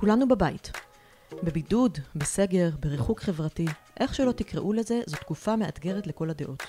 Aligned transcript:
כולנו 0.00 0.28
בבית. 0.28 0.72
בבידוד, 1.42 1.98
בסגר, 2.14 2.70
בריחוק 2.80 3.20
חברתי, 3.20 3.66
איך 4.00 4.14
שלא 4.14 4.32
תקראו 4.32 4.72
לזה, 4.72 5.00
זו 5.06 5.16
תקופה 5.16 5.56
מאתגרת 5.56 6.06
לכל 6.06 6.30
הדעות. 6.30 6.62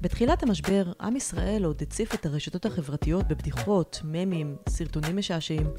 בתחילת 0.00 0.42
המשבר, 0.42 0.92
עם 1.00 1.16
ישראל 1.16 1.64
עוד 1.64 1.82
הציף 1.82 2.14
את 2.14 2.26
הרשתות 2.26 2.66
החברתיות 2.66 3.28
בבדיחות, 3.28 4.00
ממים, 4.04 4.56
סרטונים 4.68 5.16
משעשעים. 5.16 5.70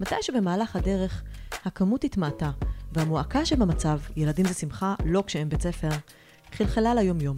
מתישהו 0.00 0.14
במהלך 0.22 0.76
הדרך 0.76 1.22
הכמות 1.64 2.04
התמעטה, 2.04 2.50
והמועקה 2.92 3.46
שבמצב, 3.46 4.00
ילדים 4.16 4.46
זה 4.46 4.54
שמחה, 4.54 4.94
לא 5.04 5.22
כשאין 5.26 5.48
בית 5.48 5.62
ספר, 5.62 5.90
חלחלה 6.52 6.94
ליום-יום. 6.94 7.36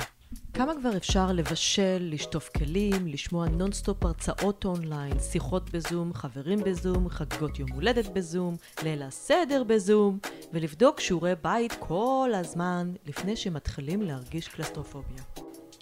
כמה 0.58 0.74
כבר 0.74 0.96
אפשר 0.96 1.32
לבשל, 1.32 1.98
לשטוף 2.00 2.48
כלים, 2.48 3.06
לשמוע 3.06 3.48
נונסטופ 3.48 4.04
הרצאות 4.04 4.64
אונליין, 4.64 5.18
שיחות 5.20 5.70
בזום, 5.70 6.14
חברים 6.14 6.58
בזום, 6.64 7.08
חגיגות 7.08 7.58
יום 7.58 7.70
הולדת 7.72 8.06
בזום, 8.06 8.56
ליל 8.82 9.02
הסדר 9.02 9.64
בזום, 9.64 10.18
ולבדוק 10.52 11.00
שיעורי 11.00 11.32
בית 11.42 11.72
כל 11.78 12.30
הזמן 12.34 12.92
לפני 13.06 13.36
שמתחילים 13.36 14.02
להרגיש 14.02 14.48
קלסטרופוביה. 14.48 15.22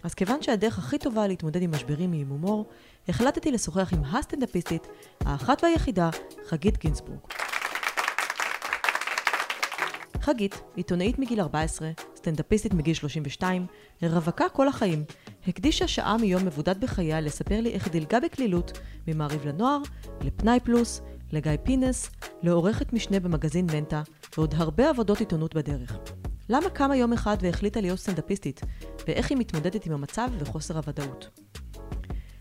אז 0.03 0.15
כיוון 0.15 0.43
שהדרך 0.43 0.79
הכי 0.79 0.99
טובה 0.99 1.27
להתמודד 1.27 1.63
עם 1.63 1.71
משברים 1.71 2.13
היא 2.13 2.21
עם 2.21 2.29
הומור, 2.29 2.67
החלטתי 3.09 3.53
לשוחח 3.53 3.93
עם 3.93 4.05
הסטנדאפיסטית, 4.05 4.87
האחת 5.21 5.65
והיחידה, 5.65 6.11
חגית 6.47 6.79
גינזבורג. 6.79 7.21
חגית, 10.21 10.61
עיתונאית 10.77 11.19
מגיל 11.19 11.41
14, 11.41 11.91
סטנדאפיסטית 12.27 12.75
מגיל 12.75 12.95
32, 12.95 13.67
רווקה 14.03 14.49
כל 14.49 14.69
החיים, 14.69 15.05
הקדישה 15.49 15.89
שעה 15.89 16.17
מיום 16.17 16.45
מבודד 16.45 16.81
בחייה 16.81 17.21
לספר 17.21 17.61
לי 17.61 17.73
איך 17.73 17.89
דילגה 17.89 18.21
בקלילות 18.21 18.79
ממעריב 19.07 19.47
לנוער, 19.47 19.79
לפנאי 20.21 20.61
פלוס, 20.61 21.01
לגיא 21.33 21.53
פינס, 21.63 22.11
לעורכת 22.43 22.93
משנה 22.93 23.21
במגזין 23.21 23.67
מנטה, 23.73 24.03
ועוד 24.37 24.55
הרבה 24.57 24.91
עבודות 24.91 25.21
עיתונות 25.21 25.55
בדרך. 25.55 25.99
למה 26.49 26.71
קמה 26.71 26.97
יום 26.97 27.13
אחד 27.13 27.37
והחליטה 27.41 27.81
להיות 27.81 27.99
סטנדאפיסטית, 27.99 28.61
ואיך 29.07 29.31
היא 29.31 29.39
מתמודדת 29.39 29.87
עם 29.87 29.93
המצב 29.93 30.29
וחוסר 30.39 30.77
הוודאות. 30.77 31.41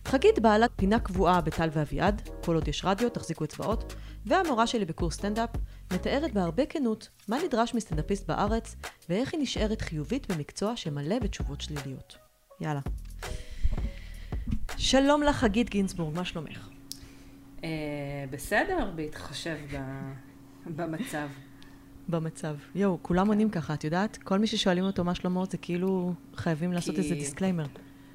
חגית 0.06 0.40
בעלת 0.40 0.72
פינה 0.76 1.00
קבועה 1.00 1.42
בטל 1.42 1.70
ואביעד, 1.72 2.30
כל 2.46 2.56
עוד 2.56 2.68
יש 2.68 2.86
רדיו, 2.86 3.10
תחזיקו 3.10 3.44
אצבעות, 3.44 3.96
והמורה 4.26 4.68
שלי 4.68 4.86
בקורס 4.86 5.14
סטנדאפ, 5.14 5.50
מתארת 5.96 6.34
בהרבה 6.34 6.66
כנות 6.66 7.10
מה 7.28 7.38
נדרש 7.46 7.74
מסטנדאפיסט 7.74 8.28
בארץ, 8.28 8.76
ואיך 9.10 9.34
היא 9.34 9.42
נשארת 9.42 9.82
חיובית 9.82 10.32
במקצוע 10.32 10.76
שמלא 10.76 11.20
בתשובות 11.20 11.62
שליליות. 11.62 12.18
יאללה. 12.62 12.80
שלום 14.78 15.24
לך, 15.24 15.36
חגית 15.36 15.70
גינזבורג, 15.70 16.16
מה 16.16 16.26
שלומך? 16.26 16.70
אה, 17.64 17.70
בסדר, 18.32 18.92
בהתחשב 18.96 19.58
במצב. 20.66 21.28
במצב. 22.10 22.56
יואו, 22.76 22.98
כולם 23.02 23.28
עונים 23.28 23.50
ככה, 23.50 23.74
את 23.74 23.84
יודעת? 23.84 24.18
כל 24.18 24.40
מי 24.40 24.48
ששואלים 24.48 24.84
אותו 24.84 25.04
מה 25.04 25.16
שלומו, 25.16 25.46
זה 25.46 25.58
כאילו 25.58 26.14
חייבים 26.36 26.74
לעשות 26.74 26.98
איזה 26.98 27.16
disclaimer. 27.16 27.66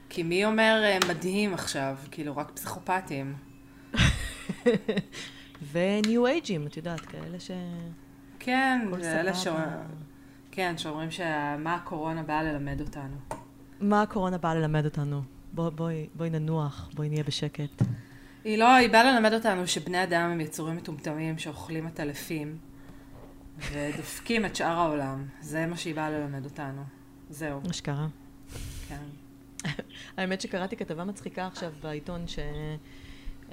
כי 0.09 0.23
מי 0.23 0.45
אומר 0.45 0.83
אה, 0.85 0.99
מדהים 1.09 1.55
עכשיו? 1.55 1.97
כאילו, 2.11 2.37
רק 2.37 2.51
פסיכופטים. 2.51 3.35
ו 5.73 5.86
new 5.86 6.27
age 6.27 6.47
ים, 6.47 6.67
את 6.67 6.77
יודעת, 6.77 7.01
כאלה 7.01 7.41
ש... 7.41 7.51
כן, 8.39 8.89
אלה 9.03 9.35
ש... 9.35 9.47
כן, 10.51 10.79
שאומרים 10.79 11.11
שמה 11.11 11.75
הקורונה 11.75 12.23
באה 12.23 12.43
ללמד 12.43 12.81
אותנו. 12.81 13.17
מה 13.81 14.03
הקורונה 14.03 14.39
באה 14.39 14.55
ללמד 14.55 14.85
אותנו? 14.85 15.23
בוא, 15.53 15.71
בואי, 15.71 16.07
בואי 16.15 16.31
ננוח, 16.31 16.91
בואי 16.95 17.09
נהיה 17.09 17.25
בשקט. 17.25 17.83
היא 18.45 18.59
לא, 18.59 18.75
היא 18.75 18.91
באה 18.91 19.05
ללמד 19.05 19.33
אותנו 19.33 19.67
שבני 19.67 20.03
אדם 20.03 20.31
הם 20.31 20.41
יצורים 20.41 20.77
מטומטמים 20.77 21.39
שאוכלים 21.39 21.87
עטלפים 21.87 22.57
ודופקים 23.73 24.47
את 24.47 24.57
שאר 24.57 24.79
העולם. 24.79 25.27
זה 25.41 25.67
מה 25.67 25.77
שהיא 25.77 25.95
באה 25.95 26.11
ללמד 26.11 26.45
אותנו. 26.45 26.83
זהו. 27.31 27.61
אשכרה. 27.71 28.07
כן. 28.89 29.03
האמת 30.17 30.41
שקראתי 30.41 30.77
כתבה 30.77 31.05
מצחיקה 31.05 31.47
עכשיו 31.47 31.73
בעיתון 31.83 32.25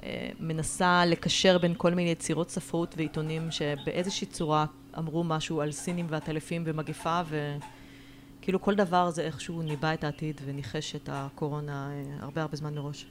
שמנסה 0.02 1.04
לקשר 1.06 1.58
בין 1.58 1.74
כל 1.76 1.94
מיני 1.94 2.10
יצירות 2.10 2.50
ספרות 2.50 2.94
ועיתונים 2.96 3.50
שבאיזושהי 3.50 4.26
צורה 4.26 4.66
אמרו 4.98 5.24
משהו 5.24 5.60
על 5.60 5.72
סינים 5.72 6.06
ועטלפים 6.08 6.62
ומגפה 6.66 7.20
וכאילו 8.40 8.62
כל 8.62 8.74
דבר 8.74 9.10
זה 9.10 9.22
איכשהו 9.22 9.62
ניבא 9.62 9.94
את 9.94 10.04
העתיד 10.04 10.40
וניחש 10.44 10.96
את 10.96 11.08
הקורונה 11.12 11.90
אה, 11.90 12.02
הרבה 12.20 12.42
הרבה 12.42 12.56
זמן 12.56 12.74
מראש. 12.74 13.06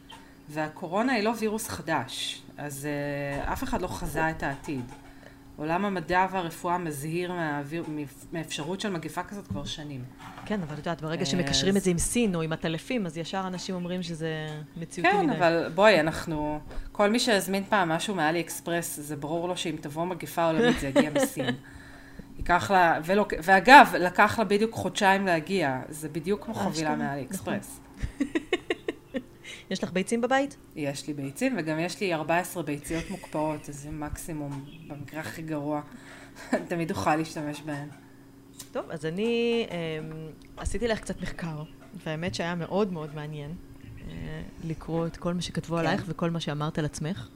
והקורונה 0.49 1.13
היא 1.13 1.23
לא 1.23 1.33
וירוס 1.39 1.67
חדש, 1.67 2.41
אז 2.57 2.87
uh, 3.45 3.51
אף 3.53 3.63
אחד 3.63 3.81
לא 3.81 3.87
חזה 3.87 4.29
את 4.29 4.43
העתיד. 4.43 4.91
עולם 5.57 5.85
המדע 5.85 6.27
והרפואה 6.31 6.77
מזהיר 6.77 7.31
מהאוויר, 7.31 7.83
מאפשרות 8.33 8.81
של 8.81 8.89
מגיפה 8.89 9.23
כזאת 9.23 9.47
כבר 9.47 9.65
שנים. 9.65 10.03
כן, 10.45 10.61
אבל 10.61 10.73
את 10.73 10.77
יודעת, 10.77 11.01
ברגע 11.01 11.25
שמקשרים 11.25 11.77
את 11.77 11.81
זה 11.81 11.91
עם 11.91 11.97
סין 11.97 12.35
או 12.35 12.41
עם 12.41 12.53
עטלפים, 12.53 13.05
אז 13.05 13.17
ישר 13.17 13.43
אנשים 13.47 13.75
אומרים 13.75 14.03
שזה 14.03 14.47
מציאותי 14.77 15.11
כן, 15.11 15.25
מדי. 15.25 15.33
כן, 15.35 15.43
אבל 15.43 15.71
בואי, 15.75 15.99
אנחנו... 15.99 16.59
כל 16.91 17.09
מי 17.09 17.19
שהזמין 17.19 17.63
פעם 17.63 17.89
משהו 17.89 18.15
מאלי 18.15 18.41
אקספרס, 18.41 18.99
זה 18.99 19.15
ברור 19.15 19.47
לו 19.47 19.57
שאם 19.57 19.75
תבוא 19.81 20.05
מגיפה 20.05 20.45
עולמית 20.45 20.79
זה 20.79 20.87
יגיע 20.87 21.09
מסין. 21.09 21.55
ייקח 22.37 22.71
לה... 22.71 22.99
ולא, 23.05 23.25
ואגב, 23.43 23.95
לקח 23.99 24.39
לה 24.39 24.45
בדיוק 24.45 24.73
חודשיים 24.73 25.25
להגיע, 25.25 25.79
זה 25.89 26.09
בדיוק 26.09 26.45
כמו 26.45 26.53
חבילה 26.53 26.95
מאלי 26.95 27.21
אקספרס. 27.21 27.79
נכון. 28.15 28.27
יש 29.69 29.83
לך 29.83 29.91
ביצים 29.91 30.21
בבית? 30.21 30.57
יש 30.75 31.07
לי 31.07 31.13
ביצים, 31.13 31.55
וגם 31.57 31.79
יש 31.79 32.01
לי 32.01 32.13
14 32.13 32.63
ביציות 32.63 33.09
מוקפאות, 33.09 33.69
אז 33.69 33.75
זה 33.75 33.91
מקסימום, 33.91 34.65
במקרה 34.87 35.19
הכי 35.19 35.41
גרוע. 35.41 35.81
תמיד 36.69 36.91
אוכל 36.91 37.15
להשתמש 37.15 37.61
בהן. 37.61 37.87
טוב, 38.71 38.91
אז 38.91 39.05
אני 39.05 39.65
אה, 39.71 39.77
עשיתי 40.57 40.87
לך 40.87 40.99
קצת 40.99 41.21
מחקר, 41.21 41.63
והאמת 42.05 42.35
שהיה 42.35 42.55
מאוד 42.55 42.93
מאוד 42.93 43.15
מעניין 43.15 43.51
אה, 44.07 44.41
לקרוא 44.63 45.07
את 45.07 45.17
כל 45.17 45.33
מה 45.33 45.41
שכתבו 45.41 45.75
כן. 45.75 45.79
עלייך 45.79 46.03
וכל 46.07 46.29
מה 46.29 46.39
שאמרת 46.39 46.79
על 46.79 46.85
עצמך. 46.85 47.27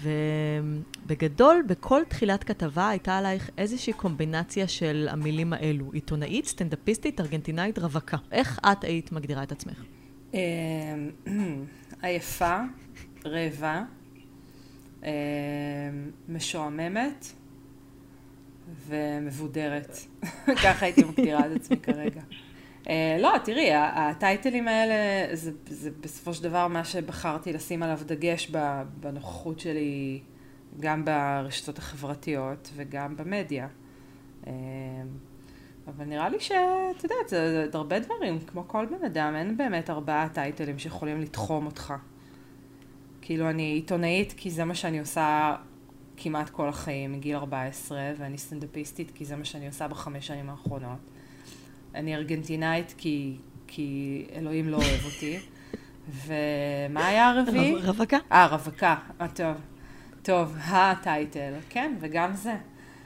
ובגדול, 0.00 1.62
בכל 1.68 2.02
תחילת 2.08 2.44
כתבה 2.44 2.88
הייתה 2.88 3.18
עלייך 3.18 3.50
איזושהי 3.58 3.92
קומבינציה 3.92 4.68
של 4.68 5.08
המילים 5.10 5.52
האלו. 5.52 5.92
עיתונאית, 5.92 6.46
סטנדאפיסטית, 6.46 7.20
ארגנטינאית, 7.20 7.78
רווקה. 7.78 8.16
איך 8.32 8.58
את 8.72 8.84
היית 8.84 9.12
מגדירה 9.12 9.42
את 9.42 9.52
עצמך? 9.52 9.82
אמ, 10.34 11.10
עייפה, 12.02 12.60
רעבה, 13.24 13.82
אמ, 15.02 15.08
משועממת 16.28 17.26
ומבודרת. 18.86 19.98
ככה 20.64 20.86
הייתי 20.86 21.04
מגדירה 21.04 21.46
את 21.46 21.56
עצמי 21.56 21.76
כרגע. 21.76 22.20
אה, 22.88 23.16
לא, 23.20 23.30
תראי, 23.44 23.70
הטייטלים 23.74 24.68
האלה, 24.68 24.94
זה, 25.36 25.52
זה 25.68 25.90
בסופו 26.00 26.34
של 26.34 26.42
דבר 26.42 26.68
מה 26.68 26.84
שבחרתי 26.84 27.52
לשים 27.52 27.82
עליו 27.82 28.00
דגש 28.06 28.50
בנוכחות 29.00 29.60
שלי, 29.60 30.20
גם 30.80 31.04
ברשתות 31.04 31.78
החברתיות 31.78 32.70
וגם 32.74 33.16
במדיה. 33.16 33.68
אבל 35.88 36.04
נראה 36.04 36.28
לי 36.28 36.40
שאת 36.40 37.02
יודעת, 37.04 37.28
זה, 37.28 37.66
זה 37.72 37.78
הרבה 37.78 37.98
דברים, 37.98 38.40
כמו 38.40 38.68
כל 38.68 38.86
בן 38.86 39.04
אדם, 39.04 39.34
אין 39.36 39.56
באמת 39.56 39.90
ארבעה 39.90 40.28
טייטלים 40.28 40.78
שיכולים 40.78 41.20
לתחום 41.20 41.66
אותך. 41.66 41.94
כאילו, 43.20 43.50
אני 43.50 43.62
עיתונאית 43.62 44.34
כי 44.36 44.50
זה 44.50 44.64
מה 44.64 44.74
שאני 44.74 44.98
עושה 44.98 45.56
כמעט 46.16 46.50
כל 46.50 46.68
החיים, 46.68 47.12
מגיל 47.12 47.36
14, 47.36 47.98
ואני 48.18 48.38
סטנדאפיסטית 48.38 49.10
כי 49.14 49.24
זה 49.24 49.36
מה 49.36 49.44
שאני 49.44 49.66
עושה 49.66 49.88
בחמש 49.88 50.26
שנים 50.26 50.50
האחרונות. 50.50 50.98
אני 51.94 52.14
ארגנטינאית 52.14 52.94
כי, 52.98 53.36
כי 53.66 54.26
אלוהים 54.34 54.68
לא 54.68 54.76
אוהב 54.76 55.04
אותי. 55.04 55.38
ומה 56.26 57.06
היה 57.06 57.30
הרביעי? 57.30 57.74
רווקה. 57.74 58.18
אה, 58.32 58.46
רווקה. 58.46 58.96
אה, 59.20 59.28
טוב. 59.28 59.56
טוב, 60.22 60.56
הטייטל. 60.60 61.52
כן, 61.68 61.94
וגם 62.00 62.34
זה. 62.34 62.54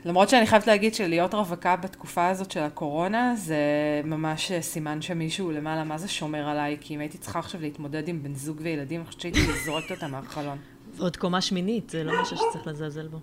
למרות 0.04 0.28
שאני 0.28 0.46
חייבת 0.46 0.66
להגיד 0.66 0.94
שלהיות 0.94 1.34
רווקה 1.34 1.76
בתקופה 1.76 2.28
הזאת 2.28 2.50
של 2.50 2.60
הקורונה, 2.60 3.36
זה 3.36 3.56
ממש 4.04 4.52
סימן 4.60 5.02
שמישהו 5.02 5.50
למעלה, 5.50 5.84
מה 5.84 5.98
זה 5.98 6.08
שומר 6.08 6.48
עליי? 6.48 6.76
כי 6.80 6.94
אם 6.94 7.00
הייתי 7.00 7.18
צריכה 7.18 7.38
עכשיו 7.38 7.60
להתמודד 7.60 8.08
עם 8.08 8.22
בן 8.22 8.34
זוג 8.34 8.58
וילדים, 8.60 9.00
אני 9.00 9.06
חושבת 9.06 9.20
שהייתי 9.20 9.40
זורקת 9.66 9.90
אותם 9.90 10.10
מהחלון. 10.10 10.58
ועוד 10.96 11.16
קומה 11.16 11.40
שמינית, 11.40 11.90
זה 11.90 12.04
לא 12.04 12.22
משהו 12.22 12.36
שצריך 12.36 12.66
לזלזל 12.66 13.08
בו. 13.08 13.18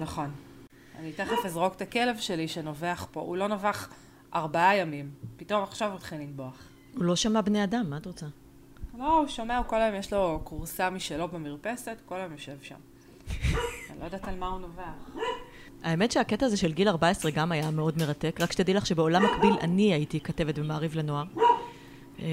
נכון. 0.00 0.30
אני 0.98 1.12
תכף 1.12 1.44
אזרוק 1.44 1.74
את 1.76 1.82
הכלב 1.82 2.18
שלי 2.18 2.48
שנובח 2.48 3.06
פה. 3.10 3.20
הוא 3.20 3.36
לא 3.36 3.46
נובח 3.48 3.88
ארבעה 4.34 4.76
ימים. 4.76 5.10
פתאום 5.36 5.62
עכשיו 5.62 5.88
הוא 5.88 5.96
התחיל 5.96 6.18
לנבוח. 6.18 6.68
הוא 6.94 7.04
לא 7.04 7.16
שמע 7.16 7.40
בני 7.40 7.64
אדם, 7.64 7.90
מה 7.90 7.96
את 7.96 8.06
רוצה? 8.06 8.26
לא, 8.98 9.18
הוא 9.18 9.28
שומע, 9.28 9.56
הוא 9.58 9.66
כל 9.66 9.82
היום 9.82 9.94
יש 9.94 10.12
לו 10.12 10.40
כורסה 10.44 10.90
משלו 10.90 11.28
במרפסת, 11.28 11.96
כל 12.06 12.16
היום 12.16 12.32
יושב 12.32 12.56
שם. 12.62 12.74
אני 13.90 14.00
לא 14.00 14.04
יודעת 14.04 14.28
על 14.28 14.38
מה 14.38 14.46
הוא 14.46 14.60
נובח. 14.60 15.20
האמת 15.82 16.12
שהקטע 16.12 16.46
הזה 16.46 16.56
של 16.56 16.72
גיל 16.72 16.88
14 16.88 17.30
גם 17.30 17.52
היה 17.52 17.70
מאוד 17.70 17.98
מרתק, 17.98 18.36
רק 18.40 18.52
שתדעי 18.52 18.74
לך 18.74 18.86
שבעולם 18.86 19.22
מקביל 19.24 19.54
אני 19.60 19.94
הייתי 19.94 20.20
כתבת 20.20 20.58
במעריב 20.58 20.96
לנוער. 20.96 21.24
אה, 22.22 22.26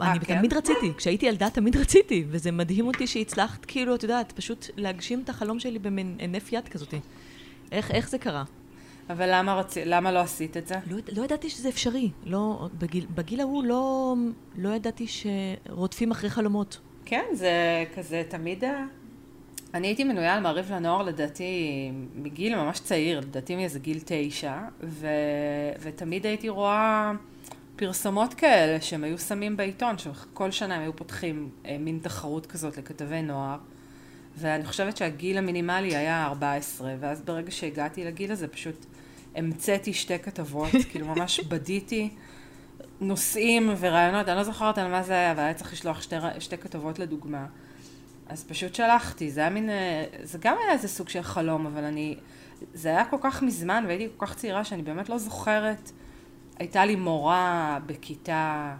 אני 0.00 0.20
כן? 0.20 0.38
תמיד 0.38 0.54
רציתי, 0.54 0.92
כשהייתי 0.96 1.26
ילדה 1.26 1.50
תמיד 1.50 1.76
רציתי, 1.76 2.24
וזה 2.28 2.52
מדהים 2.52 2.86
אותי 2.86 3.06
שהצלחת, 3.06 3.64
כאילו, 3.64 3.94
את 3.94 4.02
יודעת, 4.02 4.32
פשוט 4.32 4.66
להגשים 4.76 5.22
את 5.24 5.28
החלום 5.28 5.60
שלי 5.60 5.78
במין 5.78 6.16
הינף 6.18 6.52
יד 6.52 6.68
כזאת. 6.68 6.94
איך, 7.72 7.90
איך 7.90 8.08
זה 8.08 8.18
קרה? 8.18 8.44
אבל 9.10 9.28
למה, 9.32 9.54
רצ... 9.54 9.76
למה 9.76 10.12
לא 10.12 10.18
עשית 10.18 10.56
את 10.56 10.66
זה? 10.66 10.74
לא, 10.90 10.96
לא 11.12 11.24
ידעתי 11.24 11.50
שזה 11.50 11.68
אפשרי. 11.68 12.10
לא, 12.24 12.68
בגיל, 12.78 13.06
בגיל 13.14 13.40
ההוא 13.40 13.64
לא, 13.64 14.14
לא 14.58 14.68
ידעתי 14.68 15.06
שרודפים 15.06 16.10
אחרי 16.10 16.30
חלומות. 16.30 16.78
כן, 17.04 17.24
זה 17.32 17.84
כזה 17.96 18.22
תמיד... 18.28 18.64
ה- 18.64 18.84
אני 19.74 19.86
הייתי 19.86 20.04
מנויה 20.04 20.34
על 20.34 20.40
מעריב 20.40 20.72
לנוער 20.72 21.02
לדעתי 21.02 21.90
מגיל 22.14 22.56
ממש 22.56 22.80
צעיר, 22.80 23.20
לדעתי 23.20 23.56
מאיזה 23.56 23.78
גיל 23.78 23.98
תשע, 24.04 24.54
ו... 24.82 25.06
ותמיד 25.80 26.26
הייתי 26.26 26.48
רואה 26.48 27.12
פרסומות 27.76 28.34
כאלה 28.34 28.80
שהם 28.80 29.04
היו 29.04 29.18
שמים 29.18 29.56
בעיתון, 29.56 29.98
שכל 29.98 30.50
שנה 30.50 30.74
הם 30.74 30.82
היו 30.82 30.96
פותחים 30.96 31.50
אה, 31.66 31.76
מין 31.78 31.98
תחרות 32.02 32.46
כזאת 32.46 32.78
לכתבי 32.78 33.22
נוער, 33.22 33.58
ואני 34.36 34.64
חושבת 34.64 34.96
שהגיל 34.96 35.38
המינימלי 35.38 35.96
היה 35.96 36.26
14, 36.26 36.94
ואז 37.00 37.22
ברגע 37.22 37.50
שהגעתי 37.50 38.04
לגיל 38.04 38.32
הזה 38.32 38.48
פשוט 38.48 38.86
המצאתי 39.36 39.92
שתי 39.92 40.18
כתבות, 40.18 40.70
כאילו 40.90 41.06
ממש 41.06 41.40
בדיתי. 41.40 42.10
נושאים 43.00 43.74
ורעיונות, 43.78 44.28
אני 44.28 44.36
לא 44.36 44.42
זוכרת 44.42 44.78
על 44.78 44.90
מה 44.90 45.02
זה 45.02 45.12
היה, 45.12 45.32
אבל 45.32 45.40
היה 45.40 45.54
צריך 45.54 45.72
לשלוח 45.72 46.02
שתי, 46.02 46.16
שתי 46.38 46.56
כתבות 46.56 46.98
לדוגמה. 46.98 47.46
אז 48.30 48.44
פשוט 48.44 48.74
שלחתי, 48.74 49.30
זה 49.30 49.40
היה 49.40 49.50
מין, 49.50 49.70
אה, 49.70 50.04
זה 50.22 50.38
גם 50.40 50.56
היה 50.62 50.72
איזה 50.72 50.88
סוג 50.88 51.08
של 51.08 51.22
חלום, 51.22 51.66
אבל 51.66 51.84
אני, 51.84 52.16
זה 52.74 52.88
היה 52.88 53.04
כל 53.04 53.16
כך 53.20 53.42
מזמן 53.42 53.84
והייתי 53.86 54.08
כל 54.16 54.26
כך 54.26 54.34
צעירה 54.34 54.64
שאני 54.64 54.82
באמת 54.82 55.08
לא 55.08 55.18
זוכרת. 55.18 55.90
הייתה 56.58 56.84
לי 56.84 56.96
מורה 56.96 57.78
בכיתה 57.86 58.74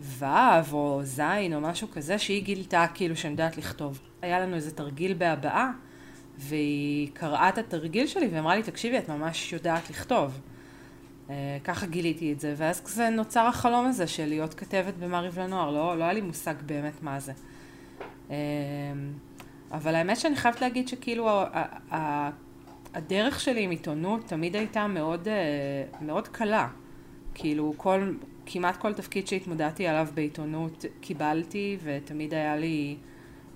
ו' 0.00 0.24
או 0.72 1.00
ז' 1.02 1.20
או 1.54 1.60
משהו 1.60 1.88
כזה, 1.90 2.18
שהיא 2.18 2.44
גילתה 2.44 2.86
כאילו 2.94 3.16
שאני 3.16 3.30
יודעת 3.30 3.56
לכתוב. 3.56 4.00
היה 4.22 4.40
לנו 4.40 4.56
איזה 4.56 4.70
תרגיל 4.70 5.14
בהבעה, 5.14 5.72
והיא 6.38 7.10
קראה 7.12 7.48
את 7.48 7.58
התרגיל 7.58 8.06
שלי 8.06 8.28
ואמרה 8.32 8.56
לי, 8.56 8.62
תקשיבי, 8.62 8.98
את 8.98 9.08
ממש 9.08 9.52
יודעת 9.52 9.90
לכתוב. 9.90 10.40
אה, 11.30 11.58
ככה 11.64 11.86
גיליתי 11.86 12.32
את 12.32 12.40
זה, 12.40 12.54
ואז 12.56 12.80
כזה 12.80 13.10
נוצר 13.10 13.46
החלום 13.46 13.86
הזה 13.86 14.06
של 14.06 14.26
להיות 14.26 14.54
כתבת 14.54 14.94
במעריב 14.94 15.38
לנוער, 15.38 15.70
לא, 15.70 15.98
לא 15.98 16.04
היה 16.04 16.12
לי 16.12 16.20
מושג 16.20 16.54
באמת 16.66 17.02
מה 17.02 17.20
זה. 17.20 17.32
אה, 18.30 18.36
אבל 19.72 19.94
האמת 19.94 20.16
שאני 20.16 20.36
חייבת 20.36 20.60
להגיד 20.60 20.88
שכאילו 20.88 21.30
הדרך 22.94 23.40
שלי 23.40 23.62
עם 23.62 23.70
עיתונות 23.70 24.20
תמיד 24.26 24.56
הייתה 24.56 24.86
מאוד, 24.86 25.28
אה, 25.28 25.84
מאוד 26.00 26.28
קלה. 26.28 26.68
כאילו 27.34 27.74
כל, 27.76 28.12
כמעט 28.46 28.76
כל 28.76 28.92
תפקיד 28.92 29.26
שהתמודדתי 29.26 29.86
עליו 29.86 30.08
בעיתונות 30.14 30.84
קיבלתי, 31.00 31.76
ותמיד 31.82 32.34
היה 32.34 32.56
לי 32.56 32.96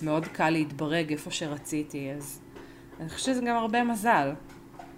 מאוד 0.03 0.27
קל 0.27 0.51
להתברג 0.51 1.11
איפה 1.11 1.31
שרציתי, 1.31 2.11
אז 2.17 2.41
אני 3.01 3.09
חושבת 3.09 3.35
שזה 3.35 3.45
גם 3.47 3.57
הרבה 3.57 3.85
מזל. 3.85 4.33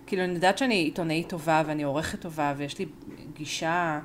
כאילו, 0.06 0.24
אני 0.24 0.32
יודעת 0.32 0.58
שאני 0.58 0.74
עיתונאית 0.74 1.28
טובה 1.28 1.62
ואני 1.66 1.82
עורכת 1.82 2.20
טובה 2.20 2.54
ויש 2.56 2.78
לי 2.78 2.86
גישה 3.32 4.00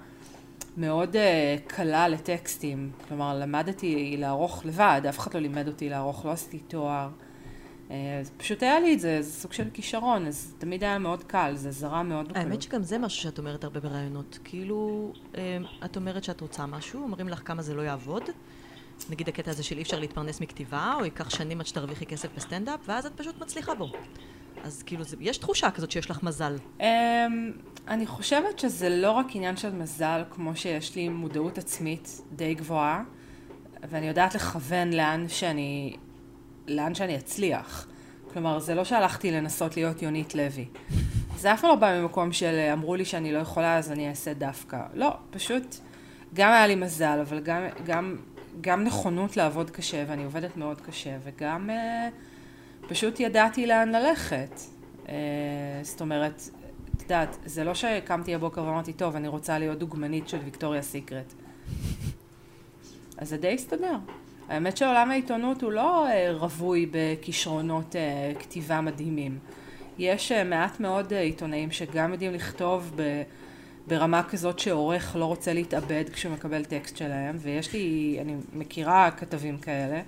מאוד 0.78 1.16
uh, 1.16 1.20
קלה 1.68 2.08
לטקסטים. 2.08 2.92
כלומר, 3.08 3.40
למדתי 3.40 4.16
לערוך 4.18 4.66
לבד, 4.66 5.02
אף 5.10 5.20
אחד 5.20 5.34
לא 5.34 5.40
לימד 5.40 5.68
אותי 5.68 5.90
לערוך, 5.90 6.26
לא 6.26 6.32
עשיתי 6.32 6.60
תואר. 6.60 7.10
Uh, 7.88 7.92
פשוט 8.38 8.64
היה 8.64 8.80
לי 8.80 8.94
את 8.94 9.00
זה, 9.00 9.22
זה 9.22 9.32
סוג 9.32 9.54
של 9.54 9.70
כישרון, 9.74 10.28
אז 10.28 10.54
תמיד 10.58 10.84
היה 10.84 11.00
מאוד 11.00 11.24
קל, 11.24 11.52
זה 11.56 11.72
זרם 11.72 12.10
מאוד 12.10 12.30
בקלות. 12.30 12.46
האמת 12.46 12.62
שגם 12.62 12.84
זה 12.84 12.98
משהו 12.98 13.24
שאת 13.24 13.38
אומרת 13.38 13.64
הרבה 13.64 13.80
בראיונות. 13.80 14.40
כאילו, 14.44 15.12
אה, 15.38 15.58
את 15.86 15.96
אומרת 15.96 16.24
שאת 16.24 16.42
רוצה 16.42 16.66
משהו, 16.66 17.04
אומרים 17.04 17.30
לך 17.30 17.42
כמה 17.46 17.62
זה 17.62 17.74
לא 17.74 17.82
יעבוד. 17.82 18.24
נגיד 19.10 19.30
הקטע 19.30 19.52
הזה 19.52 19.64
של 19.64 19.78
אי 19.78 19.82
אפשר 19.82 20.00
להתפרנס 20.00 20.42
מכתיבה, 20.42 20.94
או 21.00 21.06
ייקח 21.06 21.30
שנים 21.30 21.60
עד 21.60 21.66
שתרוויחי 21.66 22.06
כסף 22.06 22.30
בסטנדאפ, 22.36 22.80
ואז 22.86 23.06
את 23.06 23.12
פשוט 23.16 23.42
מצליחה 23.42 23.76
בו. 23.76 23.92
אז 24.64 24.84
כאילו, 24.84 25.04
זה, 25.04 25.18
יש 25.20 25.38
תחושה 25.38 25.72
כזאת 25.72 25.92
שיש 25.92 26.12
לך 26.12 26.24
מזל. 26.24 26.56
Um, 26.80 26.84
אני 27.88 28.06
חושבת 28.06 28.60
שזה 28.60 28.90
לא 28.90 29.12
רק 29.12 29.26
עניין 29.34 29.58
של 29.58 29.72
מזל, 29.72 30.24
כמו 30.30 30.56
שיש 30.56 30.96
לי 30.96 31.10
מודעות 31.10 31.58
עצמית 31.58 32.22
די 32.32 32.54
גבוהה, 32.54 33.04
ואני 33.90 34.08
יודעת 34.08 34.36
לכוון 34.36 34.94
לאן 34.94 35.26
שאני, 35.28 35.96
לאן 36.68 36.96
שאני 36.96 37.18
אצליח. 37.18 37.88
כלומר, 38.34 38.60
זה 38.60 38.76
לא 38.76 38.84
שהלכתי 38.84 39.32
לנסות 39.32 39.78
להיות 39.78 40.02
יונית 40.02 40.36
לוי. 40.36 40.66
זה 41.38 41.54
אף 41.54 41.62
פעם 41.62 41.70
לא 41.70 41.76
בא 41.76 42.02
ממקום 42.02 42.32
של 42.32 42.70
אמרו 42.74 42.96
לי 42.96 43.06
שאני 43.06 43.32
לא 43.32 43.38
יכולה, 43.38 43.78
אז 43.78 43.92
אני 43.92 44.10
אעשה 44.10 44.34
דווקא. 44.34 44.80
לא, 44.94 45.14
פשוט 45.30 45.76
גם 46.34 46.52
היה 46.52 46.68
לי 46.68 46.76
מזל, 46.76 47.20
אבל 47.22 47.40
גם, 47.40 47.62
גם, 47.86 48.16
גם 48.62 48.84
נכונות 48.84 49.38
לעבוד 49.38 49.70
קשה, 49.70 50.04
ואני 50.08 50.24
עובדת 50.24 50.58
מאוד 50.58 50.82
קשה, 50.82 51.18
וגם 51.24 51.70
אה, 51.70 52.10
פשוט 52.88 53.20
ידעתי 53.20 53.68
לאן 53.68 53.96
ללכת. 53.96 54.60
אה, 55.10 55.14
זאת 55.82 56.02
אומרת, 56.02 56.42
את 56.96 57.02
יודעת, 57.02 57.38
זה 57.46 57.64
לא 57.64 57.74
שקמתי 57.74 58.36
הבוקר 58.36 58.64
ואמרתי, 58.64 58.94
טוב, 58.94 59.16
אני 59.16 59.28
רוצה 59.28 59.60
להיות 59.60 59.80
דוגמנית 59.80 60.30
של 60.30 60.38
ויקטוריה 60.44 60.82
סיקרט. 60.82 61.34
אז 63.18 63.30
זה 63.30 63.38
די 63.38 63.54
הסתדר. 63.54 63.96
האמת 64.50 64.78
שעולם 64.78 65.12
העיתונות 65.12 65.64
הוא 65.64 65.72
לא 65.72 66.08
אה, 66.08 66.32
רווי 66.32 66.90
בכישרונות 66.92 67.96
אה, 67.96 68.32
כתיבה 68.40 68.82
מדהימים. 68.82 69.40
יש 69.98 70.32
מעט 70.32 70.80
מאוד 70.80 71.14
עיתונאים 71.14 71.72
שגם 71.72 72.12
יודעים 72.12 72.34
לכתוב 72.34 72.92
ב, 72.96 73.22
ברמה 73.88 74.24
כזאת 74.24 74.60
שעורך 74.60 75.16
לא 75.20 75.26
רוצה 75.26 75.54
להתאבד 75.54 76.04
כשהוא 76.14 76.34
מקבל 76.34 76.66
טקסט 76.66 76.98
שלהם, 76.98 77.38
ויש 77.40 77.74
לי, 77.74 78.18
אני 78.22 78.36
מכירה 78.54 79.12
כתבים 79.12 79.58
כאלה. 79.58 80.02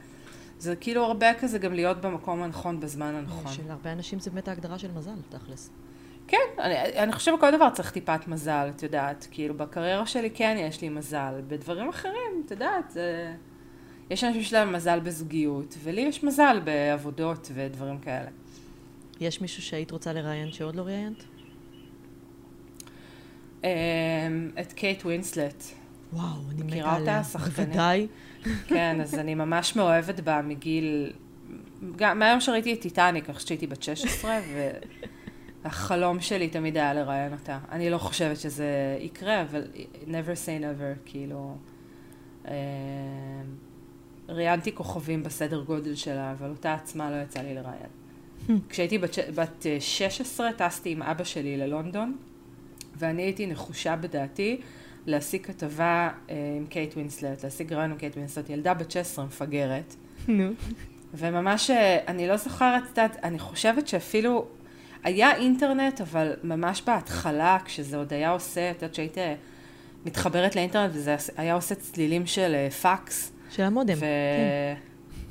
זה 0.60 0.76
כאילו 0.76 1.04
הרבה 1.04 1.34
כזה 1.34 1.60
גם 1.60 1.74
להיות 1.74 2.02
במקום 2.02 2.44
הנכון 2.44 2.80
בזמן 2.80 3.16
הנכון. 3.16 3.54
של 3.54 3.72
הרבה 3.72 3.92
אנשים 3.92 4.20
זה 4.20 4.32
באמת 4.32 4.48
ההגדרה 4.48 4.80
של 4.80 4.92
מזל, 4.92 5.12
תכלס. 5.30 5.70
כן, 6.28 6.38
אני, 6.60 6.76
אני 6.76 7.12
חושבת 7.12 7.38
שכל 7.38 7.52
דבר 7.52 7.70
צריך 7.70 7.92
טיפת 7.92 8.28
מזל, 8.28 8.70
את 8.76 8.84
יודעת. 8.84 9.28
כאילו, 9.32 9.54
בקריירה 9.58 10.06
שלי 10.06 10.30
כן 10.30 10.56
יש 10.60 10.82
לי 10.82 10.90
מזל. 10.90 11.42
בדברים 11.48 11.90
אחרים, 11.90 12.44
את 12.46 12.52
יודעת, 12.52 12.92
זה... 12.92 13.34
יש 14.10 14.24
אנשים 14.24 14.42
שיש 14.42 14.54
להם 14.54 14.74
מזל 14.74 15.00
בזוגיות, 15.00 15.78
ולי 15.84 16.02
יש 16.02 16.24
מזל 16.24 16.62
בעבודות 16.64 17.52
ודברים 17.54 18.00
כאלה. 18.00 18.30
יש 19.20 19.42
מישהו 19.42 19.64
שהיית 19.64 19.92
רוצה 19.92 20.14
לראיין 20.14 20.52
שעוד 20.52 20.76
לא 20.76 20.82
ראיינת? 20.82 21.24
אמ, 23.64 23.70
את 24.62 24.74
קייט 24.74 25.06
ווינסלט. 25.06 25.64
וואו, 26.14 26.26
אני 26.50 26.56
מתה 26.56 26.66
מכירה 26.66 26.96
עליה. 26.96 27.18
אותה? 27.18 27.30
שחקנית. 27.30 27.68
בוודאי. 27.70 28.08
כן, 28.68 29.02
אז 29.02 29.16
אני 29.16 29.36
ממש 29.36 29.76
מאוהבת 29.76 30.20
בה 30.20 30.42
מגיל... 30.42 31.14
גם 31.96 32.20
מהיום 32.20 32.42
שראיתי 32.42 32.74
את 32.74 32.82
טיטניק, 32.82 33.26
אני 33.26 33.34
חושבת 33.34 33.48
שהייתי 33.48 33.68
בת 33.68 33.84
16, 33.84 34.40
והחלום 35.64 36.22
שלי 36.22 36.50
תמיד 36.50 36.78
היה 36.78 36.94
לראיין 36.94 37.34
אותה. 37.34 37.60
אני 37.72 37.90
לא 37.90 37.98
חושבת 37.98 38.38
שזה 38.38 38.98
יקרה, 39.02 39.42
אבל 39.42 39.64
never 40.06 40.46
say 40.46 40.62
never, 40.62 41.00
כאילו... 41.06 41.56
אמ, 42.48 42.52
ראיינתי 44.30 44.76
כוכבים 44.76 45.24
בסדר 45.24 45.64
גודל 45.64 45.96
שלה, 45.96 46.32
אבל 46.32 46.50
אותה 46.50 46.74
עצמה 46.74 47.12
לא 47.12 47.16
יצא 47.16 47.40
לי 47.40 47.54
לראיין. 47.54 47.90
כשהייתי 48.70 48.98
בת, 48.98 49.16
בת 49.36 49.66
אה, 49.66 49.78
16, 49.80 50.50
טסתי 50.54 50.90
עם 50.90 51.04
אבא 51.04 51.24
שלי 51.24 51.58
ללונדון, 51.58 52.18
ואני 52.96 53.22
הייתי 53.22 53.48
נחושה 53.48 53.96
בדעתי 53.96 54.62
להשיג 55.08 55.46
כתבה 55.46 56.10
אה, 56.30 56.36
עם 56.58 56.66
קייט 56.66 56.94
ווינסלט, 56.94 57.44
להשיג 57.44 57.74
ראיון 57.74 57.92
עם 57.92 57.98
קייט 57.98 58.16
ווינסלט, 58.16 58.50
ילדה 58.50 58.74
בת 58.74 58.92
16 58.92 59.26
מפגרת. 59.26 59.96
נו. 60.28 60.50
וממש, 61.14 61.70
אה, 61.70 62.00
אני 62.08 62.28
לא 62.28 62.38
זוכרת, 62.38 62.84
את 62.84 62.90
יודעת, 62.90 63.18
אני 63.24 63.40
חושבת 63.40 63.88
שאפילו 63.88 64.46
היה 65.04 65.36
אינטרנט, 65.36 66.02
אבל 66.02 66.34
ממש 66.44 66.82
בהתחלה, 66.82 67.58
כשזה 67.66 67.98
עוד 67.98 68.14
היה 68.14 68.30
עושה, 68.30 68.72
את 68.72 68.76
יודעת, 68.76 68.96
שהיית 68.96 69.18
אה, 69.18 69.36
מתחברת 70.06 70.56
לאינטרנט 70.56 70.92
וזה 70.94 71.16
היה 71.38 71.54
עושה 71.54 71.76
צלילים 71.76 72.26
של 72.26 72.70
פקס. 72.82 73.32
של 73.50 73.64
המודם. 73.64 73.94
ו... 73.98 74.00
כן. 74.00 74.88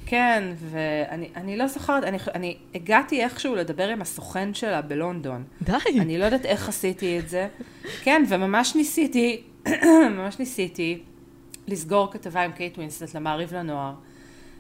כן, 0.06 0.42
ואני 0.70 1.28
אני 1.36 1.56
לא 1.56 1.66
זוכרת, 1.66 2.04
אני, 2.04 2.18
אני 2.34 2.56
הגעתי 2.74 3.22
איכשהו 3.22 3.54
לדבר 3.54 3.88
עם 3.88 4.02
הסוכן 4.02 4.54
שלה 4.54 4.82
בלונדון. 4.82 5.44
די. 5.62 5.72
אני 6.00 6.18
לא 6.18 6.24
יודעת 6.24 6.44
איך 6.44 6.68
עשיתי 6.68 7.18
את 7.18 7.28
זה. 7.28 7.48
כן, 8.02 8.24
וממש 8.28 8.76
ניסיתי, 8.76 9.42
ממש 10.16 10.38
ניסיתי 10.38 11.02
לסגור 11.66 12.12
כתבה 12.12 12.42
עם 12.42 12.52
קייט 12.52 12.76
ווינסלט 12.76 13.14
למעריב 13.14 13.54
לנוער. 13.54 13.94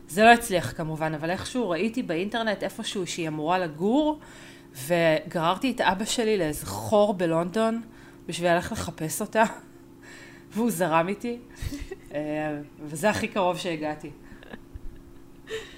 זה 0.08 0.24
לא 0.24 0.28
הצליח 0.32 0.72
כמובן, 0.76 1.14
אבל 1.14 1.30
איכשהו 1.30 1.70
ראיתי 1.70 2.02
באינטרנט 2.02 2.62
איפשהו 2.62 3.06
שהיא 3.06 3.28
אמורה 3.28 3.58
לגור, 3.58 4.18
וגררתי 4.86 5.70
את 5.70 5.80
אבא 5.80 6.04
שלי 6.04 6.38
לאיזה 6.38 6.66
חור 6.66 7.14
בלונדון 7.14 7.82
בשביל 8.26 8.52
ללכת 8.52 8.72
לחפש 8.72 9.20
אותה, 9.20 9.44
והוא 10.52 10.70
זרם 10.70 11.08
איתי, 11.08 11.38
אה, 12.14 12.58
וזה 12.80 13.10
הכי 13.10 13.28
קרוב 13.28 13.56
שהגעתי. 13.56 14.10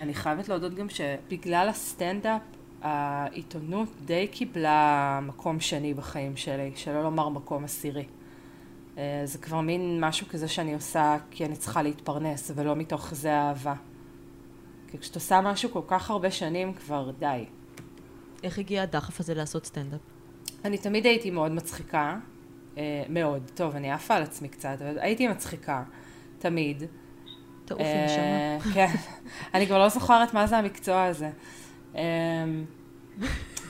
אני 0.01 0.15
חייבת 0.15 0.49
להודות 0.49 0.75
גם 0.75 0.87
שבגלל 0.89 1.69
הסטנדאפ, 1.69 2.41
העיתונות 2.83 3.89
די 4.05 4.29
קיבלה 4.31 5.21
מקום 5.23 5.61
שני 5.61 5.95
בחיים 5.95 6.37
שלי, 6.37 6.73
שלא 6.77 7.03
לומר 7.03 7.29
מקום 7.29 7.65
עשירי. 7.65 8.05
אה, 8.99 9.21
זה 9.25 9.39
כבר 9.39 9.61
מין 9.61 9.99
משהו 10.01 10.27
כזה 10.29 10.49
שאני 10.49 10.75
עושה 10.75 11.17
כי 11.31 11.45
אני 11.45 11.57
צריכה 11.57 11.83
להתפרנס, 11.83 12.51
ולא 12.55 12.77
מתוך 12.77 13.15
זה 13.15 13.35
אהבה. 13.35 13.75
כי 14.89 14.99
כשאת 14.99 15.15
עושה 15.15 15.41
משהו 15.41 15.71
כל 15.71 15.83
כך 15.87 16.11
הרבה 16.11 16.31
שנים, 16.31 16.75
כבר 16.75 17.11
די. 17.19 17.45
איך 18.43 18.59
הגיע 18.59 18.83
הדחף 18.83 19.21
הזה 19.21 19.35
לעשות 19.35 19.67
סטנדאפ? 19.67 20.01
אני 20.65 20.79
תמיד 20.79 21.07
הייתי 21.07 21.31
מאוד 21.31 21.53
מצחיקה, 21.53 22.19
אה, 22.79 23.03
מאוד. 23.09 23.51
טוב, 23.55 23.77
אני 23.77 23.93
עפה 23.93 24.15
על 24.15 24.23
עצמי 24.23 24.49
קצת, 24.49 24.77
אבל 24.81 24.99
הייתי 24.99 25.29
מצחיקה, 25.29 25.83
תמיד. 26.39 26.83
תעופי 27.65 27.85
נשמה. 28.05 28.73
כן. 28.75 28.95
אני 29.55 29.67
כבר 29.67 29.79
לא 29.79 29.89
זוכרת 29.89 30.35
מה 30.35 30.47
זה 30.47 30.59
המקצוע 30.59 31.05
הזה. 31.05 31.31
אה, 31.97 32.03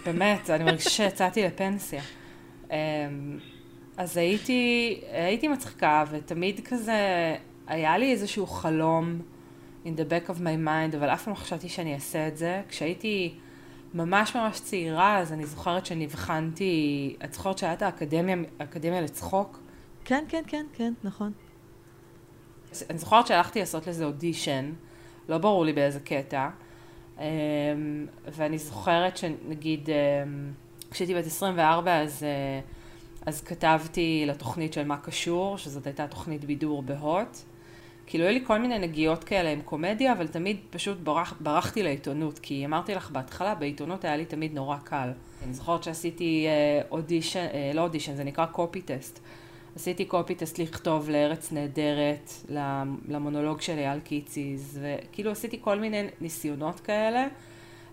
באמת, 0.07 0.51
אני 0.51 0.65
מרגישה 0.65 0.91
שיצאתי 0.91 1.43
לפנסיה. 1.43 2.03
אז 3.99 4.17
הייתי, 4.17 5.01
הייתי 5.13 5.49
מצחיקה, 5.49 6.05
ותמיד 6.11 6.61
כזה, 6.65 7.37
היה 7.67 7.99
לי 7.99 8.13
איזשהו 8.13 8.47
חלום 8.47 9.21
in 9.85 9.89
the 9.89 10.11
back 10.11 10.31
of 10.31 10.39
my 10.39 10.67
mind, 10.67 10.97
אבל 10.97 11.09
אף 11.09 11.25
פעם 11.25 11.35
לא 11.35 11.39
חשבתי 11.39 11.69
שאני 11.69 11.95
אעשה 11.95 12.29
את 12.29 12.37
זה. 12.37 12.63
כשהייתי 12.69 13.35
ממש 13.95 14.37
ממש 14.37 14.61
צעירה, 14.61 15.19
אז 15.19 15.33
אני 15.33 15.47
זוכרת 15.47 15.87
שנבחנתי, 15.87 17.17
את 17.25 17.33
זוכרת 17.33 17.59
שהיה 17.59 17.73
את 17.73 17.83
האקדמיה, 17.83 18.37
האקדמיה 18.59 19.01
לצחוק? 19.01 19.61
כן, 20.05 20.25
כן, 20.29 20.43
כן, 20.47 20.67
כן, 20.73 20.93
נכון. 21.05 21.33
אני 22.91 22.99
זוכרת 22.99 23.27
שהלכתי 23.27 23.61
לעשות 23.61 23.87
לזה 23.87 24.05
אודישן, 24.05 24.73
לא 25.29 25.39
ברור 25.39 25.65
לי 25.65 25.73
באיזה 25.73 26.01
קטע, 26.01 26.49
אמ, 27.19 27.25
ואני 28.33 28.59
זוכרת 28.59 29.17
שנגיד, 29.17 29.91
אמ, 29.91 30.53
כשהייתי 30.91 31.15
בת 31.15 31.27
24 31.27 32.01
אז, 32.01 32.23
אה, 32.23 32.61
אז 33.27 33.41
כתבתי 33.41 34.25
לתוכנית 34.27 34.73
של 34.73 34.85
מה 34.85 34.97
קשור, 34.97 35.59
שזאת 35.59 35.87
הייתה 35.87 36.07
תוכנית 36.07 36.45
בידור 36.45 36.83
בהוט. 36.83 37.39
כאילו 38.07 38.25
היו 38.25 38.33
לי 38.33 38.45
כל 38.47 38.59
מיני 38.59 38.79
נגיעות 38.79 39.25
כאלה 39.25 39.51
עם 39.51 39.61
קומדיה, 39.61 40.13
אבל 40.13 40.27
תמיד 40.27 40.57
פשוט 40.71 40.99
ברח, 40.99 41.35
ברחתי 41.41 41.83
לעיתונות, 41.83 42.39
כי 42.39 42.67
אמרתי 42.67 42.95
לך 42.95 43.11
בהתחלה, 43.11 43.55
בעיתונות 43.55 44.05
היה 44.05 44.17
לי 44.17 44.25
תמיד 44.25 44.55
נורא 44.55 44.77
קל. 44.85 45.11
אני 45.45 45.55
זוכרת 45.55 45.83
שעשיתי 45.83 46.47
אודישן, 46.91 47.47
uh, 47.47 47.53
uh, 47.53 47.77
לא 47.77 47.81
אודישן, 47.81 48.15
זה 48.15 48.25
נקרא 48.25 48.47
קופי 48.47 48.83
טסט. 48.83 49.21
עשיתי 49.77 50.05
קופי 50.05 50.35
טסט 50.35 50.59
לכתוב 50.59 51.11
לארץ 51.11 51.53
נהדרת, 51.53 52.33
למונולוג 53.09 53.61
של 53.61 53.79
אייל 53.79 54.01
קיציס, 54.01 54.79
וכאילו 54.81 55.31
עשיתי 55.31 55.59
כל 55.61 55.81
מיני 55.81 56.03
ניסיונות 56.21 56.81
כאלה, 56.81 57.27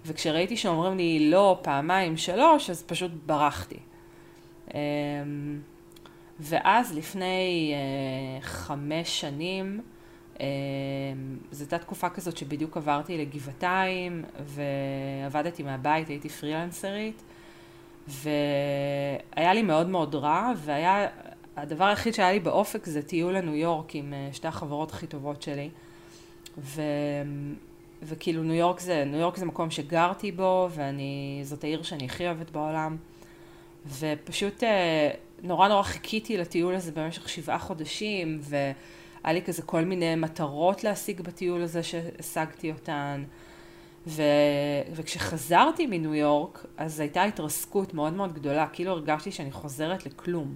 וכשראיתי 0.06 0.58
שאומרים 0.58 0.98
לי 0.98 1.30
לא 1.30 1.60
פעמיים, 1.62 2.18
שלוש, 2.18 2.70
אז 2.70 2.84
פשוט 2.84 3.12
ברחתי. 3.26 3.80
אמ, 4.74 4.80
ואז 6.40 6.98
לפני 6.98 7.74
uh, 7.74 8.44
חמש 8.44 9.22
שנים, 9.22 9.82
uh, 10.34 10.40
זו 11.52 11.64
הייתה 11.64 11.78
תקופה 11.78 12.10
כזאת 12.10 12.38
שבדיוק 12.38 12.78
עברתי 12.78 13.18
לגבעתיים, 13.18 14.24
ועבדתי 14.46 15.64
מהבית, 15.64 16.08
הייתי 16.08 16.30
פרילנסרית, 16.30 17.24
והיה 18.08 19.54
לי 19.54 19.62
מאוד 19.62 19.90
מאוד 19.90 20.16
רע, 20.16 20.52
והיה 20.58 21.08
הדבר 21.58 21.86
היחיד 21.86 22.14
שהיה 22.14 22.32
לי 22.32 22.40
באופק 22.40 22.86
זה 22.86 23.02
טיול 23.02 23.38
לניו 23.38 23.56
יורק 23.56 23.96
עם 23.96 24.14
אה, 24.14 24.30
שתי 24.32 24.48
החברות 24.48 24.92
הכי 24.92 25.08
טובות 25.08 25.42
שלי. 25.42 25.70
ו... 26.58 26.82
וכאילו 28.04 28.44
ניו 28.44 28.54
יורק 28.54 28.80
זה, 28.80 29.04
ניו 29.06 29.20
יורק 29.20 29.38
זה 29.38 29.46
מקום 29.46 29.72
שגרתי 29.72 30.32
בו, 30.32 30.70
ואני, 30.72 31.42
זאת 31.44 31.64
העיר 31.64 31.84
שאני 31.84 32.06
הכי 32.06 32.26
אוהבת 32.26 32.52
בעולם. 32.52 32.98
ופשוט 33.88 34.64
אה, 34.64 35.10
נורא 35.44 35.68
נורא 35.68 35.84
חיכיתי 35.84 36.38
לטיול 36.38 36.76
הזה 36.76 36.92
במשך 36.92 37.30
שבעה 37.30 37.60
חודשים, 37.60 38.40
והיה 38.42 39.34
לי 39.34 39.42
כזה 39.42 39.62
כל 39.62 39.82
מיני 39.82 40.16
מטרות 40.16 40.84
להשיג 40.84 41.22
בטיול 41.22 41.62
הזה 41.62 41.84
שהשגתי 41.84 42.72
אותן. 42.72 43.24
ו... 44.08 44.24
וכשחזרתי 44.92 45.88
מניו 45.88 46.16
יורק, 46.16 46.66
אז 46.78 47.00
הייתה 47.00 47.24
התרסקות 47.24 47.94
מאוד 47.94 48.14
מאוד 48.14 48.34
גדולה, 48.34 48.68
כאילו 48.68 48.92
הרגשתי 48.92 49.32
שאני 49.32 49.52
חוזרת 49.52 50.06
לכלום. 50.06 50.56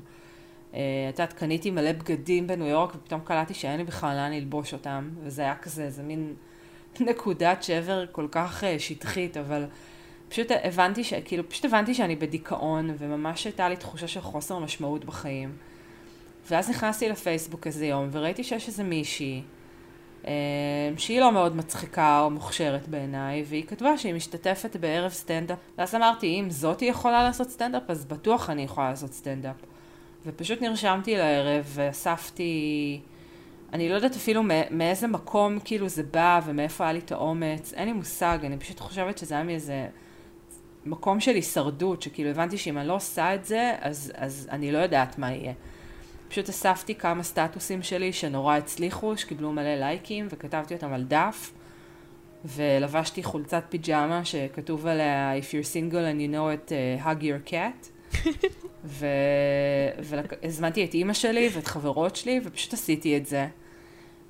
אה, 0.73 0.79
את 1.09 1.19
יודעת, 1.19 1.33
קניתי 1.33 1.71
מלא 1.71 1.91
בגדים 1.91 2.47
בניו 2.47 2.67
יורק, 2.67 2.95
ופתאום 2.95 3.21
קלטתי 3.21 3.53
שאין 3.53 3.77
לי 3.77 3.83
בכלל 3.83 4.15
לאן 4.15 4.31
ללבוש 4.31 4.73
אותם, 4.73 5.09
וזה 5.23 5.41
היה 5.41 5.55
כזה, 5.55 5.83
איזה 5.83 6.03
מין 6.03 6.33
נקודת 7.09 7.63
שבר 7.63 8.05
כל 8.11 8.27
כך 8.31 8.63
אה, 8.63 8.79
שטחית, 8.79 9.37
אבל 9.37 9.65
פשוט 10.29 10.47
הבנתי, 10.63 11.03
ש... 11.03 11.13
כאילו, 11.13 11.49
פשוט 11.49 11.65
הבנתי 11.65 11.93
שאני 11.93 12.15
בדיכאון, 12.15 12.89
וממש 12.97 13.45
הייתה 13.45 13.69
לי 13.69 13.75
תחושה 13.75 14.07
של 14.07 14.21
חוסר 14.21 14.59
משמעות 14.59 15.05
בחיים. 15.05 15.51
ואז 16.49 16.69
נכנסתי 16.69 17.09
לפייסבוק 17.09 17.67
איזה 17.67 17.85
יום, 17.85 18.09
וראיתי 18.11 18.43
שיש 18.43 18.67
איזה 18.67 18.83
מישהי, 18.83 19.41
אה, 20.27 20.31
שהיא 20.97 21.19
לא 21.19 21.31
מאוד 21.31 21.55
מצחיקה 21.55 22.21
או 22.21 22.29
מוכשרת 22.29 22.87
בעיניי, 22.87 23.43
והיא 23.47 23.63
כתבה 23.67 23.97
שהיא 23.97 24.13
משתתפת 24.13 24.75
בערב 24.75 25.11
סטנדאפ. 25.11 25.57
ואז 25.77 25.95
אמרתי, 25.95 26.27
אם 26.39 26.49
זאתי 26.49 26.85
יכולה 26.85 27.23
לעשות 27.23 27.49
סטנדאפ, 27.49 27.83
אז 27.87 28.05
בטוח 28.05 28.49
אני 28.49 28.61
יכולה 28.61 28.89
לעשות 28.89 29.13
סטנדאפ. 29.13 29.55
ופשוט 30.25 30.61
נרשמתי 30.61 31.17
לערב 31.17 31.65
ואספתי, 31.65 32.99
אני 33.73 33.89
לא 33.89 33.95
יודעת 33.95 34.15
אפילו 34.15 34.43
מאיזה 34.71 35.07
מקום 35.07 35.59
כאילו 35.65 35.89
זה 35.89 36.03
בא 36.03 36.41
ומאיפה 36.45 36.83
היה 36.83 36.93
לי 36.93 36.99
את 36.99 37.11
האומץ, 37.11 37.73
אין 37.73 37.87
לי 37.87 37.93
מושג, 37.93 38.39
אני 38.43 38.57
פשוט 38.57 38.79
חושבת 38.79 39.17
שזה 39.17 39.35
היה 39.35 39.43
מאיזה 39.43 39.87
מקום 40.85 41.19
של 41.19 41.35
הישרדות, 41.35 42.01
שכאילו 42.01 42.29
הבנתי 42.29 42.57
שאם 42.57 42.77
אני 42.77 42.87
לא 42.87 42.95
עושה 42.95 43.35
את 43.35 43.45
זה, 43.45 43.75
אז, 43.81 44.11
אז 44.15 44.47
אני 44.51 44.71
לא 44.71 44.77
יודעת 44.77 45.17
מה 45.17 45.31
יהיה. 45.31 45.53
פשוט 46.29 46.49
אספתי 46.49 46.95
כמה 46.95 47.23
סטטוסים 47.23 47.83
שלי 47.83 48.13
שנורא 48.13 48.55
הצליחו, 48.57 49.17
שקיבלו 49.17 49.51
מלא 49.51 49.75
לייקים, 49.75 50.27
וכתבתי 50.29 50.73
אותם 50.73 50.93
על 50.93 51.03
דף, 51.03 51.51
ולבשתי 52.45 53.23
חולצת 53.23 53.63
פיג'מה 53.69 54.25
שכתוב 54.25 54.87
עליה 54.87 55.33
If 55.39 55.43
you're 55.43 55.73
single 55.73 55.93
and 55.93 56.19
you 56.19 56.33
know 56.33 56.69
it, 56.69 56.71
uh, 56.71 57.05
hug 57.05 57.23
your 57.23 57.51
cat. 57.51 58.15
ו... 58.85 59.05
והזמנתי 59.99 60.85
את 60.85 60.93
אימא 60.93 61.13
שלי 61.13 61.49
ואת 61.53 61.67
חברות 61.67 62.15
שלי, 62.15 62.41
ופשוט 62.43 62.73
עשיתי 62.73 63.17
את 63.17 63.25
זה. 63.25 63.47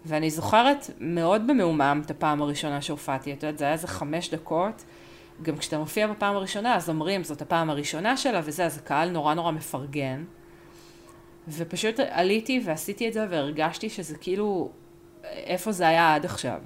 ואני 0.06 0.30
זוכרת 0.30 0.90
מאוד 1.00 1.48
במעומעם 1.48 2.02
את 2.02 2.12
הפעם 2.12 2.42
הראשונה 2.42 2.82
שהופעתי, 2.82 3.34
את 3.34 3.44
יודעת, 3.44 3.58
זה 3.58 3.66
היה 3.66 3.74
איזה 3.74 3.88
חמש 3.88 4.30
דקות. 4.30 4.84
גם 5.42 5.58
כשאתה 5.58 5.78
מופיע 5.78 6.08
בפעם 6.08 6.36
הראשונה, 6.36 6.76
אז 6.76 6.90
אומרים, 6.90 7.24
זאת 7.24 7.42
הפעם 7.42 7.70
הראשונה 7.70 8.18
שלה 8.18 8.42
וזה, 8.44 8.66
אז 8.66 8.78
הקהל 8.78 9.10
נורא 9.10 9.34
נורא 9.34 9.52
מפרגן. 9.52 10.24
ופשוט 11.48 12.00
עליתי 12.00 12.62
ועשיתי 12.66 13.08
את 13.08 13.14
זה 13.14 13.26
והרגשתי 13.30 13.90
שזה 13.90 14.18
כאילו, 14.18 14.72
איפה 15.24 15.72
זה 15.72 15.88
היה 15.88 16.16
עד 16.16 16.26
עכשיו. 16.26 16.60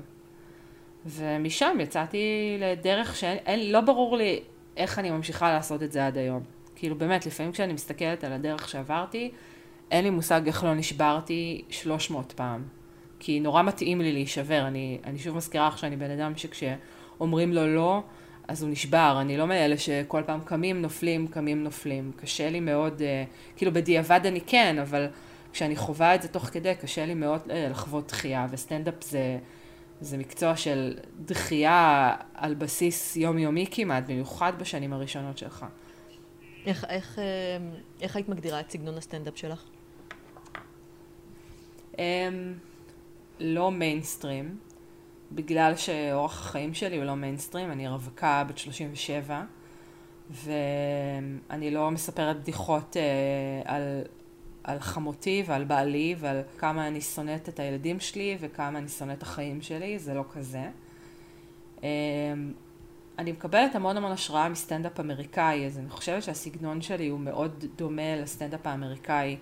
ומשם 1.06 1.78
יצאתי 1.80 2.58
לדרך 2.60 3.16
שאין, 3.16 3.72
לא 3.72 3.82
ברור 3.82 4.18
לי 4.18 4.40
איך 4.78 5.00
אני 5.00 5.12
ממשיכה 5.12 5.52
לעשות 5.52 5.84
את 5.84 5.92
זה 5.92 6.08
עד 6.08 6.18
היום. 6.18 6.44
כאילו 6.76 6.96
באמת, 6.96 7.26
לפעמים 7.26 7.52
כשאני 7.52 7.74
מסתכלת 7.74 8.24
על 8.24 8.34
הדרך 8.34 8.70
שעברתי, 8.70 9.32
אין 9.92 10.04
לי 10.04 10.10
מושג 10.10 10.42
איך 10.48 10.64
לא 10.64 10.74
נשברתי 10.74 11.62
300 11.70 12.32
פעם. 12.32 12.64
כי 13.20 13.40
נורא 13.40 13.62
מתאים 13.62 14.02
לי 14.02 14.12
להישבר. 14.12 14.68
אני, 14.68 14.98
אני 15.04 15.20
שוב 15.20 15.36
מזכירה 15.38 15.68
לך 15.68 15.78
שאני 15.78 15.96
בן 15.96 16.12
אדם 16.12 16.34
שכשאומרים 16.36 17.54
לו 17.54 17.76
לא, 17.76 18.04
אז 18.48 18.64
הוא 18.64 18.72
נשבר. 18.72 19.18
אני 19.22 19.38
לא 19.38 19.48
מאלה 19.48 19.78
שכל 19.78 20.22
פעם 20.26 20.40
קמים, 20.46 20.82
נופלים, 20.82 21.28
קמים, 21.28 21.64
נופלים. 21.64 22.12
קשה 22.16 22.50
לי 22.50 22.60
מאוד, 22.60 23.00
uh, 23.00 23.58
כאילו 23.58 23.74
בדיעבד 23.74 24.22
אני 24.26 24.42
כן, 24.42 24.80
אבל 24.82 25.08
כשאני 25.54 25.76
חווה 25.76 26.16
את 26.16 26.22
זה 26.22 26.28
תוך 26.28 26.44
כדי, 26.46 26.76
קשה 26.82 27.06
לי 27.06 27.14
מאוד 27.14 27.42
uh, 27.42 27.52
לחוות 27.72 28.08
דחייה, 28.08 28.48
וסטנדאפ 28.52 29.04
זה, 29.04 29.38
זה 30.02 30.18
מקצוע 30.18 30.56
של 30.56 30.98
דחייה 31.26 32.16
על 32.34 32.54
בסיס 32.54 33.16
יומיומי 33.16 33.66
כמעט, 33.72 34.04
במיוחד 34.08 34.54
בשנים 34.60 34.94
הראשונות 34.94 35.38
שלך. 35.38 35.66
איך, 36.66 36.86
איך, 36.90 37.20
אה, 37.20 37.24
איך 38.02 38.16
היית 38.16 38.30
מגדירה 38.30 38.60
את 38.60 38.72
סגנון 38.72 38.98
הסטנדאפ 38.98 39.38
שלך? 39.38 39.64
Um, 41.92 41.98
לא 43.40 43.72
מיינסטרים, 43.72 44.58
בגלל 45.32 45.76
שאורח 45.76 46.40
החיים 46.40 46.74
שלי 46.74 46.98
הוא 46.98 47.06
לא 47.06 47.16
מיינסטרים, 47.16 47.72
אני 47.72 47.88
רווקה 47.88 48.44
בת 48.50 48.58
37, 48.58 49.44
ואני 50.32 51.72
לא 51.72 51.92
מספרת 51.92 52.40
בדיחות 52.40 52.96
uh, 52.96 53.68
על, 53.70 54.02
על 54.64 54.80
חמותי 54.80 55.44
ועל 55.46 55.64
בעלי 55.64 56.16
ועל 56.20 56.42
כמה 56.58 56.88
אני 56.88 57.02
שונאת 57.02 57.50
את 57.50 57.60
הילדים 57.60 58.00
שלי 58.00 58.38
וכמה 58.40 58.80
אני 58.80 58.90
שונאת 58.90 59.18
את 59.18 59.24
החיים 59.24 59.62
שלי, 59.62 60.00
זה 60.00 60.14
לא 60.14 60.24
כזה. 60.34 60.70
Um, 61.80 61.84
אני 63.20 63.32
מקבלת 63.32 63.76
המון 63.76 63.98
המון 63.98 64.12
השראה 64.12 64.50
מסטנדאפ 64.50 65.00
אמריקאי, 65.00 65.66
אז 65.66 65.80
אני 65.80 65.90
חושבת 65.90 66.24
שהסגנון 66.24 66.82
שלי 66.82 67.08
הוא 67.08 67.20
מאוד 67.20 67.66
דומה 67.76 68.16
לסטנדאפ 68.16 68.68
האמריקאי, 68.68 69.38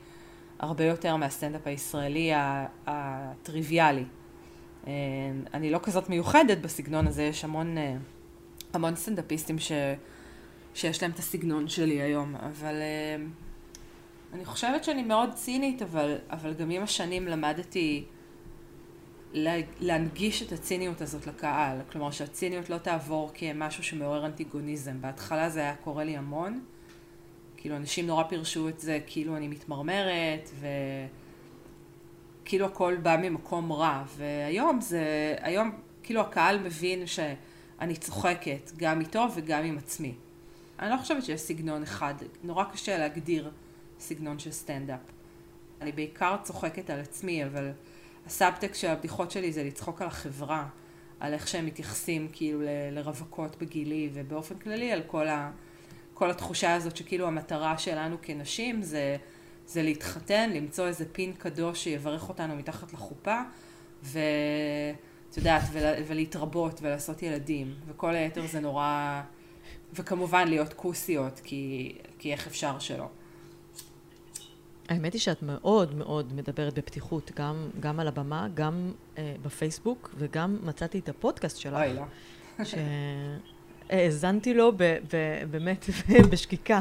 הרבה 0.60 0.84
יותר 0.86 1.16
מהסטנדאפ 1.16 1.68
הישראלי 1.68 2.32
הטריוויאלי. 2.88 4.06
אה, 4.88 4.94
אני 5.54 5.72
לא 5.72 5.80
כזאת 5.84 6.10
מיוחדת 6.10 6.58
בסגנון 6.58 7.08
הזה, 7.08 7.24
יש 7.24 7.44
המון, 7.44 7.78
אה, 7.78 7.96
המון 8.74 8.96
סטנדאפיסטים 8.96 9.60
ש, 9.60 9.72
שיש 10.74 11.02
להם 11.02 11.12
את 11.12 11.20
הסגנון 11.20 11.68
שלי 11.68 12.02
היום, 12.02 12.36
אבל 12.36 12.76
אה, 12.76 13.24
אני 14.34 14.46
חושבת 14.46 14.84
שאני 14.84 15.04
מאוד 15.04 15.34
צינית, 15.34 15.82
אבל, 15.82 16.16
אבל 16.30 16.54
גם 16.54 16.70
עם 16.70 16.84
השנים 16.84 17.28
למדתי 17.28 18.04
לה, 19.34 19.56
להנגיש 19.80 20.44
את 20.44 20.52
הציניות 20.52 21.02
הזאת 21.02 21.28
לקהל. 21.28 21.78
כלומר, 21.92 22.12
שהציניות 22.12 22.70
לא 22.70 22.78
תעבור 22.78 23.32
כמשהו 23.34 23.84
שמעורר 23.84 24.26
אנטיגוניזם. 24.26 25.02
בהתחלה 25.02 25.50
זה 25.50 25.60
היה 25.60 25.76
קורה 25.76 26.04
לי 26.04 26.18
המון. 26.18 26.64
כאילו, 27.58 27.76
אנשים 27.76 28.08
נורא 28.08 28.24
פירשו 28.24 28.70
את 28.70 28.80
זה 28.80 29.00
כאילו 29.08 29.38
אני 29.38 29.48
מתמרמרת, 29.48 30.50
וכאילו 32.52 32.66
הכל 32.66 32.98
בא 33.02 33.18
ממקום 33.22 33.72
רע. 33.72 34.04
והיום 34.18 34.82
זה, 34.82 35.36
היום 35.42 35.72
כאילו 36.04 36.22
הקהל 36.22 36.60
מבין 36.60 37.08
שאני 37.08 37.96
צוחקת 37.96 38.72
גם 38.78 39.00
איתו 39.00 39.28
וגם 39.36 39.64
עם 39.64 39.78
עצמי. 39.78 40.14
אני 40.80 40.90
לא 40.90 40.98
חושבת 40.98 41.26
שיש 41.26 41.42
סגנון 41.42 41.84
אחד, 41.84 42.14
נורא 42.44 42.64
קשה 42.64 42.98
להגדיר 42.98 43.52
סגנון 44.00 44.40
של 44.40 44.52
סטנדאפ. 44.52 45.00
אני 45.82 45.92
בעיקר 45.92 46.36
צוחקת 46.44 46.90
על 46.90 47.00
עצמי, 47.00 47.46
אבל 47.46 47.72
הסאבטקסט 48.26 48.82
של 48.82 48.88
הבדיחות 48.88 49.32
שלי 49.32 49.52
זה 49.52 49.64
לצחוק 49.64 50.02
על 50.02 50.08
החברה, 50.08 50.68
על 51.20 51.34
איך 51.34 51.48
שהם 51.48 51.66
מתייחסים 51.66 52.28
כאילו 52.32 52.62
ל- 52.62 52.90
לרווקות 52.92 53.56
בגילי, 53.62 54.10
ובאופן 54.14 54.56
כללי 54.56 54.92
על 54.92 55.02
כל, 55.08 55.28
ה- 55.28 55.52
כל 56.14 56.32
התחושה 56.32 56.74
הזאת 56.76 56.98
שכאילו 56.98 57.28
המטרה 57.28 57.78
שלנו 57.78 58.18
כנשים 58.22 58.82
זה, 58.82 59.18
זה 59.72 59.82
להתחתן, 59.84 60.50
למצוא 60.54 60.88
איזה 60.88 61.06
פין 61.12 61.34
קדוש 61.34 61.84
שיברך 61.84 62.30
אותנו 62.30 62.56
מתחת 62.56 62.94
לחופה, 62.94 63.42
ואת 64.04 65.38
יודעת, 65.38 65.62
ול- 65.72 66.04
ולהתרבות 66.08 66.80
ולעשות 66.82 67.24
ילדים, 67.24 67.76
וכל 67.88 68.16
היתר 68.16 68.48
זה 68.48 68.60
נורא... 68.60 69.22
וכמובן 69.94 70.48
להיות 70.48 70.74
כוסיות, 70.74 71.42
כי, 71.44 71.96
כי 72.20 72.32
איך 72.32 72.48
אפשר 72.48 72.80
שלא. 72.80 73.08
האמת 74.90 75.14
היא 75.14 75.22
שאת 75.22 75.44
מאוד 75.44 75.96
מאוד 75.96 76.34
מדברת 76.34 76.74
בפתיחות, 76.74 77.32
גם, 77.36 77.70
גם 77.80 78.00
על 78.00 78.08
הבמה, 78.08 78.48
גם 78.54 78.92
אה, 79.18 79.36
בפייסבוק, 79.42 80.16
וגם 80.18 80.58
מצאתי 80.64 81.00
את 81.00 81.10
הפודקאסט 81.10 81.58
שלך. 81.58 81.74
אוי, 81.74 81.94
לא. 81.94 82.04
שהאזנתי 83.90 84.54
לו 84.54 84.72
ב, 84.78 84.84
ב, 84.84 85.44
באמת 85.52 85.86
בשקיקה. 86.32 86.80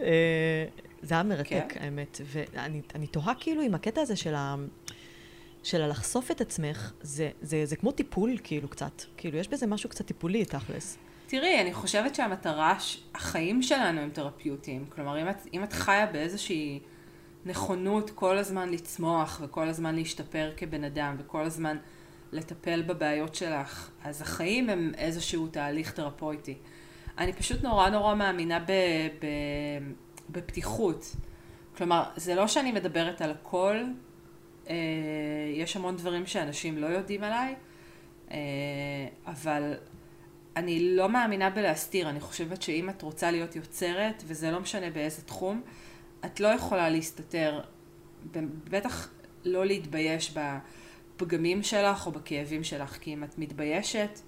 אה, 0.00 0.64
זה 1.02 1.14
היה 1.14 1.22
מרתק, 1.22 1.64
כן. 1.68 1.82
האמת. 1.82 2.20
ואני 2.24 2.80
אני 2.94 3.06
תוהה 3.06 3.34
כאילו 3.40 3.62
עם 3.62 3.74
הקטע 3.74 4.00
הזה 4.00 4.16
של 4.16 4.34
ה... 4.34 4.56
של 5.62 5.82
הלחשוף 5.82 6.30
את 6.30 6.40
עצמך, 6.40 6.92
זה, 7.00 7.30
זה, 7.42 7.66
זה 7.66 7.76
כמו 7.76 7.92
טיפול 7.92 8.36
כאילו 8.44 8.68
קצת. 8.68 9.02
כאילו, 9.16 9.38
יש 9.38 9.48
בזה 9.48 9.66
משהו 9.66 9.90
קצת 9.90 10.06
טיפולי, 10.06 10.44
תכלס. 10.44 10.98
תראי, 11.26 11.60
אני 11.60 11.72
חושבת 11.74 12.14
שהמטרה, 12.14 12.80
ש- 12.80 13.02
החיים 13.14 13.62
שלנו 13.62 14.00
הם 14.00 14.10
תרפיוטיים. 14.10 14.86
כלומר, 14.88 15.22
אם 15.22 15.28
את, 15.28 15.36
אם 15.54 15.64
את 15.64 15.72
חיה 15.72 16.06
באיזושהי 16.06 16.80
נכונות 17.46 18.10
כל 18.10 18.38
הזמן 18.38 18.68
לצמוח 18.68 19.40
וכל 19.44 19.68
הזמן 19.68 19.94
להשתפר 19.94 20.52
כבן 20.56 20.84
אדם 20.84 21.16
וכל 21.18 21.44
הזמן 21.44 21.76
לטפל 22.32 22.82
בבעיות 22.82 23.34
שלך, 23.34 23.90
אז 24.04 24.22
החיים 24.22 24.70
הם 24.70 24.92
איזשהו 24.98 25.46
תהליך 25.46 25.92
תרפויטי. 25.92 26.54
אני 27.18 27.32
פשוט 27.32 27.62
נורא 27.62 27.88
נורא 27.88 28.14
מאמינה 28.14 28.58
ב, 28.60 28.72
ב, 29.20 29.26
בפתיחות. 30.30 31.16
כלומר, 31.76 32.04
זה 32.16 32.34
לא 32.34 32.46
שאני 32.46 32.72
מדברת 32.72 33.20
על 33.20 33.30
הכל, 33.30 33.76
אה, 34.68 34.74
יש 35.54 35.76
המון 35.76 35.96
דברים 35.96 36.26
שאנשים 36.26 36.78
לא 36.78 36.86
יודעים 36.86 37.24
עליי, 37.24 37.54
אה, 38.30 38.36
אבל 39.26 39.74
אני 40.56 40.96
לא 40.96 41.08
מאמינה 41.08 41.50
בלהסתיר, 41.50 42.08
אני 42.08 42.20
חושבת 42.20 42.62
שאם 42.62 42.90
את 42.90 43.02
רוצה 43.02 43.30
להיות 43.30 43.56
יוצרת, 43.56 44.22
וזה 44.26 44.50
לא 44.50 44.60
משנה 44.60 44.90
באיזה 44.90 45.22
תחום, 45.22 45.62
את 46.24 46.40
לא 46.40 46.48
יכולה 46.48 46.90
להסתתר, 46.90 47.60
בטח 48.70 49.10
לא 49.44 49.66
להתבייש 49.66 50.34
בפגמים 51.16 51.62
שלך 51.62 52.06
או 52.06 52.12
בכאבים 52.12 52.64
שלך, 52.64 52.98
כי 53.00 53.14
אם 53.14 53.24
את 53.24 53.38
מתביישת, 53.38 54.20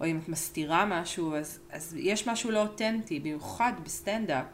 או 0.00 0.06
אם 0.06 0.18
את 0.18 0.28
מסתירה 0.28 0.84
משהו, 0.84 1.36
אז, 1.36 1.60
אז 1.70 1.96
יש 1.98 2.28
משהו 2.28 2.50
לא 2.50 2.62
אותנטי, 2.62 3.20
במיוחד 3.20 3.72
בסטנדאפ. 3.84 4.46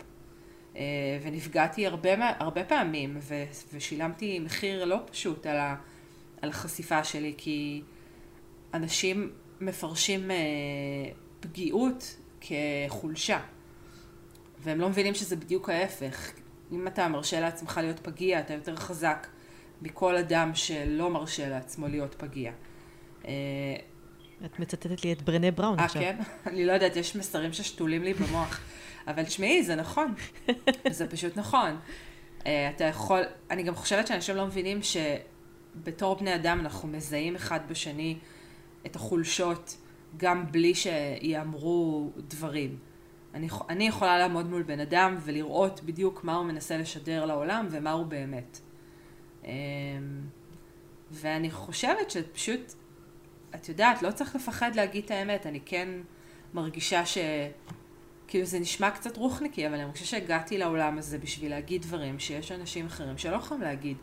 אה, 0.80 0.84
ונפגעתי 1.22 1.86
הרבה, 1.86 2.10
הרבה 2.38 2.64
פעמים, 2.64 3.16
ו, 3.20 3.34
ושילמתי 3.72 4.38
מחיר 4.38 4.84
לא 4.84 4.96
פשוט 5.10 5.46
על, 5.46 5.56
ה, 5.56 5.76
על 6.42 6.50
החשיפה 6.50 7.04
שלי, 7.04 7.34
כי 7.38 7.82
אנשים 8.74 9.32
מפרשים 9.60 10.30
אה, 10.30 10.36
פגיעות 11.40 12.16
כחולשה, 12.40 13.40
והם 14.58 14.80
לא 14.80 14.88
מבינים 14.88 15.14
שזה 15.14 15.36
בדיוק 15.36 15.68
ההפך. 15.70 16.32
אם 16.72 16.86
אתה 16.86 17.08
מרשה 17.08 17.40
לעצמך 17.40 17.80
להיות 17.82 17.98
פגיע, 17.98 18.40
אתה 18.40 18.54
יותר 18.54 18.76
חזק 18.76 19.26
מכל 19.82 20.16
אדם 20.16 20.50
שלא 20.54 21.10
מרשה 21.10 21.48
לעצמו 21.48 21.88
להיות 21.88 22.14
פגיע. 22.18 22.52
אה, 23.24 23.32
את 24.44 24.58
מצטטת 24.58 25.04
לי 25.04 25.12
את 25.12 25.22
ברנה 25.22 25.50
בראון 25.50 25.78
אה, 25.78 25.84
עכשיו. 25.84 26.02
כן? 26.02 26.16
אני 26.50 26.66
לא 26.66 26.72
יודעת, 26.72 26.96
יש 26.96 27.16
מסרים 27.16 27.52
ששתולים 27.52 28.02
לי 28.02 28.14
במוח. 28.14 28.60
אבל 29.06 29.24
תשמעי, 29.24 29.62
זה 29.62 29.74
נכון. 29.74 30.14
זה 30.90 31.06
פשוט 31.10 31.36
נכון. 31.36 31.76
אה, 32.46 32.70
אתה 32.70 32.84
יכול, 32.84 33.20
אני 33.50 33.62
גם 33.62 33.74
חושבת 33.74 34.06
שאנשים 34.06 34.36
לא 34.36 34.46
מבינים 34.46 34.80
שבתור 34.82 36.16
בני 36.16 36.34
אדם 36.34 36.60
אנחנו 36.60 36.88
מזהים 36.88 37.36
אחד 37.36 37.60
בשני 37.68 38.18
את 38.86 38.96
החולשות 38.96 39.76
גם 40.16 40.52
בלי 40.52 40.72
שיאמרו 40.74 42.10
דברים. 42.16 42.78
אני, 43.34 43.48
אני 43.68 43.88
יכולה 43.88 44.18
לעמוד 44.18 44.46
מול 44.46 44.62
בן 44.62 44.80
אדם 44.80 45.16
ולראות 45.20 45.80
בדיוק 45.84 46.24
מה 46.24 46.36
הוא 46.36 46.46
מנסה 46.46 46.78
לשדר 46.78 47.24
לעולם 47.24 47.66
ומה 47.70 47.92
הוא 47.92 48.06
באמת. 48.06 48.58
אמ, 49.44 49.50
ואני 51.10 51.50
חושבת 51.50 52.10
שפשוט, 52.10 52.72
את 53.54 53.68
יודעת, 53.68 54.02
לא 54.02 54.10
צריך 54.10 54.36
לפחד 54.36 54.74
להגיד 54.74 55.04
את 55.04 55.10
האמת. 55.10 55.46
אני 55.46 55.60
כן 55.64 55.88
מרגישה 56.54 57.06
ש... 57.06 57.18
כאילו 58.30 58.46
זה 58.46 58.58
נשמע 58.58 58.90
קצת 58.90 59.16
רוחניקי, 59.16 59.66
אבל 59.66 59.74
אני 59.74 59.84
מרגישה 59.84 60.04
שהגעתי 60.04 60.58
לעולם 60.58 60.98
הזה 60.98 61.18
בשביל 61.18 61.50
להגיד 61.50 61.82
דברים 61.82 62.18
שיש 62.18 62.52
אנשים 62.52 62.86
אחרים 62.86 63.18
שלא 63.18 63.36
יכולים 63.36 63.62
להגיד. 63.62 63.96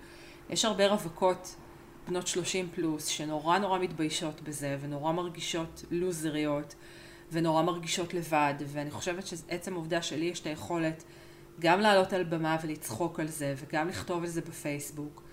יש 0.50 0.66
הרבה 0.66 0.88
רווקות 0.88 1.56
בנות 2.08 2.28
30 2.28 2.70
פלוס 2.76 3.08
שנורא 3.08 3.58
נורא 3.58 3.80
מתביישות 3.80 4.42
בזה 4.42 4.78
ונורא 4.82 5.12
מרגישות 5.12 5.84
לוזריות 5.92 6.76
ונורא 7.32 7.62
מרגישות 7.62 8.14
לבד 8.14 8.54
ואני 8.68 8.92
חושבת 8.92 9.28
שעצם 9.28 9.74
העובדה 9.74 10.02
שלי 10.02 10.26
יש 10.26 10.40
את 10.40 10.46
היכולת 10.46 11.04
גם 11.60 11.80
לעלות 11.80 12.14
על 12.14 12.24
במה 12.24 12.58
ולצחוק 12.64 13.20
על 13.20 13.28
זה 13.28 13.54
וגם 13.58 13.88
לכתוב 13.88 14.24
על 14.24 14.30
זה 14.30 14.42
בפייסבוק 14.42 15.24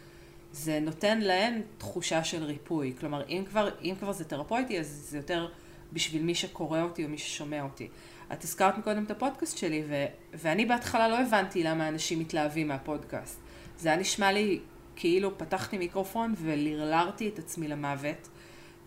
זה 0.52 0.80
נותן 0.80 1.18
להן 1.20 1.62
תחושה 1.78 2.24
של 2.24 2.44
ריפוי. 2.44 2.94
כלומר, 3.00 3.22
אם 3.28 3.44
כבר, 3.48 3.68
אם 3.82 3.94
כבר 3.98 4.12
זה 4.12 4.24
תרפויטי, 4.24 4.80
אז 4.80 5.06
זה 5.10 5.16
יותר 5.16 5.48
בשביל 5.92 6.22
מי 6.22 6.34
שקורא 6.34 6.82
אותי 6.82 7.04
או 7.04 7.08
מי 7.08 7.18
ששומע 7.18 7.62
אותי. 7.62 7.88
את 8.32 8.44
הזכרת 8.44 8.78
מקודם 8.78 9.04
את 9.04 9.10
הפודקאסט 9.10 9.58
שלי, 9.58 9.82
ו- 9.88 10.06
ואני 10.34 10.66
בהתחלה 10.66 11.08
לא 11.08 11.20
הבנתי 11.20 11.62
למה 11.62 11.88
אנשים 11.88 12.18
מתלהבים 12.18 12.68
מהפודקאסט. 12.68 13.40
זה 13.78 13.88
היה 13.88 13.98
נשמע 13.98 14.32
לי 14.32 14.60
כאילו 14.96 15.38
פתחתי 15.38 15.78
מיקרופון 15.78 16.34
ולרלרתי 16.38 17.28
את 17.28 17.38
עצמי 17.38 17.68
למוות, 17.68 18.28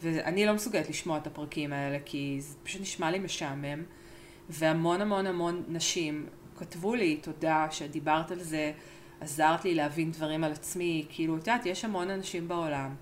ואני 0.01 0.45
לא 0.45 0.53
מסוגלת 0.53 0.89
לשמוע 0.89 1.17
את 1.17 1.27
הפרקים 1.27 1.73
האלה, 1.73 1.97
כי 2.05 2.37
זה 2.39 2.55
פשוט 2.63 2.81
נשמע 2.81 3.11
לי 3.11 3.19
משעמם. 3.19 3.83
והמון 4.49 5.01
המון 5.01 5.27
המון 5.27 5.63
נשים 5.67 6.25
כתבו 6.57 6.95
לי, 6.95 7.17
תודה 7.17 7.67
שדיברת 7.71 8.31
על 8.31 8.39
זה, 8.39 8.71
עזרת 9.21 9.65
לי 9.65 9.75
להבין 9.75 10.11
דברים 10.11 10.43
על 10.43 10.51
עצמי, 10.51 11.05
כאילו, 11.09 11.35
את 11.37 11.39
יודעת, 11.39 11.65
יש 11.65 11.85
המון 11.85 12.09
אנשים 12.09 12.47
בעולם 12.47 12.95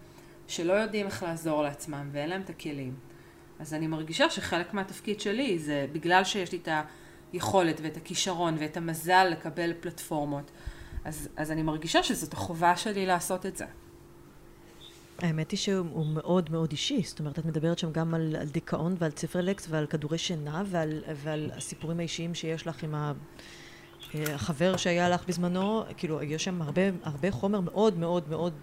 שלא 0.47 0.73
יודעים 0.73 1.05
איך 1.05 1.23
לעזור 1.23 1.63
לעצמם 1.63 2.09
ואין 2.11 2.29
להם 2.29 2.41
את 2.41 2.49
הכלים. 2.49 3.14
אז 3.59 3.73
אני 3.73 3.87
מרגישה 3.87 4.29
שחלק 4.29 4.73
מהתפקיד 4.73 5.19
שלי 5.19 5.59
זה 5.59 5.87
בגלל 5.91 6.23
שיש 6.23 6.51
לי 6.51 6.57
את 6.57 6.69
היכולת 7.33 7.81
ואת 7.83 7.97
הכישרון 7.97 8.57
ואת 8.59 8.77
המזל 8.77 9.27
לקבל 9.31 9.73
פלטפורמות, 9.79 10.51
אז, 11.05 11.29
אז 11.35 11.51
אני 11.51 11.63
מרגישה 11.63 12.03
שזאת 12.03 12.33
החובה 12.33 12.77
שלי 12.77 13.05
לעשות 13.05 13.45
את 13.45 13.57
זה. 13.57 13.65
האמת 15.19 15.51
היא 15.51 15.57
שהוא 15.57 16.05
מאוד 16.05 16.51
מאוד 16.51 16.71
אישי, 16.71 17.01
זאת 17.03 17.19
אומרת, 17.19 17.39
את 17.39 17.45
מדברת 17.45 17.79
שם 17.79 17.91
גם 17.91 18.13
על, 18.13 18.35
על 18.39 18.47
דיכאון 18.47 18.95
ועל 18.99 19.11
ציפרלקס 19.11 19.67
ועל 19.69 19.85
כדורי 19.85 20.17
שינה 20.17 20.63
ועל, 20.65 21.03
ועל 21.15 21.51
הסיפורים 21.57 21.99
האישיים 21.99 22.35
שיש 22.35 22.67
לך 22.67 22.83
עם 22.83 22.95
ה... 22.95 23.13
אה, 24.15 24.35
החבר 24.35 24.77
שהיה 24.77 25.09
לך 25.09 25.27
בזמנו, 25.27 25.83
כאילו, 25.97 26.23
יש 26.23 26.43
שם 26.43 26.61
הרבה, 26.61 26.81
הרבה 27.03 27.31
חומר 27.31 27.59
מאוד 27.59 27.97
מאוד 27.97 28.29
מאוד 28.29 28.53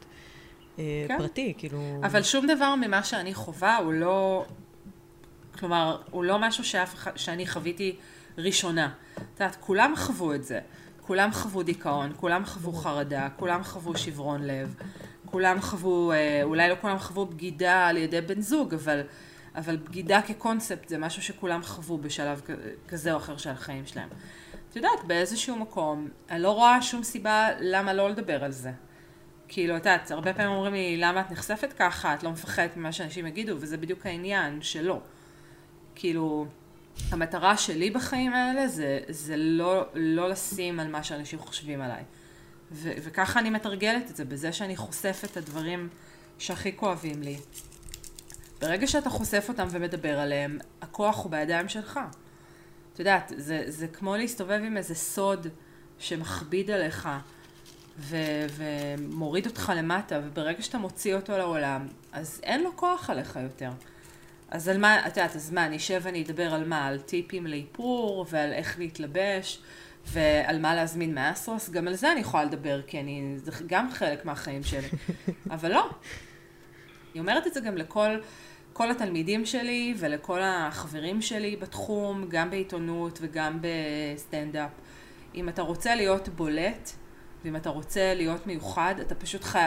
אה, 0.79 1.05
כן. 1.09 1.19
פרטי, 1.19 1.55
כאילו... 1.59 2.01
אבל 2.03 2.23
שום 2.23 2.47
דבר 2.47 2.75
ממה 2.75 3.05
שאני 3.05 3.35
חווה 3.35 3.77
הוא 3.77 3.93
לא, 3.93 4.45
כלומר, 5.59 6.03
הוא 6.11 6.25
לא 6.25 6.39
משהו 6.39 6.65
שאף 6.65 7.09
שאני 7.17 7.47
חוויתי 7.47 7.97
ראשונה. 8.39 8.93
את 9.15 9.41
יודעת, 9.41 9.57
כולם 9.61 9.95
חוו 9.97 10.35
את 10.35 10.45
זה. 10.45 10.61
כולם 11.07 11.33
חוו 11.33 11.63
דיכאון, 11.63 12.13
כולם 12.17 12.45
חוו 12.45 12.73
חרדה, 12.73 13.29
כולם 13.37 13.65
חוו 13.65 13.97
שברון 13.97 14.43
לב, 14.43 14.75
כולם 15.25 15.61
חוו, 15.61 16.13
אה, 16.13 16.41
אולי 16.43 16.69
לא 16.69 16.75
כולם 16.81 16.99
חוו 16.99 17.27
בגידה 17.27 17.87
על 17.87 17.97
ידי 17.97 18.21
בן 18.21 18.41
זוג, 18.41 18.75
אבל, 18.75 19.01
אבל 19.55 19.77
בגידה 19.77 20.23
כקונספט 20.23 20.89
זה 20.89 20.99
משהו 20.99 21.23
שכולם 21.23 21.63
חוו 21.63 21.99
בשלב 21.99 22.43
כזה 22.89 23.13
או 23.13 23.17
אחר 23.17 23.37
של 23.37 23.51
החיים 23.51 23.87
שלהם. 23.87 24.09
את 24.71 24.77
יודעת, 24.77 25.05
באיזשהו 25.07 25.57
מקום, 25.57 26.09
אני 26.31 26.43
לא 26.43 26.51
רואה 26.51 26.83
שום 26.83 27.03
סיבה 27.03 27.49
למה 27.61 27.93
לא 27.93 28.11
לדבר 28.11 28.45
על 28.45 28.53
זה. 28.53 28.71
כאילו, 29.49 29.77
את 29.77 29.81
יודעת, 29.81 30.11
הרבה 30.11 30.33
פעמים 30.33 30.53
אומרים 30.53 30.73
לי, 30.73 30.97
למה 30.97 31.21
את 31.21 31.31
נחשפת 31.31 31.73
ככה? 31.73 32.15
את 32.15 32.23
לא 32.23 32.31
מפחדת 32.31 32.77
ממה 32.77 32.93
שאנשים 32.93 33.27
יגידו, 33.27 33.57
וזה 33.59 33.77
בדיוק 33.77 34.07
העניין 34.07 34.63
שלא. 34.63 35.01
כאילו, 35.95 36.47
המטרה 37.11 37.57
שלי 37.57 37.91
בחיים 37.91 38.33
האלה 38.35 38.69
זה, 38.69 39.01
זה 39.09 39.37
לא, 39.37 39.87
לא 39.95 40.29
לשים 40.29 40.81
על 40.81 40.89
מה 40.91 41.03
שאנשים 41.03 41.39
חושבים 41.39 41.81
עליי. 41.81 42.03
ו- 42.73 42.93
וככה 43.03 43.41
אני 43.41 43.51
מתרגלת 43.51 44.11
את 44.11 44.17
זה, 44.17 44.25
בזה 44.25 44.53
שאני 44.53 44.77
חושפת 44.77 45.31
את 45.31 45.37
הדברים 45.37 45.89
שהכי 46.39 46.77
כואבים 46.77 47.23
לי. 47.23 47.37
ברגע 48.61 48.87
שאתה 48.87 49.11
חושף 49.11 49.45
אותם 49.49 49.67
ומדבר 49.71 50.19
עליהם, 50.19 50.59
הכוח 50.83 51.25
הוא 51.25 51.31
בידיים 51.31 51.69
שלך. 51.69 52.01
את 52.93 52.99
יודעת, 52.99 53.33
זה, 53.37 53.65
זה 53.67 53.89
כמו 53.89 54.17
להסתובב 54.17 54.61
עם 54.67 54.77
איזה 54.77 54.95
סוד 54.95 55.47
שמכביד 55.99 56.71
עליך 56.71 57.09
ו- 57.99 58.47
ומוריד 58.57 59.47
אותך 59.47 59.73
למטה, 59.77 60.21
וברגע 60.25 60.63
שאתה 60.63 60.79
מוציא 60.79 61.15
אותו 61.15 61.39
לעולם, 61.39 61.89
אז 62.13 62.41
אין 62.43 62.63
לו 62.63 62.77
כוח 62.77 63.11
עליך 63.11 63.39
יותר. 63.43 63.71
אז 64.53 64.69
על 64.69 64.79
מה, 64.79 65.07
את 65.07 65.17
יודעת, 65.17 65.37
אז 65.37 65.51
מה, 65.51 65.67
אני 65.67 65.77
אשב 65.77 66.01
ואני 66.03 66.23
אדבר 66.23 66.55
על 66.55 66.69
מה? 66.69 66.87
על 66.87 67.01
טיפים 67.01 67.47
לאיפור, 67.47 68.27
ועל 68.31 68.53
איך 68.53 68.79
להתלבש, 68.79 69.63
ועל 70.07 70.59
מה 70.59 70.75
להזמין 70.75 71.15
מאסרוס? 71.15 71.71
גם 71.71 71.89
על 71.89 71.95
זה 71.95 72.13
אני 72.13 72.21
יכולה 72.21 72.45
לדבר, 72.45 72.83
כי 72.87 73.01
אני, 73.01 73.35
זה 73.37 73.51
גם 73.67 73.91
חלק 73.91 74.25
מהחיים 74.25 74.63
שלי. 74.63 74.89
אבל 75.51 75.73
לא. 75.73 75.91
אני 77.13 77.21
אומרת 77.21 77.47
את 77.47 77.55
זה 77.55 77.61
גם 77.61 77.77
לכל 77.77 78.19
כל 78.73 78.91
התלמידים 78.91 79.47
שלי 79.47 79.95
ולכל 79.99 80.41
החברים 80.43 81.23
שלי 81.23 81.57
בתחום, 81.57 82.25
גם 82.29 82.51
בעיתונות 82.51 83.19
וגם 83.23 83.59
בסטנדאפ. 83.61 84.71
אם 85.35 85.49
אתה 85.49 85.63
רוצה 85.63 85.95
להיות 85.95 86.29
בולט, 86.29 86.91
ואם 87.45 87.57
אתה 87.57 87.71
רוצה 87.71 88.15
להיות 88.15 88.47
מיוחד, 88.47 88.95
אתה 89.01 89.15
פשוט 89.15 89.45
חי... 89.45 89.67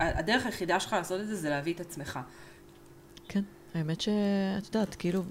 הדרך 0.00 0.46
היחידה 0.46 0.80
שלך 0.80 0.92
לעשות 0.92 1.20
את 1.20 1.26
זה, 1.26 1.36
זה 1.36 1.50
להביא 1.50 1.74
את 1.74 1.80
עצמך. 1.80 2.18
כן, 3.28 3.42
האמת 3.74 4.00
שאת 4.00 4.74
יודעת, 4.74 4.94
כאילו, 4.94 5.22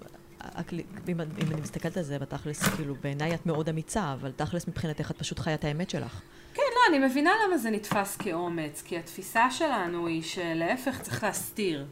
אם, 1.08 1.22
אם 1.22 1.52
אני 1.52 1.62
מסתכלת 1.62 1.98
על 1.98 2.04
זה 2.04 2.20
בתכלס, 2.20 2.64
כאילו, 2.64 2.96
בעיניי 3.02 3.36
את 3.36 3.46
מאוד 3.46 3.70
אמיצה, 3.70 4.14
אבל 4.14 4.32
תכלס 4.36 4.68
מבחינתך 4.68 5.12
את 5.12 5.18
פשוט 5.18 5.40
חיה 5.40 5.54
את 5.54 5.64
האמת 5.64 5.90
שלך. 5.90 6.22
כן, 6.54 6.62
לא, 6.76 6.96
אני 6.96 7.08
מבינה 7.08 7.32
למה 7.48 7.58
זה 7.58 7.70
נתפס 7.70 8.16
כאומץ, 8.16 8.82
כי 8.86 8.98
התפיסה 8.98 9.52
שלנו 9.52 10.08
היא 10.08 10.22
שלהפך 10.22 11.02
צריך 11.02 11.24
להסתיר. 11.24 11.86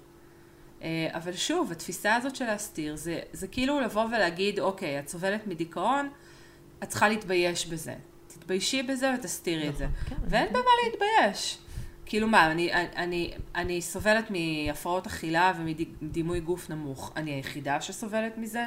אה, 0.81 1.07
אבל 1.11 1.33
שוב, 1.33 1.71
התפיסה 1.71 2.15
הזאת 2.15 2.35
של 2.35 2.45
להסתיר, 2.45 2.95
זה, 2.95 3.19
זה 3.33 3.47
כאילו 3.47 3.79
לבוא 3.79 4.05
ולהגיד, 4.05 4.59
אוקיי, 4.59 4.99
את 4.99 5.09
סובלת 5.09 5.47
מדיכאון, 5.47 6.09
את 6.83 6.89
צריכה 6.89 7.09
להתבייש 7.09 7.67
בזה. 7.67 7.95
תתביישי 8.27 8.83
בזה 8.83 9.13
ותסתירי 9.19 9.69
את 9.69 9.77
זה. 9.77 9.87
נכון, 9.87 10.17
כן, 10.17 10.23
ואין 10.27 10.49
במה 10.49 10.71
להתבייש. 10.85 11.57
כאילו 12.05 12.27
מה, 12.27 12.51
אני, 12.51 12.73
אני, 12.73 13.33
אני 13.55 13.81
סובלת 13.81 14.25
מהפרעות 14.31 15.07
אכילה 15.07 15.53
ומדימוי 15.57 16.39
גוף 16.39 16.69
נמוך. 16.69 17.11
אני 17.15 17.31
היחידה 17.31 17.81
שסובלת 17.81 18.37
מזה? 18.37 18.65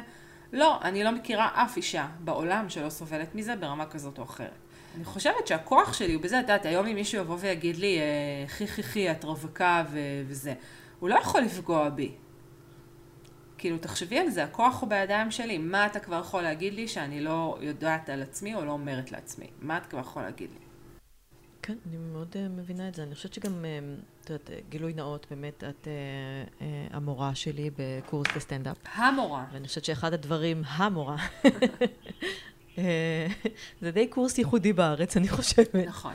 לא, 0.53 0.81
אני 0.81 1.03
לא 1.03 1.11
מכירה 1.11 1.49
אף 1.53 1.77
אישה 1.77 2.07
בעולם 2.19 2.69
שלא 2.69 2.89
סובלת 2.89 3.35
מזה 3.35 3.55
ברמה 3.55 3.85
כזאת 3.85 4.17
או 4.17 4.23
אחרת. 4.23 4.49
אני 4.95 5.05
חושבת 5.05 5.47
שהכוח 5.47 5.93
שלי 5.93 6.13
הוא 6.13 6.23
בזה, 6.23 6.37
את 6.39 6.41
יודעת, 6.41 6.65
היום 6.65 6.87
אם 6.87 6.95
מישהו 6.95 7.21
יבוא 7.21 7.37
ויגיד 7.39 7.75
לי, 7.75 7.99
חי 8.47 8.67
חי 8.67 8.83
חי, 8.83 9.11
את 9.11 9.23
רווקה 9.23 9.83
ו- 9.91 10.23
וזה, 10.27 10.53
הוא 10.99 11.09
לא 11.09 11.15
יכול 11.15 11.41
לפגוע 11.41 11.89
בי. 11.89 12.11
כאילו, 13.57 13.77
תחשבי 13.77 14.19
על 14.19 14.29
זה, 14.29 14.43
הכוח 14.43 14.81
הוא 14.81 14.89
בידיים 14.89 15.31
שלי. 15.31 15.57
מה 15.57 15.85
אתה 15.85 15.99
כבר 15.99 16.19
יכול 16.19 16.41
להגיד 16.41 16.73
לי 16.73 16.87
שאני 16.87 17.21
לא 17.21 17.57
יודעת 17.61 18.09
על 18.09 18.21
עצמי 18.21 18.55
או 18.55 18.65
לא 18.65 18.71
אומרת 18.71 19.11
לעצמי? 19.11 19.47
מה 19.61 19.77
אתה 19.77 19.87
כבר 19.87 19.99
יכול 19.99 20.21
להגיד 20.21 20.49
לי? 20.53 20.64
כן, 21.65 21.77
אני 21.89 21.97
מאוד 21.97 22.33
uh, 22.33 22.37
מבינה 22.49 22.87
את 22.87 22.95
זה. 22.95 23.03
אני 23.03 23.15
חושבת 23.15 23.33
שגם, 23.33 23.65
uh, 23.65 24.23
את 24.23 24.29
יודעת, 24.29 24.49
גילוי 24.69 24.93
נאות, 24.93 25.25
באמת, 25.29 25.63
את 25.63 25.83
uh, 25.83 26.59
uh, 26.59 26.63
המורה 26.91 27.35
שלי 27.35 27.69
בקורס 27.77 28.27
לסטנדאפ. 28.35 28.77
המורה. 28.93 29.45
ואני 29.53 29.67
חושבת 29.67 29.85
שאחד 29.85 30.13
הדברים, 30.13 30.63
המורה, 30.67 31.17
זה 33.81 33.91
די 33.91 34.07
קורס 34.07 34.37
ייחודי 34.37 34.73
בארץ, 34.73 35.17
אני 35.17 35.27
חושבת. 35.27 35.75
נכון. 35.75 36.13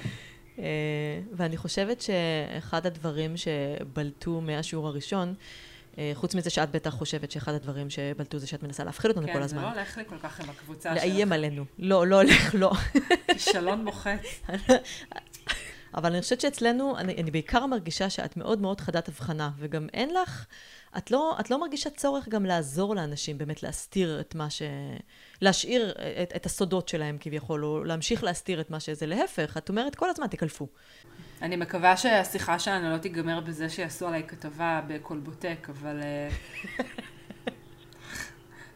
ואני 1.33 1.57
חושבת 1.57 2.01
שאחד 2.01 2.87
הדברים 2.87 3.37
שבלטו 3.37 4.41
מהשיעור 4.41 4.89
הראשון, 4.89 5.35
אה, 5.99 6.11
חוץ 6.15 6.35
מזה 6.35 6.51
שאת 6.51 6.71
בטח 6.71 6.91
חושבת 6.91 7.31
שאחד 7.31 7.55
הדברים 7.55 7.91
שבלטו 7.91 8.39
זה 8.39 8.47
שאת 8.47 8.63
מנסה 8.63 8.85
להפחיד 8.85 9.11
אותנו 9.11 9.27
כן, 9.27 9.33
כל 9.33 9.43
הזמן. 9.43 9.63
כן, 9.63 9.69
זה 9.69 9.75
לא 9.75 9.81
הולך 9.81 9.99
לי 9.99 10.05
כל 10.07 10.19
כך 10.23 10.41
עם 10.41 10.51
הקבוצה 10.51 10.95
שלך. 10.95 11.05
לאיים 11.05 11.33
עלינו. 11.33 11.65
לא, 11.79 12.07
לא 12.07 12.17
הולך, 12.17 12.55
לא. 12.55 12.73
כישלון 13.27 13.85
מוחץ. 13.85 14.43
אבל 15.95 16.13
אני 16.13 16.23
חושבת 16.23 16.41
שאצלנו, 16.41 16.99
אני, 16.99 17.15
אני 17.15 17.31
בעיקר 17.31 17.67
מרגישה 17.67 18.11
שאת 18.11 18.37
מאוד 18.37 18.61
מאוד 18.61 18.81
חדת 18.81 19.09
הבחנה, 19.09 19.51
וגם 19.59 19.87
אין 19.95 20.11
לך, 20.15 20.47
את 20.99 21.11
לא, 21.11 21.37
את 21.41 21.51
לא 21.51 21.61
מרגישה 21.61 21.91
צורך 21.91 22.29
גם 22.29 22.45
לעזור 22.45 22.95
לאנשים, 22.95 23.39
באמת 23.39 23.63
להסתיר 23.63 24.21
את 24.21 24.35
מה 24.35 24.51
ש... 24.51 24.63
להשאיר 25.41 25.95
את, 26.23 26.33
את 26.37 26.47
הסודות 26.47 26.89
שלהם 26.89 27.17
כביכול, 27.21 27.65
או 27.65 27.85
להמשיך 27.85 28.25
להסתיר 28.25 28.61
את 28.61 28.71
מה 28.71 28.81
שזה. 28.81 29.07
להפך, 29.07 29.57
את 29.57 29.69
אומרת 29.69 29.95
כל 29.95 30.11
הזמן, 30.11 30.27
תקלפו. 30.27 30.67
אני 31.43 31.57
מקווה 31.57 31.97
שהשיחה 31.97 32.59
שלנו 32.59 32.91
לא 32.91 32.99
תיגמר 32.99 33.41
בזה 33.41 33.69
שיעשו 33.69 34.09
עליי 34.09 34.23
כתבה 34.29 34.81
בקולבוטק, 34.87 35.67
אבל... 35.71 36.01
אה, 36.03 36.29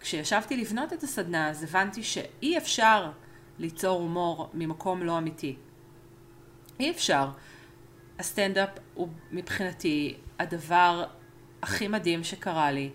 כשישבתי 0.01 0.57
לבנות 0.57 0.93
את 0.93 1.03
הסדנה, 1.03 1.51
אז 1.51 1.63
הבנתי 1.63 2.03
שאי 2.03 2.59
אפשר 2.59 3.11
ליצור 3.59 4.01
הומור 4.01 4.51
ממקום 4.55 5.03
לא 5.03 5.19
אמיתי. 5.19 5.57
אי 6.81 6.91
אפשר. 6.91 7.29
הסטנדאפ 8.19 8.69
הוא 8.95 9.09
מבחינתי 9.31 10.17
הדבר 10.39 11.05
הכי 11.63 11.89
מדהים 11.89 12.25
שקרה 12.25 12.73
לי. 12.73 12.91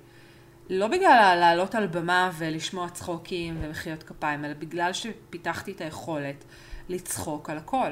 לא 0.70 0.88
בגלל 0.88 1.38
לעלות 1.40 1.76
על 1.76 1.88
במה 1.88 2.32
ולשמוע 2.38 2.90
צחוקים 2.90 3.58
ומחיאות 3.62 4.04
כפיים, 4.04 4.46
אלא 4.46 4.54
בגלל 4.54 4.94
שפיתחתי 4.94 5.72
את 5.72 5.82
היכולת 5.82 6.44
לצחוק 6.90 7.50
על 7.50 7.58
הכל. 7.58 7.92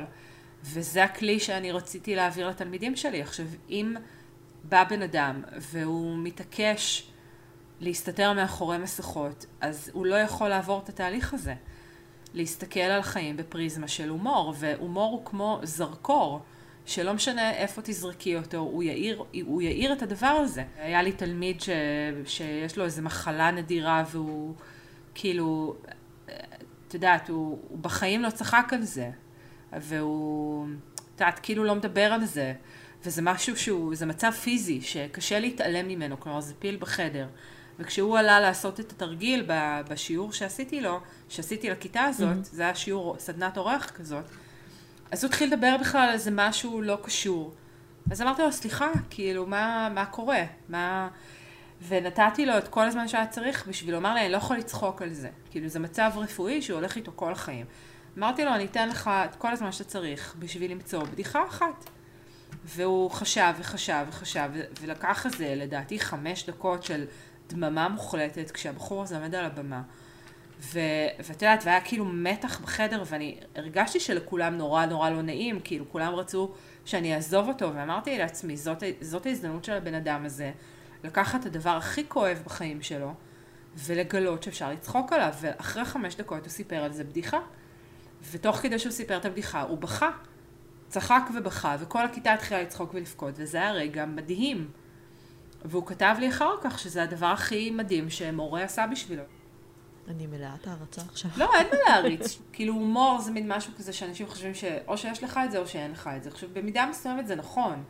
וזה 0.63 1.03
הכלי 1.03 1.39
שאני 1.39 1.71
רציתי 1.71 2.15
להעביר 2.15 2.49
לתלמידים 2.49 2.95
שלי. 2.95 3.21
עכשיו, 3.21 3.45
אם 3.69 3.95
בא 4.63 4.83
בן 4.83 5.01
אדם 5.01 5.41
והוא 5.57 6.17
מתעקש 6.17 7.07
להסתתר 7.79 8.33
מאחורי 8.33 8.77
מסכות, 8.77 9.45
אז 9.61 9.91
הוא 9.93 10.05
לא 10.05 10.15
יכול 10.15 10.49
לעבור 10.49 10.81
את 10.83 10.89
התהליך 10.89 11.33
הזה. 11.33 11.53
להסתכל 12.33 12.79
על 12.79 13.01
חיים 13.01 13.37
בפריזמה 13.37 13.87
של 13.87 14.09
הומור, 14.09 14.53
והומור 14.57 15.11
הוא 15.11 15.25
כמו 15.25 15.59
זרקור, 15.63 16.41
שלא 16.85 17.13
משנה 17.13 17.51
איפה 17.51 17.81
תזרקי 17.81 18.37
אותו, 18.37 18.57
הוא 18.57 18.83
יאיר, 18.83 19.23
הוא 19.45 19.61
יאיר 19.61 19.93
את 19.93 20.01
הדבר 20.01 20.27
הזה. 20.27 20.63
היה 20.77 21.01
לי 21.03 21.11
תלמיד 21.11 21.61
ש, 21.61 21.69
שיש 22.25 22.77
לו 22.77 22.85
איזו 22.85 23.01
מחלה 23.01 23.51
נדירה 23.51 24.03
והוא 24.11 24.53
כאילו, 25.15 25.75
את 26.87 26.93
יודעת, 26.93 27.29
הוא, 27.29 27.59
הוא 27.69 27.79
בחיים 27.79 28.21
לא 28.21 28.29
צחק 28.29 28.69
על 28.71 28.83
זה. 28.83 29.09
והוא, 29.73 30.67
את 30.95 31.21
יודעת, 31.21 31.39
כאילו 31.39 31.63
לא 31.63 31.75
מדבר 31.75 32.13
על 32.13 32.25
זה. 32.25 32.53
וזה 33.05 33.21
משהו 33.21 33.57
שהוא, 33.57 33.95
זה 33.95 34.05
מצב 34.05 34.31
פיזי 34.31 34.81
שקשה 34.81 35.39
להתעלם 35.39 35.87
ממנו, 35.87 36.19
כלומר 36.19 36.41
זה 36.41 36.53
פיל 36.59 36.77
בחדר. 36.79 37.27
וכשהוא 37.79 38.17
עלה 38.17 38.39
לעשות 38.39 38.79
את 38.79 38.91
התרגיל 38.91 39.45
בשיעור 39.89 40.33
שעשיתי 40.33 40.81
לו, 40.81 40.99
שעשיתי 41.29 41.69
לכיתה 41.69 42.03
הזאת, 42.03 42.29
mm-hmm. 42.29 42.55
זה 42.55 42.61
היה 42.61 42.75
שיעור, 42.75 43.15
סדנת 43.19 43.57
אורח 43.57 43.89
כזאת, 43.89 44.23
אז 45.11 45.23
הוא 45.23 45.29
התחיל 45.29 45.53
לדבר 45.53 45.75
בכלל 45.79 46.01
על 46.01 46.13
איזה 46.13 46.31
משהו 46.33 46.81
לא 46.81 46.97
קשור. 47.03 47.53
אז 48.11 48.21
אמרתי 48.21 48.41
לו, 48.41 48.51
סליחה, 48.51 48.87
כאילו, 49.09 49.45
מה, 49.45 49.89
מה 49.93 50.05
קורה? 50.05 50.43
מה... 50.69 51.09
ונתתי 51.87 52.45
לו 52.45 52.57
את 52.57 52.67
כל 52.67 52.87
הזמן 52.87 53.07
שהיה 53.07 53.27
צריך 53.27 53.67
בשביל 53.67 53.95
לומר 53.95 54.13
לי, 54.13 54.21
אני 54.21 54.31
לא 54.31 54.37
יכול 54.37 54.57
לצחוק 54.57 55.01
על 55.01 55.13
זה. 55.13 55.29
כאילו, 55.51 55.67
זה 55.67 55.79
מצב 55.79 56.11
רפואי 56.15 56.61
שהוא 56.61 56.77
הולך 56.77 56.95
איתו 56.95 57.11
כל 57.15 57.31
החיים. 57.31 57.65
אמרתי 58.17 58.45
לו, 58.45 58.55
אני 58.55 58.65
אתן 58.65 58.89
לך 58.89 59.07
את 59.07 59.35
כל 59.35 59.51
הזמן 59.51 59.71
שאתה 59.71 59.89
צריך 59.89 60.35
בשביל 60.39 60.71
למצוא 60.71 61.03
בדיחה 61.03 61.45
אחת. 61.47 61.89
והוא 62.65 63.11
חשב 63.11 63.53
וחשב 63.59 64.05
וחשב, 64.09 64.49
ולקח 64.81 65.25
איזה, 65.25 65.53
לדעתי, 65.55 65.99
חמש 65.99 66.45
דקות 66.49 66.83
של 66.83 67.05
דממה 67.47 67.89
מוחלטת, 67.89 68.51
כשהבחור 68.51 69.03
הזה 69.03 69.17
עומד 69.17 69.35
על 69.35 69.45
הבמה. 69.45 69.81
ואת 70.59 71.41
יודעת, 71.41 71.63
והיה 71.65 71.81
כאילו 71.81 72.05
מתח 72.05 72.59
בחדר, 72.59 73.03
ואני 73.05 73.39
הרגשתי 73.55 73.99
שלכולם 73.99 74.57
נורא 74.57 74.85
נורא 74.85 75.09
לא 75.09 75.21
נעים, 75.21 75.59
כאילו 75.63 75.85
כולם 75.91 76.15
רצו 76.15 76.51
שאני 76.85 77.15
אעזוב 77.15 77.47
אותו, 77.47 77.73
ואמרתי 77.75 78.17
לעצמי, 78.17 78.57
זאת, 78.57 78.83
זאת 79.01 79.25
ההזדמנות 79.25 79.63
של 79.63 79.73
הבן 79.73 79.93
אדם 79.93 80.25
הזה, 80.25 80.51
לקחת 81.03 81.41
את 81.41 81.45
הדבר 81.45 81.69
הכי 81.69 82.03
כואב 82.07 82.41
בחיים 82.45 82.81
שלו, 82.81 83.13
ולגלות 83.75 84.43
שאפשר 84.43 84.71
לצחוק 84.71 85.13
עליו, 85.13 85.33
ואחרי 85.41 85.85
חמש 85.85 86.15
דקות 86.15 86.39
הוא 86.39 86.49
סיפר 86.49 86.75
על 86.75 86.93
זה 86.93 87.03
בדיחה. 87.03 87.39
ותוך 88.31 88.57
כדי 88.57 88.79
שהוא 88.79 88.91
סיפר 88.91 89.17
את 89.17 89.25
הבדיחה, 89.25 89.61
הוא 89.61 89.77
בכה. 89.77 90.09
צחק 90.89 91.21
ובכה, 91.35 91.75
וכל 91.79 92.05
הכיתה 92.05 92.33
התחילה 92.33 92.61
לצחוק 92.61 92.93
ולבכות, 92.93 93.33
וזה 93.37 93.57
היה 93.57 93.71
רגע 93.71 94.05
מדהים. 94.05 94.67
והוא 95.65 95.85
כתב 95.85 96.15
לי 96.19 96.29
אחר 96.29 96.51
כך 96.61 96.79
שזה 96.79 97.03
הדבר 97.03 97.25
הכי 97.25 97.71
מדהים 97.71 98.09
שמורה 98.09 98.63
עשה 98.63 98.87
בשבילו. 98.87 99.23
אני 100.07 100.27
מלאת 100.27 100.67
הערצה 100.67 101.01
עכשיו. 101.11 101.31
לא, 101.37 101.49
אין 101.55 101.67
מה 101.71 101.77
להריץ. 101.89 102.39
כאילו 102.53 102.73
הומור 102.73 103.21
זה 103.21 103.31
מין 103.31 103.51
משהו 103.51 103.73
כזה 103.77 103.93
שאנשים 103.93 104.27
חושבים 104.27 104.53
שאו 104.53 104.97
שיש 104.97 105.23
לך 105.23 105.39
את 105.45 105.51
זה 105.51 105.57
או 105.57 105.67
שאין 105.67 105.91
לך 105.91 106.09
את 106.17 106.23
זה. 106.23 106.29
עכשיו, 106.29 106.49
במידה 106.53 106.85
מסוימת 106.85 107.27
זה 107.27 107.35
נכון. 107.35 107.83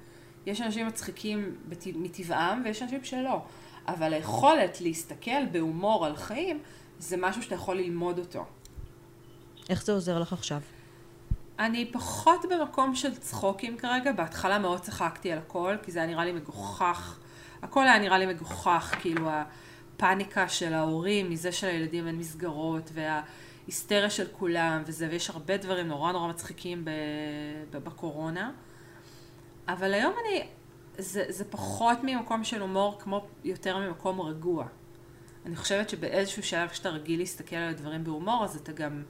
יש 0.45 0.62
אנשים 0.62 0.88
מצחיקים 0.88 1.56
מטבעם 1.95 2.62
ויש 2.65 2.82
אנשים 2.82 3.03
שלא. 3.03 3.41
אבל 3.88 4.13
היכולת 4.13 4.82
להסתכל 4.82 5.45
בהומור 5.51 6.06
על 6.06 6.15
חיים, 6.15 6.60
זה 6.99 7.17
משהו 7.19 7.43
שאתה 7.43 7.56
יכול 7.56 7.77
ללמוד 7.77 8.19
אותו. 8.19 8.45
איך 9.69 9.84
זה 9.84 9.91
עוזר 9.91 10.19
לך 10.19 10.34
עכשיו? 10.34 10.62
אני 11.60 11.91
פחות 11.91 12.45
במקום 12.49 12.95
של 12.95 13.15
צחוקים 13.15 13.77
כרגע, 13.77 14.12
בהתחלה 14.12 14.60
מאוד 14.60 14.80
צחקתי 14.80 15.32
על 15.32 15.38
הכל, 15.38 15.75
כי 15.84 15.91
זה 15.91 15.99
היה 15.99 16.08
נראה 16.08 16.25
לי 16.25 16.32
מגוחך. 16.32 17.17
הכל 17.67 17.84
היה 17.84 17.99
נראה 17.99 18.17
לי 18.17 18.25
מגוחך, 18.25 18.95
כאילו 18.99 19.30
הפאניקה 19.30 20.49
של 20.49 20.73
ההורים, 20.73 21.30
מזה 21.30 21.51
שלילדים 21.51 22.08
אין 22.08 22.17
מסגרות, 22.17 22.91
וההיסטריה 22.93 24.10
של 24.10 24.27
כולם 24.32 24.84
וזה, 24.86 25.08
ויש 25.12 25.30
הרבה 25.30 25.58
דברים 25.58 25.88
נורא 25.88 26.12
נורא 26.12 26.27
מצחיקים 26.27 26.86
בקורונה. 27.71 28.51
אבל 29.67 29.93
היום 29.93 30.13
אני, 30.25 30.47
זה, 30.97 31.25
זה 31.30 31.45
פחות 31.45 31.97
ממקום 32.03 32.43
של 32.43 32.62
הומור, 32.62 32.99
כמו 32.99 33.27
יותר 33.43 33.77
ממקום 33.77 34.21
רגוע. 34.21 34.65
אני 35.45 35.56
חושבת 35.56 35.89
שבאיזשהו 35.89 36.43
שלב 36.43 36.69
כשאתה 36.69 36.89
רגיל 36.89 37.19
להסתכל 37.19 37.56
על 37.56 37.69
הדברים 37.69 38.03
בהומור, 38.03 38.43
אז 38.43 38.56
אתה 38.56 38.71
גם 38.71 39.03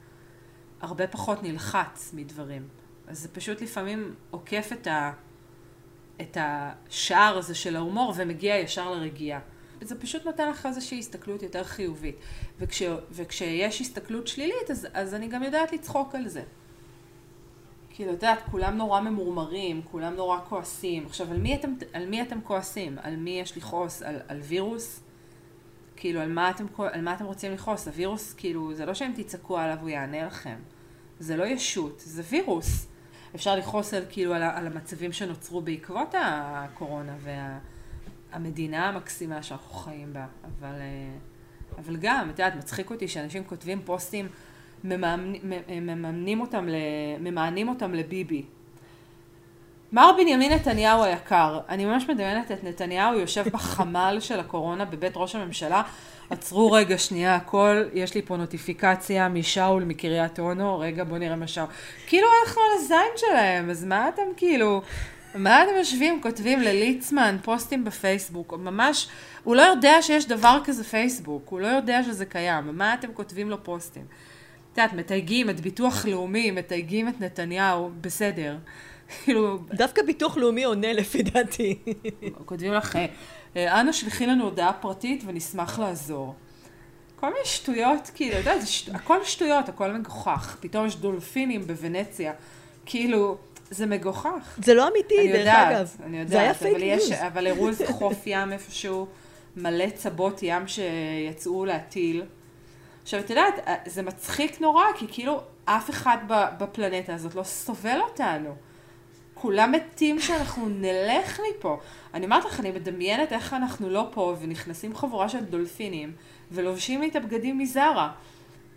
הרבה 0.80 1.06
פחות 1.06 1.42
נלחץ 1.42 2.12
מדברים. 2.14 2.68
אז 3.08 3.18
זה 3.18 3.28
פשוט 3.28 3.60
לפעמים 3.60 4.14
עוקף 4.30 4.68
את, 4.72 4.86
ה, 4.86 5.12
את 6.20 6.36
השער 6.40 7.38
הזה 7.38 7.54
של 7.54 7.76
ההומור 7.76 8.12
ומגיע 8.16 8.56
ישר 8.56 8.90
לרגיעה. 8.90 9.40
זה 9.80 10.00
פשוט 10.00 10.26
נותן 10.26 10.50
לך 10.50 10.66
איזושהי 10.66 10.98
הסתכלות 10.98 11.42
יותר 11.42 11.64
חיובית. 11.64 12.16
וכש, 12.58 12.82
וכשיש 13.10 13.80
הסתכלות 13.80 14.26
שלילית, 14.26 14.70
אז, 14.70 14.86
אז 14.92 15.14
אני 15.14 15.28
גם 15.28 15.42
יודעת 15.42 15.72
לצחוק 15.72 16.14
על 16.14 16.28
זה. 16.28 16.42
כאילו, 17.90 18.12
את 18.12 18.22
יודעת, 18.22 18.38
כולם 18.50 18.76
נורא 18.76 19.00
ממורמרים, 19.00 19.82
כולם 19.90 20.14
נורא 20.14 20.38
כועסים. 20.48 21.06
עכשיו, 21.06 21.30
על 21.30 21.38
מי 21.38 21.54
אתם, 21.54 21.74
על 21.92 22.06
מי 22.06 22.22
אתם 22.22 22.40
כועסים? 22.40 22.98
על 23.02 23.16
מי 23.16 23.30
יש 23.30 23.56
לכעוס? 23.56 24.02
על, 24.02 24.16
על 24.28 24.40
וירוס? 24.40 25.00
כאילו, 25.96 26.20
על 26.20 26.32
מה, 26.32 26.50
אתם, 26.50 26.66
על 26.78 27.00
מה 27.00 27.14
אתם 27.14 27.24
רוצים 27.24 27.52
לכעוס? 27.52 27.88
הווירוס, 27.88 28.32
כאילו, 28.32 28.74
זה 28.74 28.86
לא 28.86 28.94
שאם 28.94 29.12
תצעקו 29.16 29.58
עליו 29.58 29.76
הוא 29.80 29.88
יענה 29.88 30.26
לכם. 30.26 30.56
זה 31.18 31.36
לא 31.36 31.44
ישות, 31.44 32.02
זה 32.06 32.22
וירוס. 32.28 32.87
אפשר 33.34 33.56
לכעוס 33.56 33.94
על, 33.94 34.04
כאילו, 34.10 34.34
על, 34.34 34.42
על 34.42 34.66
המצבים 34.66 35.12
שנוצרו 35.12 35.60
בעקבות 35.60 36.14
הקורונה 36.18 37.14
והמדינה 38.32 38.78
וה, 38.78 38.88
המקסימה 38.88 39.42
שאנחנו 39.42 39.74
חיים 39.74 40.12
בה. 40.12 40.26
אבל, 40.44 40.74
אה, 40.74 41.16
אבל 41.78 41.96
גם, 41.96 42.30
את 42.30 42.38
יודעת, 42.38 42.56
מצחיק 42.56 42.90
אותי 42.90 43.08
שאנשים 43.08 43.44
כותבים 43.44 43.82
פוסטים 43.84 44.28
מממנים 44.84 46.40
אותם, 46.40 46.66
ממענים 47.20 47.68
אותם 47.68 47.94
לביבי. 47.94 48.44
מר 49.92 50.10
בנימין 50.16 50.52
נתניהו 50.52 51.04
היקר, 51.04 51.60
אני 51.68 51.84
ממש 51.84 52.08
מדמיינת 52.08 52.52
את 52.52 52.64
נתניהו 52.64 53.18
יושב 53.18 53.44
בחמ"ל 53.48 54.16
של 54.26 54.40
הקורונה 54.40 54.84
בבית 54.84 55.12
ראש 55.16 55.34
הממשלה. 55.34 55.82
עצרו 56.30 56.72
רגע 56.72 56.98
שנייה 56.98 57.34
הכל, 57.34 57.84
יש 57.94 58.14
לי 58.14 58.22
פה 58.22 58.36
נוטיפיקציה 58.36 59.28
משאול 59.28 59.84
מקריית 59.84 60.38
אונו, 60.38 60.78
רגע 60.78 61.04
בוא 61.04 61.18
נראה 61.18 61.36
מה 61.36 61.46
שאול. 61.46 61.66
כאילו 62.06 62.28
הלכנו 62.42 62.62
על 62.62 62.78
הזין 62.78 63.12
שלהם, 63.16 63.70
אז 63.70 63.84
מה 63.84 64.08
אתם 64.08 64.22
כאילו, 64.36 64.82
מה 65.34 65.62
אתם 65.62 65.70
יושבים, 65.76 66.22
כותבים 66.22 66.60
לליצמן 66.60 67.36
פוסטים 67.42 67.84
בפייסבוק, 67.84 68.52
ממש, 68.52 69.08
הוא 69.44 69.56
לא 69.56 69.62
יודע 69.62 70.02
שיש 70.02 70.26
דבר 70.26 70.60
כזה 70.64 70.84
פייסבוק, 70.84 71.48
הוא 71.48 71.60
לא 71.60 71.66
יודע 71.66 72.02
שזה 72.02 72.26
קיים, 72.26 72.64
מה 72.72 72.94
אתם 72.94 73.08
כותבים 73.14 73.50
לו 73.50 73.64
פוסטים? 73.64 74.04
את 74.72 74.78
יודעת, 74.78 74.92
מתייגים 74.92 75.50
את 75.50 75.60
ביטוח 75.60 76.06
לאומי, 76.06 76.50
מתייגים 76.50 77.08
את 77.08 77.20
נתניהו, 77.20 77.90
בסדר. 78.00 78.56
כאילו... 79.24 79.58
דווקא 79.68 80.02
ביטוח 80.02 80.36
לאומי 80.36 80.64
עונה 80.64 80.92
לפי 80.92 81.22
דעתי. 81.22 81.78
כותבים 82.44 82.72
לך, 82.72 82.98
אה, 83.56 83.80
אנא 83.80 83.92
שלחי 83.92 84.26
לנו 84.26 84.44
הודעה 84.44 84.72
פרטית 84.72 85.22
ונשמח 85.26 85.78
לעזור. 85.78 86.34
כל 87.20 87.26
מיני 87.26 87.44
שטויות, 87.44 88.10
כאילו, 88.14 88.40
אתה 88.40 88.50
יודע, 88.50 88.66
שט... 88.66 88.94
הכל 88.94 89.24
שטויות, 89.24 89.68
הכל 89.68 89.92
מגוחך. 89.92 90.56
פתאום 90.60 90.86
יש 90.86 90.96
דולפינים 90.96 91.66
בוונציה. 91.66 92.32
כאילו, 92.86 93.36
זה 93.70 93.86
מגוחך. 93.86 94.58
זה 94.64 94.74
לא 94.74 94.88
אמיתי, 94.88 95.28
דרך, 95.28 95.38
יודעת, 95.38 95.76
אגב. 95.76 95.96
אני 96.04 96.18
יודעת, 96.18 96.28
זה 96.28 96.40
היה 96.40 96.54
fake 96.54 96.76
news. 96.76 97.12
אבל 97.12 97.46
הראו 97.46 97.68
איזה 97.68 97.86
חוף 97.86 98.22
ים 98.26 98.52
איפשהו, 98.52 99.06
מלא 99.56 99.90
צבות 99.90 100.38
ים 100.42 100.68
שיצאו 100.68 101.64
להטיל. 101.64 102.22
עכשיו, 103.02 103.20
את 103.20 103.30
יודעת, 103.30 103.54
אה, 103.66 103.74
זה 103.86 104.02
מצחיק 104.02 104.60
נורא, 104.60 104.84
כי 104.96 105.06
כאילו 105.08 105.40
אף 105.64 105.90
אחד 105.90 106.16
בפלנטה 106.58 107.14
הזאת 107.14 107.34
לא 107.34 107.42
סובל 107.42 108.00
אותנו. 108.00 108.54
כולם 109.40 109.72
מתים 109.72 110.20
שאנחנו 110.20 110.68
נלך 110.68 111.40
מפה. 111.50 111.80
אני 112.14 112.24
אומרת 112.24 112.44
לך, 112.44 112.60
אני 112.60 112.70
מדמיינת 112.70 113.32
איך 113.32 113.54
אנחנו 113.54 113.90
לא 113.90 114.08
פה, 114.12 114.36
ונכנסים 114.40 114.96
חבורה 114.96 115.28
של 115.28 115.44
דולפינים, 115.44 116.12
ולובשים 116.50 117.00
לי 117.00 117.08
את 117.08 117.16
הבגדים 117.16 117.58
מזרה. 117.58 118.12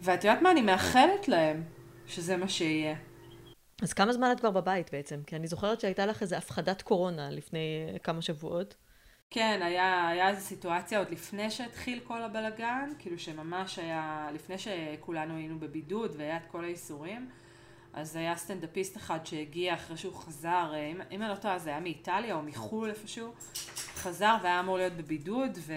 ואת 0.02 0.24
יודעת 0.24 0.42
מה? 0.42 0.52
אני 0.52 0.62
מאחלת 0.62 1.28
להם 1.28 1.64
שזה 2.08 2.38
מה 2.38 2.50
שיהיה. 2.50 2.96
אז 3.82 3.94
כמה 3.94 4.14
זמן 4.14 4.32
את 4.32 4.40
כבר 4.40 4.52
בבית 4.52 4.92
בעצם? 4.92 5.20
כי 5.28 5.36
אני 5.36 5.48
זוכרת 5.48 5.82
שהייתה 5.82 6.06
לך 6.06 6.22
איזו 6.22 6.36
הפחדת 6.36 6.82
קורונה 6.82 7.32
לפני 7.32 7.88
כמה 8.04 8.22
שבועות. 8.22 8.76
כן, 9.30 9.60
היה, 9.64 10.08
היה 10.08 10.30
איזו 10.30 10.42
סיטואציה 10.42 11.00
עוד 11.00 11.12
לפני 11.12 11.52
שהתחיל 11.52 12.00
כל 12.04 12.22
הבלגן, 12.22 12.90
כאילו 13.00 13.20
שממש 13.20 13.80
היה, 13.80 14.30
לפני 14.34 14.56
שכולנו 14.58 15.36
היינו 15.36 15.60
בבידוד 15.60 16.16
והיה 16.18 16.38
את 16.38 16.46
כל 16.52 16.64
האיסורים, 16.64 17.30
אז 17.94 18.16
היה 18.16 18.36
סטנדאפיסט 18.36 18.98
אחד 18.98 19.26
שהגיע 19.26 19.74
אחרי 19.74 19.98
שהוא 19.98 20.14
חזר, 20.14 20.74
אם, 20.92 21.02
אם 21.12 21.22
אני 21.22 21.30
לא 21.30 21.36
טועה 21.36 21.60
זה 21.60 21.70
היה 21.70 21.80
מאיטליה 21.80 22.36
או 22.36 22.42
מחו"ל 22.42 22.90
איפשהו, 22.90 23.34
חזר 23.96 24.38
והיה 24.44 24.60
אמור 24.60 24.78
להיות 24.78 24.94
בבידוד 24.94 25.58
ו... 25.58 25.74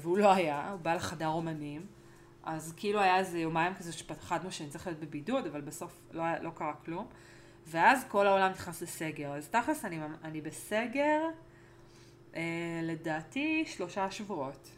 והוא 0.00 0.18
לא 0.18 0.32
היה, 0.32 0.70
הוא 0.70 0.80
בא 0.80 0.94
לחדר 0.94 1.28
אומנים, 1.28 1.86
אז 2.42 2.74
כאילו 2.76 3.00
היה 3.00 3.18
איזה 3.18 3.38
יומיים 3.38 3.74
כזה 3.74 3.92
שפחדנו 3.92 4.52
שאני 4.52 4.70
צריך 4.70 4.86
להיות 4.86 5.00
בבידוד, 5.00 5.46
אבל 5.46 5.60
בסוף 5.60 5.92
לא, 6.12 6.24
לא 6.42 6.50
קרה 6.50 6.72
כלום, 6.84 7.06
ואז 7.66 8.04
כל 8.08 8.26
העולם 8.26 8.50
נכנס 8.50 8.82
לסגר, 8.82 9.36
אז 9.36 9.48
תכלס 9.48 9.84
אני, 9.84 9.98
אני 10.24 10.40
בסגר, 10.40 11.20
אה, 12.36 12.80
לדעתי 12.82 13.64
שלושה 13.66 14.10
שבועות. 14.10 14.70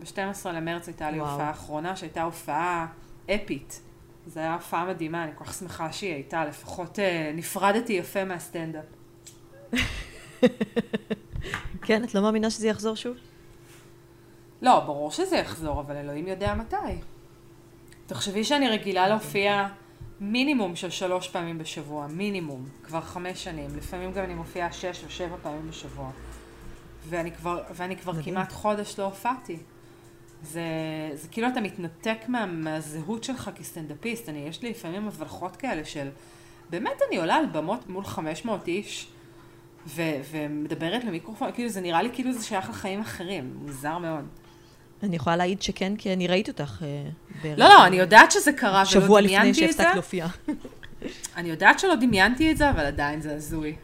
ב-12 0.00 0.48
למרץ 0.48 0.88
הייתה 0.88 1.10
לי 1.10 1.18
הופעה 1.18 1.50
אחרונה, 1.50 1.96
שהייתה 1.96 2.22
הופעה 2.22 2.86
אפית. 3.34 3.82
זו 4.26 4.40
הייתה 4.40 4.54
הופעה 4.54 4.84
מדהימה, 4.84 5.24
אני 5.24 5.32
כל 5.34 5.44
כך 5.44 5.54
שמחה 5.54 5.92
שהיא 5.92 6.14
הייתה, 6.14 6.44
לפחות 6.44 6.98
אה, 6.98 7.32
נפרדתי 7.34 7.92
יפה 7.92 8.24
מהסטנדאפ. 8.24 8.84
כן, 11.86 12.04
את 12.04 12.14
לא 12.14 12.22
מאמינה 12.22 12.50
שזה 12.50 12.68
יחזור 12.68 12.96
שוב? 12.96 13.16
לא, 14.62 14.80
ברור 14.80 15.10
שזה 15.10 15.36
יחזור, 15.36 15.80
אבל 15.80 15.96
אלוהים 15.96 16.28
יודע 16.28 16.54
מתי. 16.54 16.76
תחשבי 18.06 18.44
שאני 18.44 18.68
רגילה 18.68 19.08
להופיע 19.08 19.68
מינימום 20.20 20.76
של 20.76 20.90
שלוש 20.90 21.28
פעמים 21.28 21.58
בשבוע, 21.58 22.06
מינימום, 22.06 22.68
כבר 22.82 23.00
חמש 23.00 23.44
שנים. 23.44 23.76
לפעמים 23.76 24.12
גם 24.12 24.24
אני 24.24 24.34
מופיעה 24.34 24.72
שש 24.72 25.04
או 25.04 25.10
שבע 25.10 25.36
פעמים 25.42 25.68
בשבוע. 25.68 26.10
ואני 27.08 27.32
כבר, 27.32 27.62
ואני 27.74 27.96
כבר 27.96 28.22
כמעט 28.22 28.52
חודש 28.52 28.98
לא 28.98 29.04
הופעתי. 29.04 29.58
זה, 30.42 30.62
זה 31.14 31.28
כאילו 31.28 31.48
אתה 31.48 31.60
מתנתק 31.60 32.18
מה, 32.28 32.46
מהזהות 32.46 33.24
שלך 33.24 33.50
כסטנדאפיסט. 33.54 34.28
אני, 34.28 34.38
יש 34.48 34.62
לי 34.62 34.70
לפעמים 34.70 35.08
הבלחות 35.08 35.56
כאלה 35.56 35.84
של, 35.84 36.08
באמת 36.70 37.02
אני 37.08 37.18
עולה 37.18 37.34
על 37.34 37.46
במות 37.52 37.88
מול 37.88 38.04
500 38.04 38.68
איש 38.68 39.08
ו, 39.86 40.02
ומדברת 40.30 41.04
למיקרופון, 41.04 41.52
כאילו 41.52 41.68
זה 41.68 41.80
נראה 41.80 42.02
לי 42.02 42.08
כאילו 42.12 42.32
זה 42.32 42.44
שייך 42.44 42.70
לחיים 42.70 43.00
אחרים, 43.00 43.54
מוזר 43.56 43.98
מאוד. 43.98 44.24
אני 45.02 45.16
יכולה 45.16 45.36
להעיד 45.36 45.62
שכן, 45.62 45.96
כי 45.96 46.12
אני 46.12 46.26
ראיתי 46.26 46.50
אותך 46.50 46.82
אה, 46.82 47.10
בערך. 47.42 47.58
לא, 47.58 47.68
לא, 47.68 47.86
אני 47.86 47.96
יודעת 47.96 48.32
שזה 48.32 48.52
קרה 48.52 48.70
ולא 48.70 48.80
דמיינתי 48.82 48.88
את 48.88 49.00
זה. 49.00 49.06
שבוע 49.06 49.20
לפני 49.20 49.54
שהפסקת 49.54 49.94
להופיע. 49.94 50.26
אני 51.36 51.48
יודעת 51.48 51.78
שלא 51.78 51.94
דמיינתי 51.94 52.50
את 52.50 52.56
זה, 52.56 52.70
אבל 52.70 52.84
עדיין 52.84 53.20
זה 53.20 53.34
הזוי. 53.34 53.76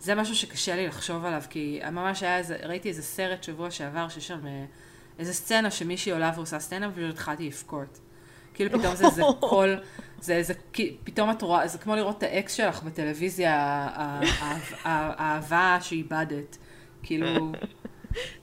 זה 0.00 0.14
משהו 0.14 0.34
שקשה 0.34 0.76
לי 0.76 0.86
לחשוב 0.86 1.24
עליו, 1.24 1.42
כי 1.50 1.80
ממש 1.92 2.22
היה 2.22 2.38
איזה, 2.38 2.56
ראיתי 2.62 2.88
איזה 2.88 3.02
סרט 3.02 3.42
שבוע 3.42 3.70
שעבר, 3.70 4.08
שיש 4.08 4.26
שם 4.26 4.46
אה, 4.46 4.64
איזה 5.18 5.32
סצנה 5.34 5.70
שמישהי 5.70 6.12
עולה 6.12 6.32
ועושה 6.36 6.58
סצנה, 6.58 6.88
ופשוט 6.88 7.10
התחלתי 7.10 7.46
לבכות. 7.46 8.00
כאילו 8.54 8.78
פתאום 8.78 8.96
זה 8.96 9.06
איזה 9.06 9.22
קול, 9.40 9.80
זה 10.20 10.36
איזה, 10.36 10.54
פתאום 11.04 11.30
את 11.30 11.42
רואה, 11.42 11.68
זה 11.68 11.78
כמו 11.78 11.96
לראות 11.96 12.18
את 12.18 12.22
האקס 12.22 12.52
שלך 12.52 12.82
בטלוויזיה, 12.82 13.54
האהבה 14.84 15.78
שאיבדת. 15.80 16.58
כאילו... 17.02 17.52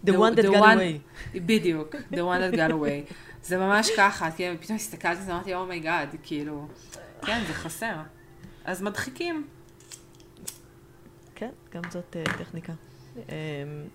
The 0.05 0.11
one 0.11 0.35
that 0.35 0.45
got 0.45 0.63
away. 0.63 1.35
בדיוק, 1.35 1.95
the 1.95 2.17
one 2.17 2.41
that 2.51 2.55
got 2.55 2.71
away. 2.71 3.13
זה 3.47 3.57
ממש 3.57 3.89
ככה, 3.97 4.31
כאילו, 4.31 4.61
פתאום 4.61 4.75
הסתכלתי 4.75 5.21
ואמרתי, 5.27 5.53
oh 5.53 5.68
my 5.68 5.83
God, 5.83 6.13
oh 6.13 6.17
כאילו, 6.23 6.67
כן, 7.21 7.43
זה 7.47 7.53
חסר. 7.53 7.95
אז 8.65 8.81
מדחיקים. 8.81 9.47
כן, 11.35 11.49
גם 11.73 11.81
זאת 11.89 12.15
אה, 12.25 12.37
טכניקה. 12.37 12.73
אמ, 13.15 13.19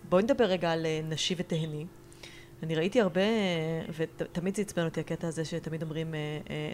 בואי 0.08 0.22
נדבר 0.22 0.44
רגע 0.44 0.72
על 0.72 0.86
אה, 0.86 1.06
נשי 1.12 1.34
ותהני. 1.38 1.86
אני 2.62 2.74
ראיתי 2.74 3.00
הרבה, 3.00 3.20
ותמיד 3.96 4.56
זה 4.56 4.62
עצבן 4.62 4.84
אותי 4.84 5.00
הקטע 5.00 5.28
הזה 5.28 5.44
שתמיד 5.44 5.82
אומרים, 5.82 6.14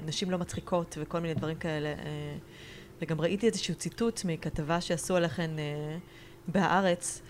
נשים 0.06 0.30
לא 0.30 0.38
מצחיקות 0.38 0.98
וכל 1.00 1.20
מיני 1.20 1.34
דברים 1.34 1.56
כאלה. 1.56 1.94
וגם 3.02 3.20
ראיתי 3.20 3.46
איזשהו 3.46 3.74
ציטוט 3.74 4.20
מכתבה 4.24 4.80
שעשו 4.80 5.16
עליכן 5.16 5.50
בהארץ, 6.48 7.22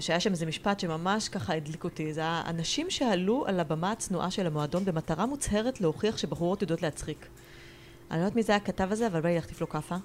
שהיה 0.00 0.20
שם 0.20 0.30
איזה 0.30 0.46
משפט 0.46 0.80
שממש 0.80 1.28
ככה 1.28 1.54
הדליק 1.54 1.84
אותי. 1.84 2.12
זה 2.12 2.20
היה 2.20 2.42
אנשים 2.46 2.90
שעלו 2.90 3.46
על 3.46 3.60
הבמה 3.60 3.92
הצנועה 3.92 4.30
של 4.30 4.46
המועדון 4.46 4.84
במטרה 4.84 5.26
מוצהרת 5.26 5.80
להוכיח 5.80 6.18
שבחורות 6.18 6.62
יודעות 6.62 6.82
להצחיק. 6.82 7.26
אני 8.10 8.18
לא 8.18 8.24
יודעת 8.24 8.36
מי 8.36 8.42
זה 8.42 8.56
הכתב 8.56 8.88
הזה, 8.90 9.06
אבל 9.06 9.20
בא 9.20 9.28
לי 9.28 9.34
להחטיף 9.34 9.60
לו 9.60 9.68
כאפה. 9.68 9.96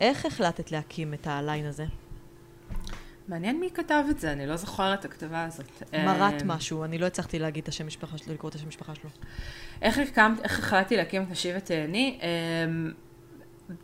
איך 0.00 0.26
החלטת 0.26 0.72
להקים 0.72 1.14
את 1.14 1.26
הליין 1.26 1.66
הזה? 1.66 1.84
מעניין 3.28 3.60
מי 3.60 3.70
כתב 3.74 4.04
את 4.10 4.18
זה, 4.18 4.32
אני 4.32 4.46
לא 4.46 4.56
זוכרת 4.56 5.00
את 5.00 5.04
הכתבה 5.04 5.44
הזאת. 5.44 5.82
מרת 5.92 6.42
אמ, 6.42 6.48
משהו, 6.48 6.84
אני 6.84 6.98
לא 6.98 7.06
הצלחתי 7.06 7.38
להגיד 7.38 7.62
את 7.62 7.68
השם 7.68 7.86
משפחה 7.86 8.18
שלו, 8.18 8.34
לקרוא 8.34 8.50
את 8.50 8.54
השם 8.54 8.68
משפחה 8.68 8.94
שלו. 8.94 9.10
איך 9.82 9.98
הקמת, 9.98 10.40
איך 10.42 10.58
החלטתי 10.58 10.96
להקים 10.96 11.22
את 11.22 11.30
נשיב 11.30 11.54
ותהני? 11.58 12.18
אמ, 12.22 12.92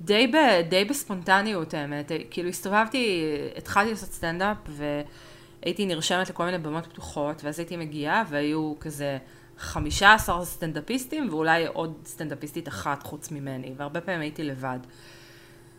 די, 0.00 0.26
ב, 0.26 0.36
די 0.68 0.84
בספונטניות 0.84 1.74
האמת, 1.74 2.12
כאילו 2.30 2.48
הסתובבתי, 2.48 3.24
התחלתי 3.56 3.90
לעשות 3.90 4.08
סטנדאפ 4.08 4.56
והייתי 4.68 5.86
נרשמת 5.86 6.30
לכל 6.30 6.44
מיני 6.44 6.58
במות 6.58 6.86
פתוחות 6.86 7.44
ואז 7.44 7.58
הייתי 7.58 7.76
מגיעה 7.76 8.24
והיו 8.28 8.74
כזה 8.80 9.18
חמישה 9.58 10.14
עשר 10.14 10.44
סטנדאפיסטים 10.44 11.28
ואולי 11.30 11.66
עוד 11.66 11.94
סטנדאפיסטית 12.06 12.68
אחת 12.68 13.02
חוץ 13.02 13.30
ממני 13.30 13.72
והרבה 13.76 14.00
פעמים 14.00 14.20
הייתי 14.20 14.42
לבד. 14.42 14.78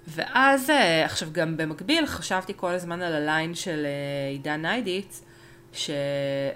ואז 0.07 0.69
אה, 0.69 1.05
עכשיו 1.05 1.29
גם 1.31 1.57
במקביל 1.57 2.05
חשבתי 2.05 2.53
כל 2.55 2.71
הזמן 2.71 3.01
על 3.01 3.13
הליין 3.13 3.55
של 3.55 3.85
אה, 3.85 4.29
עידן 4.31 4.61
ניידיץ 4.61 5.21
ש... 5.73 5.89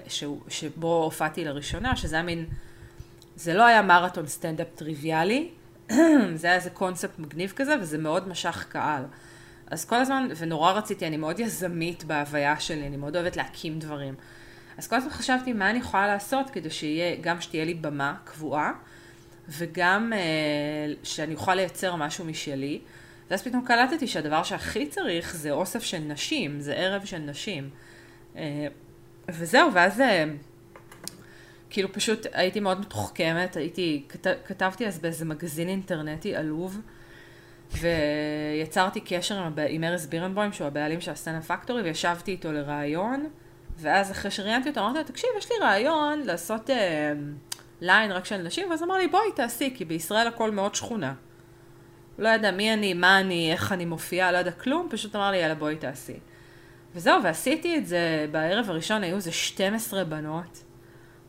ש... 0.07 0.23
שבו 0.47 1.03
הופעתי 1.03 1.45
לראשונה 1.45 1.95
שזה 1.95 2.15
היה 2.15 2.23
מין 2.23 2.45
זה 3.35 3.53
לא 3.53 3.65
היה 3.65 3.81
מרתון 3.81 4.27
סטנדאפ 4.27 4.67
טריוויאלי 4.75 5.49
זה 6.35 6.47
היה 6.47 6.55
איזה 6.55 6.69
קונספט 6.69 7.19
מגניב 7.19 7.53
כזה, 7.55 7.75
וזה 7.81 7.97
מאוד 7.97 8.27
משך 8.27 8.65
קהל. 8.69 9.03
אז 9.71 9.85
כל 9.85 9.95
הזמן, 9.95 10.27
ונורא 10.37 10.71
רציתי, 10.71 11.07
אני 11.07 11.17
מאוד 11.17 11.39
יזמית 11.39 12.03
בהוויה 12.03 12.59
שלי, 12.59 12.87
אני 12.87 12.97
מאוד 12.97 13.15
אוהבת 13.15 13.37
להקים 13.37 13.79
דברים. 13.79 14.15
אז 14.77 14.87
כל 14.87 14.95
הזמן 14.95 15.09
חשבתי 15.09 15.53
מה 15.53 15.69
אני 15.69 15.79
יכולה 15.79 16.07
לעשות 16.07 16.49
כדי 16.49 16.69
שיהיה, 16.69 17.15
גם 17.21 17.41
שתהיה 17.41 17.65
לי 17.65 17.73
במה 17.73 18.15
קבועה, 18.23 18.71
וגם 19.49 20.13
אה, 20.13 20.93
שאני 21.03 21.33
אוכל 21.33 21.55
לייצר 21.55 21.95
משהו 21.95 22.25
משלי. 22.25 22.79
ואז 23.31 23.43
פתאום 23.43 23.65
קלטתי 23.65 24.07
שהדבר 24.07 24.43
שהכי 24.43 24.87
צריך 24.87 25.35
זה 25.35 25.51
אוסף 25.51 25.83
של 25.83 25.99
נשים, 25.99 26.59
זה 26.59 26.73
ערב 26.73 27.05
של 27.05 27.17
נשים. 27.17 27.69
אה, 28.35 28.67
וזהו, 29.29 29.73
ואז... 29.73 30.01
אה, 30.01 30.25
כאילו 31.69 31.93
פשוט 31.93 32.25
הייתי 32.33 32.59
מאוד 32.59 32.79
מתוחכמת, 32.79 33.55
הייתי, 33.55 34.03
כת, 34.09 34.27
כתבתי 34.45 34.87
אז 34.87 34.99
באיזה 34.99 35.25
מגזין 35.25 35.69
אינטרנטי 35.69 36.35
עלוב, 36.35 36.81
ויצרתי 37.71 39.01
קשר 39.01 39.37
עם, 39.39 39.53
עם 39.69 39.83
ארז 39.83 40.05
בירנבוים, 40.07 40.53
שהוא 40.53 40.67
הבעלים 40.67 41.01
של 41.01 41.11
הסצנה 41.11 41.41
פקטורי, 41.41 41.81
וישבתי 41.81 42.31
איתו 42.31 42.51
לראיון, 42.51 43.29
ואז 43.77 44.11
אחרי 44.11 44.31
שראיינתי 44.31 44.69
אותו, 44.69 44.79
אמרתי 44.79 44.97
לו, 44.97 45.03
תקשיב, 45.03 45.29
יש 45.37 45.51
לי 45.51 45.57
רעיון 45.61 46.21
לעשות 46.25 46.69
אה, 46.69 47.13
ליין 47.81 48.11
רק 48.11 48.25
של 48.25 48.37
נשים, 48.37 48.69
ואז 48.69 48.83
אמר 48.83 48.97
לי, 48.97 49.07
בואי 49.07 49.31
תעשי, 49.35 49.73
כי 49.75 49.85
בישראל 49.85 50.27
הכל 50.27 50.51
מאוד 50.51 50.75
שכונה. 50.75 51.13
לא 52.17 52.29
ידע 52.29 52.51
מי 52.51 52.73
אני, 52.73 52.93
מה 52.93 53.19
אני, 53.19 53.51
איך 53.51 53.71
אני 53.71 53.85
מופיעה, 53.85 54.31
לא 54.31 54.37
ידע 54.37 54.51
כלום, 54.51 54.87
פשוט 54.91 55.15
אמר 55.15 55.31
לי, 55.31 55.37
יאללה, 55.37 55.55
בואי 55.55 55.75
תעשי. 55.75 56.19
וזהו, 56.95 57.23
ועשיתי 57.23 57.77
את 57.77 57.87
זה, 57.87 58.25
בערב 58.31 58.69
הראשון 58.69 59.03
היו 59.03 59.15
איזה 59.15 59.31
12 59.31 60.03
בנות. 60.03 60.63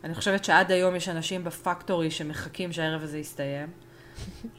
אני 0.04 0.14
חושבת 0.14 0.44
שעד 0.44 0.72
היום 0.72 0.96
יש 0.96 1.08
אנשים 1.08 1.44
בפקטורי 1.44 2.10
שמחכים 2.10 2.72
שהערב 2.72 3.02
הזה 3.02 3.18
יסתיים. 3.18 3.68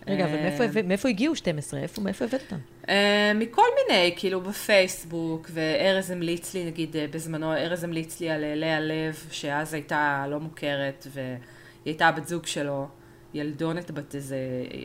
רגע, 0.08 0.26
אבל 0.26 0.36
מאיפה, 0.36 0.64
אה, 0.64 0.82
מאיפה 0.84 1.10
הגיעו 1.10 1.36
12? 1.36 1.80
איפה, 1.80 2.02
מאיפה 2.02 2.26
הבאת 2.26 2.42
אותם? 2.42 2.58
אה, 2.90 3.32
מכל 3.36 3.66
מיני, 3.76 4.14
כאילו 4.18 4.42
בפייסבוק, 4.42 5.50
וארז 5.54 6.12
המליץ 6.12 6.54
לי, 6.54 6.66
נגיד 6.66 6.96
אה, 6.96 7.06
בזמנו, 7.12 7.54
ארז 7.54 7.84
המליץ 7.84 8.20
לי 8.20 8.30
על 8.30 8.56
לאה 8.56 8.80
לב, 8.80 9.28
שאז 9.32 9.74
הייתה 9.74 10.26
לא 10.30 10.40
מוכרת, 10.40 11.08
והיא 11.12 11.38
הייתה 11.86 12.08
הבת 12.08 12.28
זוג 12.28 12.46
שלו, 12.46 12.88
ילדונת 13.34 13.92
בת 13.92 14.16
איזה 14.16 14.38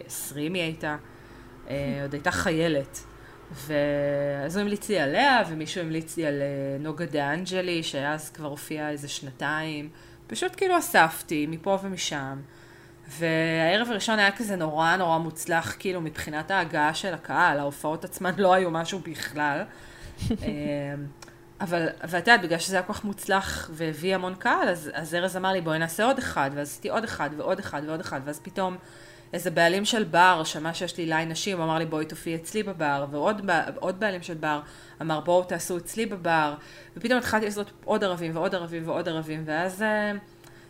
20 0.06 0.54
היא 0.54 0.62
הייתה, 0.62 0.96
עוד 2.02 2.12
הייתה 2.12 2.30
חיילת. 2.30 3.04
ואז 3.52 4.56
הוא 4.56 4.62
המליץ 4.62 4.88
לי 4.88 4.98
עליה, 4.98 5.42
ומישהו 5.48 5.80
המליץ 5.80 6.16
לי 6.16 6.26
על 6.26 6.42
נוגה 6.80 7.06
דה 7.06 7.32
אנג'לי, 7.32 7.82
שאז 7.82 8.30
כבר 8.30 8.48
הופיעה 8.48 8.90
איזה 8.90 9.08
שנתיים. 9.08 9.88
פשוט 10.26 10.52
כאילו 10.56 10.78
אספתי 10.78 11.46
מפה 11.46 11.78
ומשם. 11.82 12.40
והערב 13.08 13.90
הראשון 13.90 14.18
היה 14.18 14.32
כזה 14.32 14.56
נורא 14.56 14.96
נורא 14.96 15.18
מוצלח, 15.18 15.76
כאילו 15.78 16.00
מבחינת 16.00 16.50
ההגעה 16.50 16.94
של 16.94 17.14
הקהל, 17.14 17.58
ההופעות 17.58 18.04
עצמן 18.04 18.32
לא 18.38 18.54
היו 18.54 18.70
משהו 18.70 18.98
בכלל. 18.98 19.62
אמ, 20.30 20.36
אבל, 21.60 21.88
ואת 22.08 22.28
יודעת, 22.28 22.42
בגלל 22.42 22.58
שזה 22.58 22.76
היה 22.76 22.82
כל 22.82 22.92
כך 22.92 23.04
מוצלח 23.04 23.70
והביא 23.72 24.14
המון 24.14 24.34
קהל, 24.34 24.68
אז, 24.68 24.90
אז 24.94 25.14
ארז 25.14 25.36
אמר 25.36 25.52
לי, 25.52 25.60
בואי 25.60 25.78
נעשה 25.78 26.04
עוד 26.04 26.18
אחד, 26.18 26.50
ואז 26.54 26.68
עשיתי 26.68 26.88
עוד 26.88 27.04
אחד 27.04 27.30
ועוד 27.36 27.58
אחד 27.58 27.82
ועוד 27.86 28.00
אחד, 28.00 28.20
ואז 28.24 28.40
פתאום 28.40 28.76
איזה 29.34 29.50
בעלים 29.50 29.84
של 29.84 30.04
בר 30.04 30.42
שמע 30.44 30.74
שיש 30.74 30.98
לי 30.98 31.06
ליין 31.06 31.28
נשים, 31.28 31.60
אמר 31.60 31.78
לי, 31.78 31.86
בואי 31.86 32.06
תופיעי 32.06 32.36
אצלי 32.36 32.62
בבר, 32.62 33.06
ועוד 33.10 34.00
בעלים 34.00 34.22
של 34.22 34.34
בר 34.34 34.60
אמר, 35.00 35.20
בואו 35.20 35.44
תעשו 35.44 35.76
אצלי 35.76 36.06
בבר, 36.06 36.54
ופתאום 36.96 37.18
התחלתי 37.18 37.44
לעשות 37.44 37.70
עוד 37.84 38.04
ערבים 38.04 38.36
ועוד 38.36 38.54
ערבים 38.54 38.88
ועוד 38.88 39.08
ערבים, 39.08 39.42
ואז 39.46 39.82
אה, 39.82 40.12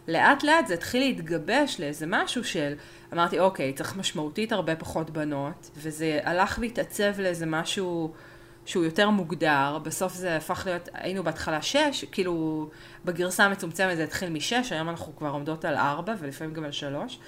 לאט 0.09 0.43
לאט 0.43 0.67
זה 0.67 0.75
התחיל 0.75 1.03
להתגבש 1.03 1.81
לאיזה 1.81 2.07
משהו 2.09 2.45
של, 2.45 2.75
אמרתי, 3.13 3.41
אוקיי, 3.41 3.73
צריך 3.73 3.97
משמעותית 3.97 4.53
הרבה 4.53 4.77
פחות 4.77 5.11
בנות, 5.11 5.71
וזה 5.77 6.21
הלך 6.23 6.59
והתעצב 6.61 7.21
לאיזה 7.21 7.47
משהו 7.47 8.13
שהוא 8.67 8.85
יותר 8.85 9.11
מוגדר, 9.11 9.79
בסוף 9.83 10.15
זה 10.15 10.37
הפך 10.37 10.63
להיות, 10.67 10.89
היינו 10.95 11.23
בהתחלה 11.23 11.63
שש, 11.63 12.05
כאילו 12.13 12.69
בגרסה 13.05 13.45
המצומצמת 13.45 13.97
זה 13.97 14.05
התחיל 14.05 14.29
משש, 14.29 14.73
היום 14.73 14.89
אנחנו 14.89 15.17
כבר 15.17 15.29
עומדות 15.31 15.65
על 15.65 15.77
ארבע 15.77 16.15
ולפעמים 16.21 16.55
גם 16.55 16.65
על 16.65 16.73
שלוש, 16.73 17.19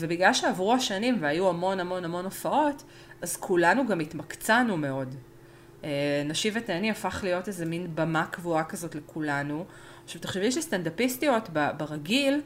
ובגלל 0.00 0.34
שעברו 0.34 0.74
השנים 0.74 1.16
והיו 1.20 1.48
המון 1.48 1.80
המון 1.80 2.04
המון 2.04 2.24
הופעות, 2.24 2.82
אז 3.22 3.36
כולנו 3.36 3.86
גם 3.86 4.00
התמקצענו 4.00 4.76
מאוד. 4.76 5.14
אה, 5.84 6.22
נשי 6.24 6.50
ותהני 6.54 6.90
הפך 6.90 7.20
להיות 7.22 7.48
איזה 7.48 7.66
מין 7.66 7.86
במה 7.94 8.26
קבועה 8.26 8.64
כזאת 8.64 8.94
לכולנו. 8.94 9.64
עכשיו 10.04 10.20
תחשבי 10.20 10.52
שסטנדאפיסטיות 10.52 11.50
ברגיל, 11.76 12.40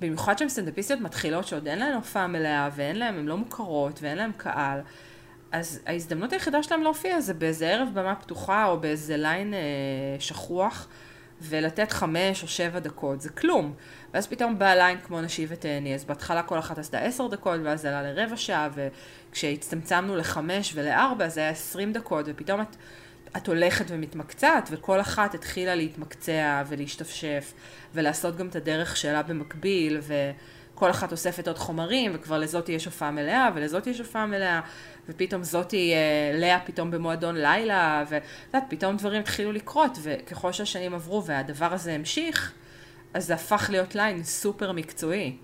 במיוחד 0.00 0.38
שהן 0.38 0.48
סטנדאפיסטיות 0.48 1.00
מתחילות 1.00 1.46
שעוד 1.46 1.68
אין 1.68 1.78
להן 1.78 1.94
הופעה 1.94 2.26
מלאה 2.26 2.68
ואין 2.74 2.96
להן, 2.96 3.14
הן 3.14 3.26
לא 3.26 3.36
מוכרות 3.36 4.02
ואין 4.02 4.18
להן 4.18 4.32
קהל, 4.36 4.80
אז 5.52 5.80
ההזדמנות 5.86 6.32
היחידה 6.32 6.62
שלהן 6.62 6.80
להופיע 6.80 7.20
זה 7.20 7.34
באיזה 7.34 7.68
ערב 7.68 7.88
במה 7.94 8.14
פתוחה 8.14 8.66
או 8.66 8.80
באיזה 8.80 9.16
ליין 9.16 9.54
אה, 9.54 9.60
שכוח 10.18 10.88
ולתת 11.42 11.92
חמש 11.92 12.42
או 12.42 12.48
שבע 12.48 12.78
דקות, 12.78 13.20
זה 13.20 13.28
כלום. 13.28 13.74
ואז 14.14 14.26
פתאום 14.26 14.58
בא 14.58 14.74
ליין 14.74 14.98
כמו 15.00 15.20
נשי 15.20 15.46
ותהני, 15.48 15.94
אז 15.94 16.04
בהתחלה 16.04 16.42
כל 16.42 16.58
אחת 16.58 16.78
עשתה 16.78 16.98
עשר 16.98 17.26
דקות 17.26 17.60
ואז 17.64 17.80
זה 17.80 17.98
עלה 17.98 18.12
לרבע 18.12 18.36
שעה 18.36 18.68
וכשהצטמצמנו 19.30 20.16
לחמש 20.16 20.72
ולארבע 20.74 21.28
זה 21.28 21.40
היה 21.40 21.50
עשרים 21.50 21.92
דקות 21.92 22.26
ופתאום 22.28 22.60
את, 22.60 22.76
את 23.36 23.46
הולכת 23.48 23.84
ומתמקצעת 23.88 24.68
וכל 24.72 25.00
אחת 25.00 25.34
התחילה 25.34 25.74
להתמקצע 25.74 26.62
ולהשתפשף 26.68 27.52
ולעשות 27.94 28.36
גם 28.36 28.48
את 28.48 28.56
הדרך 28.56 28.96
שלה 28.96 29.22
במקביל 29.22 30.00
וכל 30.82 30.90
אחת 30.90 31.12
אוספת 31.12 31.48
עוד 31.48 31.58
חומרים 31.58 32.12
וכבר 32.14 32.38
לזאתי 32.38 32.72
יש 32.72 32.84
הופעה 32.84 33.10
מלאה 33.10 33.50
ולזאתי 33.54 33.90
יש 33.90 33.98
הופעה 33.98 34.26
מלאה 34.26 34.60
ופתאום 35.08 35.42
זאתי 35.42 35.92
אה, 35.92 36.38
לאה 36.38 36.60
פתאום 36.60 36.90
במועדון 36.90 37.36
לילה 37.36 38.04
ואת 38.08 38.22
יודעת 38.46 38.64
פתאום 38.68 38.96
דברים 38.96 39.20
התחילו 39.20 39.52
לקרות 39.52 39.98
וככל 40.02 40.52
שהשנים 40.52 40.94
עברו 40.94 41.24
והדבר 41.24 41.72
הזה 41.72 41.92
המשיך 41.92 42.52
אז 43.14 43.26
זה 43.26 43.34
הפך 43.34 43.66
להיות 43.70 43.94
ליין 43.94 44.24
סופר 44.24 44.72
מקצועי. 44.72 45.36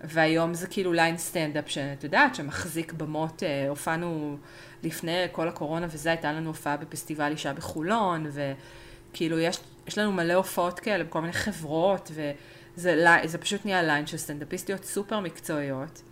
והיום 0.00 0.54
זה 0.54 0.66
כאילו 0.66 0.92
ליין 0.92 1.18
סטנדאפ 1.18 1.68
שאת 1.70 2.04
יודעת, 2.04 2.34
שמחזיק 2.34 2.92
במות, 2.92 3.42
אה, 3.42 3.68
הופענו 3.68 4.36
לפני 4.82 5.24
כל 5.32 5.48
הקורונה 5.48 5.86
וזה, 5.90 6.10
הייתה 6.10 6.32
לנו 6.32 6.48
הופעה 6.48 6.76
בפסטיבל 6.76 7.32
אישה 7.32 7.52
בחולון, 7.52 8.26
וכאילו 8.32 9.38
יש, 9.38 9.58
יש 9.86 9.98
לנו 9.98 10.12
מלא 10.12 10.34
הופעות 10.34 10.80
כאלה 10.80 11.04
בכל 11.04 11.20
מיני 11.20 11.32
חברות, 11.32 12.10
וזה 12.14 12.32
זה 12.76 13.38
פשוט 13.40 13.64
נהיה 13.64 13.82
ליין 13.82 14.06
של 14.06 14.16
סטנדאפיסטיות 14.16 14.84
סופר 14.84 15.20
מקצועיות. 15.20 16.02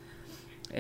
אה, 0.75 0.79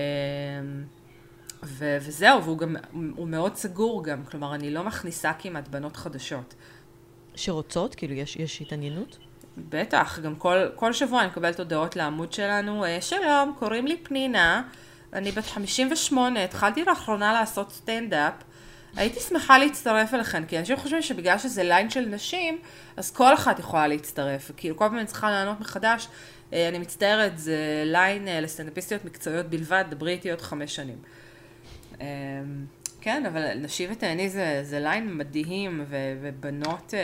ו, 1.62 1.96
וזהו, 2.00 2.44
והוא 2.44 2.58
גם, 2.58 2.76
הוא 3.16 3.28
מאוד 3.28 3.56
סגור 3.56 4.04
גם, 4.04 4.24
כלומר, 4.24 4.54
אני 4.54 4.70
לא 4.70 4.84
מכניסה 4.84 5.32
כמעט 5.38 5.68
בנות 5.68 5.96
חדשות. 5.96 6.54
שרוצות? 7.34 7.94
כאילו, 7.94 8.14
יש, 8.14 8.36
יש 8.36 8.60
התעניינות? 8.60 9.18
בטח, 9.56 10.18
גם 10.18 10.36
כל, 10.36 10.56
כל 10.74 10.92
שבוע 10.92 11.20
אני 11.20 11.28
מקבלת 11.28 11.58
הודעות 11.58 11.96
לעמוד 11.96 12.32
שלנו, 12.32 12.84
אה, 12.84 13.00
שלום, 13.00 13.54
קוראים 13.58 13.86
לי 13.86 13.96
פנינה, 14.02 14.62
אני 15.12 15.32
בת 15.32 15.44
58, 15.46 16.44
התחלתי 16.44 16.84
לאחרונה 16.84 17.32
לעשות 17.32 17.72
סטנדאפ, 17.72 18.32
הייתי 18.96 19.20
שמחה 19.20 19.58
להצטרף 19.58 20.14
אליכם, 20.14 20.44
כי 20.48 20.58
אנשים 20.58 20.76
חושבים 20.76 21.02
שבגלל 21.02 21.38
שזה 21.38 21.62
ליין 21.62 21.90
של 21.90 22.00
נשים, 22.00 22.58
אז 22.96 23.10
כל 23.10 23.34
אחת 23.34 23.58
יכולה 23.58 23.86
להצטרף. 23.86 24.50
כאילו, 24.56 24.76
כל 24.76 24.84
פעם 24.84 24.98
אני 24.98 25.06
צריכה 25.06 25.30
לענות 25.30 25.60
מחדש, 25.60 26.08
אה, 26.52 26.68
אני 26.68 26.78
מצטערת, 26.78 27.38
זה 27.38 27.82
ליין 27.86 28.28
אה, 28.28 28.40
לסטנדאפיסטיות 28.40 29.04
מקצועיות 29.04 29.46
בלבד, 29.46 29.84
דברי 29.90 30.12
איתי 30.12 30.30
עוד 30.30 30.40
חמש 30.40 30.76
שנים. 30.76 30.98
אה, 32.00 32.06
כן, 33.00 33.26
אבל 33.26 33.54
נשי 33.54 33.88
ותהני 33.90 34.28
זה, 34.28 34.60
זה 34.62 34.80
ליין 34.80 35.16
מדהים, 35.16 35.84
ו, 35.88 35.96
ובנות, 36.22 36.94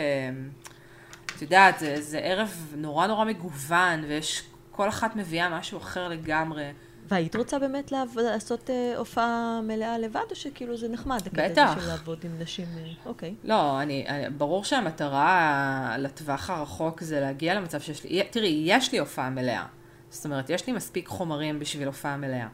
את 1.35 1.41
יודעת, 1.41 1.79
זה, 1.79 2.01
זה 2.01 2.19
ערב 2.19 2.73
נורא 2.75 3.07
נורא 3.07 3.25
מגוון, 3.25 4.03
ויש, 4.07 4.43
כל 4.71 4.89
אחת 4.89 5.15
מביאה 5.15 5.59
משהו 5.59 5.77
אחר 5.77 6.07
לגמרי. 6.07 6.71
והיית 7.09 7.35
רוצה 7.35 7.59
באמת 7.59 7.91
לעבוד, 7.91 8.23
לעשות 8.23 8.69
אה, 8.69 8.93
הופעה 8.97 9.61
מלאה 9.63 9.97
לבד, 9.97 10.23
או 10.31 10.35
שכאילו 10.35 10.77
זה 10.77 10.87
נחמד? 10.89 11.21
בטח. 11.33 11.79
של 11.79 11.87
לעבוד 11.87 12.19
עם 12.23 12.31
נשים, 12.39 12.65
אה, 12.77 12.91
אוקיי. 13.05 13.35
לא, 13.43 13.81
אני, 13.81 14.05
אני, 14.07 14.29
ברור 14.29 14.63
שהמטרה 14.63 15.95
לטווח 15.99 16.49
הרחוק 16.49 17.01
זה 17.01 17.19
להגיע 17.19 17.53
למצב 17.53 17.81
שיש 17.81 18.03
לי, 18.03 18.23
תראי, 18.31 18.63
יש 18.65 18.91
לי 18.91 18.99
הופעה 18.99 19.29
מלאה. 19.29 19.65
זאת 20.09 20.25
אומרת, 20.25 20.49
יש 20.49 20.67
לי 20.67 20.73
מספיק 20.73 21.07
חומרים 21.07 21.59
בשביל 21.59 21.87
הופעה 21.87 22.17
מלאה. 22.17 22.47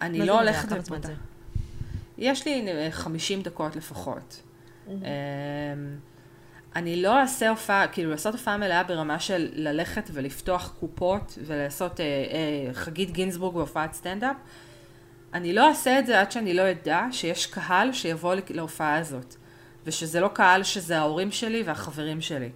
אני 0.00 0.26
לא 0.26 0.40
הולכת... 0.40 0.68
כמה 0.68 0.80
זמן 0.80 1.02
זה? 1.02 1.14
יש 2.18 2.46
לי 2.46 2.68
50 2.90 3.38
אה, 3.38 3.44
דקות 3.44 3.76
לפחות. 3.76 4.42
Mm-hmm. 4.86 4.90
אני 6.76 7.02
לא 7.02 7.20
אעשה 7.20 7.50
הופעה, 7.50 7.88
כאילו 7.88 8.10
לעשות 8.10 8.34
הופעה 8.34 8.56
מלאה 8.56 8.82
ברמה 8.82 9.20
של 9.20 9.48
ללכת 9.52 10.10
ולפתוח 10.12 10.74
קופות 10.80 11.38
ולעשות 11.46 12.00
אה, 12.00 12.04
אה, 12.04 12.74
חגית 12.74 13.10
גינזבורג 13.10 13.54
בהופעת 13.54 13.92
סטנדאפ. 13.92 14.36
אני 15.34 15.52
לא 15.52 15.68
אעשה 15.68 15.98
את 15.98 16.06
זה 16.06 16.20
עד 16.20 16.32
שאני 16.32 16.54
לא 16.54 16.70
אדע 16.70 17.02
שיש 17.10 17.46
קהל 17.46 17.92
שיבוא 17.92 18.34
להופעה 18.50 18.96
הזאת. 18.98 19.34
ושזה 19.86 20.20
לא 20.20 20.28
קהל 20.28 20.62
שזה 20.62 20.98
ההורים 20.98 21.30
שלי 21.30 21.62
והחברים 21.62 22.20
שלי. 22.20 22.50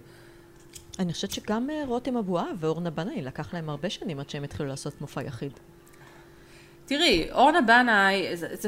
אני 0.99 1.13
חושבת 1.13 1.31
שגם 1.31 1.69
אה, 1.69 1.83
רותם 1.87 2.17
אבואב 2.17 2.55
ואורנה 2.59 2.89
בנאי 2.89 3.21
לקח 3.21 3.53
להם 3.53 3.69
הרבה 3.69 3.89
שנים 3.89 4.19
עד 4.19 4.29
שהם 4.29 4.43
התחילו 4.43 4.69
לעשות 4.69 5.01
מופע 5.01 5.23
יחיד. 5.23 5.51
תראי, 6.85 7.31
אורנה 7.31 7.61
בנאי, 7.61 8.37
זה, 8.37 8.47
זה, 8.55 8.67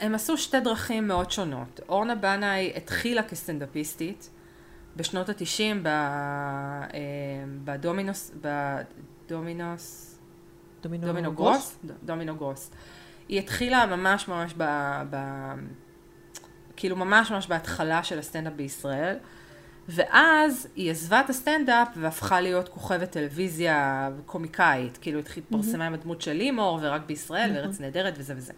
הם 0.00 0.14
עשו 0.14 0.38
שתי 0.38 0.60
דרכים 0.60 1.08
מאוד 1.08 1.30
שונות. 1.30 1.80
אורנה 1.88 2.14
בנאי 2.14 2.72
התחילה 2.76 3.22
כסטנדאפיסטית. 3.22 4.30
בשנות 4.96 5.28
התשעים 5.28 5.86
אה, 5.86 6.88
בדומינוס, 7.64 8.32
בדומינוס, 8.40 10.18
דומינו, 10.82 11.06
דומינו 11.06 11.32
גרוס? 11.32 11.78
דומינו 12.04 12.36
גרוס. 12.36 12.70
היא 13.28 13.38
התחילה 13.38 13.86
ממש 13.86 14.28
ממש 14.28 14.54
ב... 14.56 14.64
ב 15.10 15.16
כאילו 16.76 16.96
ממש 16.96 17.30
ממש 17.30 17.46
בהתחלה 17.46 18.02
של 18.02 18.18
הסטנדאפ 18.18 18.52
בישראל, 18.52 19.16
ואז 19.88 20.68
היא 20.76 20.90
עזבה 20.90 21.20
את 21.20 21.30
הסטנדאפ 21.30 21.88
והפכה 21.96 22.40
להיות 22.40 22.68
כוכבת 22.68 23.10
טלוויזיה 23.10 24.08
קומיקאית, 24.26 24.98
כאילו 25.00 25.18
התחילה 25.18 25.46
להתפרסמה 25.50 25.86
עם 25.86 25.94
הדמות 25.94 26.22
של 26.22 26.32
לימור 26.32 26.78
ורק 26.82 27.02
בישראל 27.06 27.50
וארץ 27.54 27.80
נהדרת 27.80 28.14
וזה 28.16 28.34
וזה. 28.36 28.52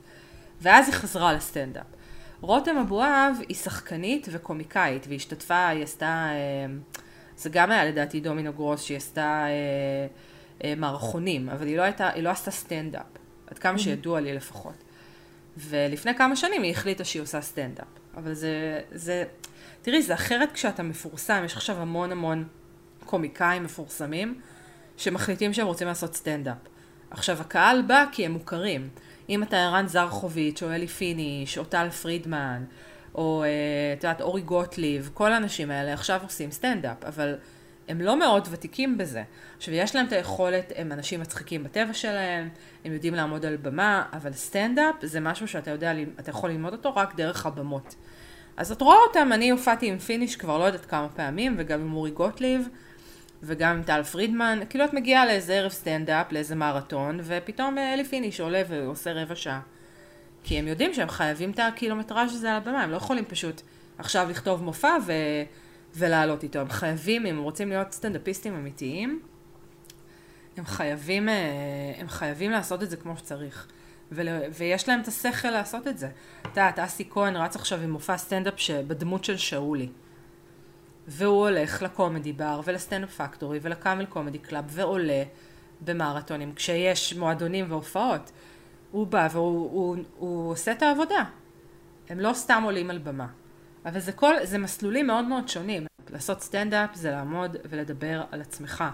ואז 0.60 0.86
היא 0.86 0.94
חזרה 0.94 1.32
לסטנדאפ. 1.32 1.86
רותם 2.40 2.76
אבואב 2.76 3.36
היא 3.48 3.56
שחקנית 3.56 4.28
וקומיקאית, 4.30 5.06
והיא 5.06 5.16
השתתפה, 5.16 5.68
היא 5.68 5.82
עשתה, 5.82 6.28
אה, 6.30 6.66
זה 7.36 7.50
גם 7.50 7.70
היה 7.70 7.84
לדעתי 7.84 8.20
דומינו 8.20 8.52
גרוס, 8.52 8.82
שהיא 8.82 8.96
עשתה 8.96 9.44
אה, 9.46 10.06
אה, 10.64 10.74
מערכונים, 10.76 11.48
אבל 11.48 11.66
היא 11.66 11.76
לא, 11.76 11.82
הייתה, 11.82 12.08
היא 12.08 12.22
לא 12.22 12.30
עשתה 12.30 12.50
סטנדאפ, 12.50 13.02
עד 13.46 13.58
כמה. 13.58 13.78
שידוע 13.78 14.20
לי 14.20 14.34
לפחות. 14.34 14.74
ולפני 15.56 16.14
כמה 16.14 16.36
שנים 16.36 16.62
היא 16.62 16.70
החליטה 16.70 17.04
שהיא 17.04 17.22
עושה 17.22 17.40
סטנדאפ. 17.40 17.86
אבל 18.16 18.34
זה, 18.34 18.80
זה, 18.92 19.24
תראי, 19.82 20.02
זה 20.02 20.14
אחרת 20.14 20.52
כשאתה 20.52 20.82
מפורסם, 20.82 21.42
יש 21.44 21.56
עכשיו 21.56 21.76
המון 21.76 22.12
המון 22.12 22.44
קומיקאים 23.04 23.64
מפורסמים, 23.64 24.40
שמחליטים 24.96 25.52
שהם 25.52 25.66
רוצים 25.66 25.86
לעשות 25.86 26.14
סטנדאפ. 26.14 26.56
עכשיו, 27.10 27.40
הקהל 27.40 27.82
בא 27.82 28.04
כי 28.12 28.26
הם 28.26 28.32
מוכרים. 28.32 28.88
אם 29.30 29.42
אתה 29.42 29.56
ערן 29.56 29.86
זרחוביץ', 29.86 30.62
או 30.62 30.70
אלי 30.70 30.86
פיניש, 30.86 31.58
או 31.58 31.64
טל 31.64 31.90
פרידמן, 31.90 32.64
או 33.14 33.42
אה, 33.42 33.48
את 33.98 34.04
יודעת, 34.04 34.20
אורי 34.20 34.42
גוטליב, 34.42 35.10
כל 35.14 35.32
האנשים 35.32 35.70
האלה 35.70 35.92
עכשיו 35.92 36.20
עושים 36.22 36.50
סטנדאפ, 36.50 37.04
אבל 37.04 37.34
הם 37.88 38.00
לא 38.00 38.18
מאוד 38.18 38.48
ותיקים 38.50 38.98
בזה. 38.98 39.22
עכשיו, 39.56 39.74
יש 39.74 39.96
להם 39.96 40.06
את 40.06 40.12
היכולת, 40.12 40.72
הם 40.76 40.92
אנשים 40.92 41.20
מצחיקים 41.20 41.64
בטבע 41.64 41.94
שלהם, 41.94 42.48
הם 42.84 42.92
יודעים 42.92 43.14
לעמוד 43.14 43.46
על 43.46 43.56
במה, 43.56 44.04
אבל 44.12 44.32
סטנדאפ 44.32 44.94
זה 45.02 45.20
משהו 45.20 45.48
שאתה 45.48 45.70
יודע, 45.70 45.92
אתה 46.20 46.30
יכול 46.30 46.50
ללמוד 46.50 46.72
אותו 46.72 46.94
רק 46.94 47.14
דרך 47.14 47.46
הבמות. 47.46 47.94
אז 48.56 48.72
את 48.72 48.80
רואה 48.80 48.96
אותם, 49.08 49.28
אני 49.32 49.50
הופעתי 49.50 49.86
עם 49.86 49.98
פיניש 49.98 50.36
כבר 50.36 50.58
לא 50.58 50.64
יודעת 50.64 50.86
כמה 50.86 51.08
פעמים, 51.08 51.54
וגם 51.58 51.80
עם 51.80 51.92
אורי 51.92 52.10
גוטליב. 52.10 52.68
וגם 53.42 53.76
עם 53.76 53.82
טל 53.82 54.02
פרידמן, 54.02 54.58
כאילו 54.70 54.84
את 54.84 54.94
מגיעה 54.94 55.26
לאיזה 55.26 55.54
ערב 55.54 55.70
סטנדאפ, 55.70 56.32
לאיזה 56.32 56.54
מרתון, 56.54 57.20
ופתאום 57.22 57.78
אה, 57.78 57.94
אלי 57.94 58.04
פיניש 58.04 58.40
עולה 58.40 58.62
ועושה 58.68 59.12
רבע 59.12 59.36
שעה. 59.36 59.60
כי 60.42 60.58
הם 60.58 60.68
יודעים 60.68 60.94
שהם 60.94 61.08
חייבים 61.08 61.50
את 61.50 61.58
הקילומטראז' 61.58 62.34
הזה 62.34 62.50
על 62.50 62.56
הבמה, 62.56 62.82
הם 62.82 62.90
לא 62.90 62.96
יכולים 62.96 63.24
פשוט 63.24 63.62
עכשיו 63.98 64.30
לכתוב 64.30 64.62
מופע 64.62 64.96
ו... 65.06 65.12
ולעלות 65.94 66.42
איתו. 66.42 66.58
הם 66.58 66.70
חייבים, 66.70 67.26
אם 67.26 67.36
הם 67.36 67.42
רוצים 67.42 67.68
להיות 67.68 67.92
סטנדאפיסטים 67.92 68.54
אמיתיים, 68.54 69.20
הם 70.56 70.64
חייבים, 70.64 71.28
אה, 71.28 71.34
הם 71.98 72.08
חייבים 72.08 72.50
לעשות 72.50 72.82
את 72.82 72.90
זה 72.90 72.96
כמו 72.96 73.16
שצריך. 73.16 73.66
ול... 74.12 74.28
ויש 74.54 74.88
להם 74.88 75.00
את 75.00 75.08
השכל 75.08 75.50
לעשות 75.50 75.86
את 75.86 75.98
זה. 75.98 76.08
את 76.42 76.46
יודעת, 76.46 76.78
אסי 76.78 77.08
כהן 77.10 77.36
רץ 77.36 77.56
עכשיו 77.56 77.80
עם 77.80 77.90
מופע 77.90 78.16
סטנדאפ 78.16 78.54
בדמות 78.86 79.24
של 79.24 79.36
שאולי. 79.36 79.88
והוא 81.12 81.48
הולך 81.48 81.82
לקומדי 81.82 82.32
בר 82.32 82.60
ולסטנדאפ 82.64 83.20
פקטורי 83.20 83.58
ולקאמל 83.62 84.04
קומדי 84.04 84.38
קלאב 84.38 84.64
ועולה 84.68 85.22
במרתונים 85.80 86.52
כשיש 86.54 87.14
מועדונים 87.16 87.66
והופעות. 87.68 88.30
הוא 88.90 89.06
בא 89.06 89.28
והוא 89.30 89.70
הוא, 89.70 89.96
הוא 90.18 90.50
עושה 90.50 90.72
את 90.72 90.82
העבודה. 90.82 91.24
הם 92.08 92.20
לא 92.20 92.32
סתם 92.32 92.62
עולים 92.64 92.90
על 92.90 92.98
במה. 92.98 93.26
אבל 93.86 94.00
זה, 94.00 94.12
כל, 94.12 94.34
זה 94.42 94.58
מסלולים 94.58 95.06
מאוד 95.06 95.24
מאוד 95.24 95.48
שונים. 95.48 95.86
לעשות 96.10 96.42
סטנדאפ 96.42 96.94
זה 96.94 97.10
לעמוד 97.10 97.56
ולדבר 97.70 98.22
על 98.30 98.40
עצמך 98.40 98.84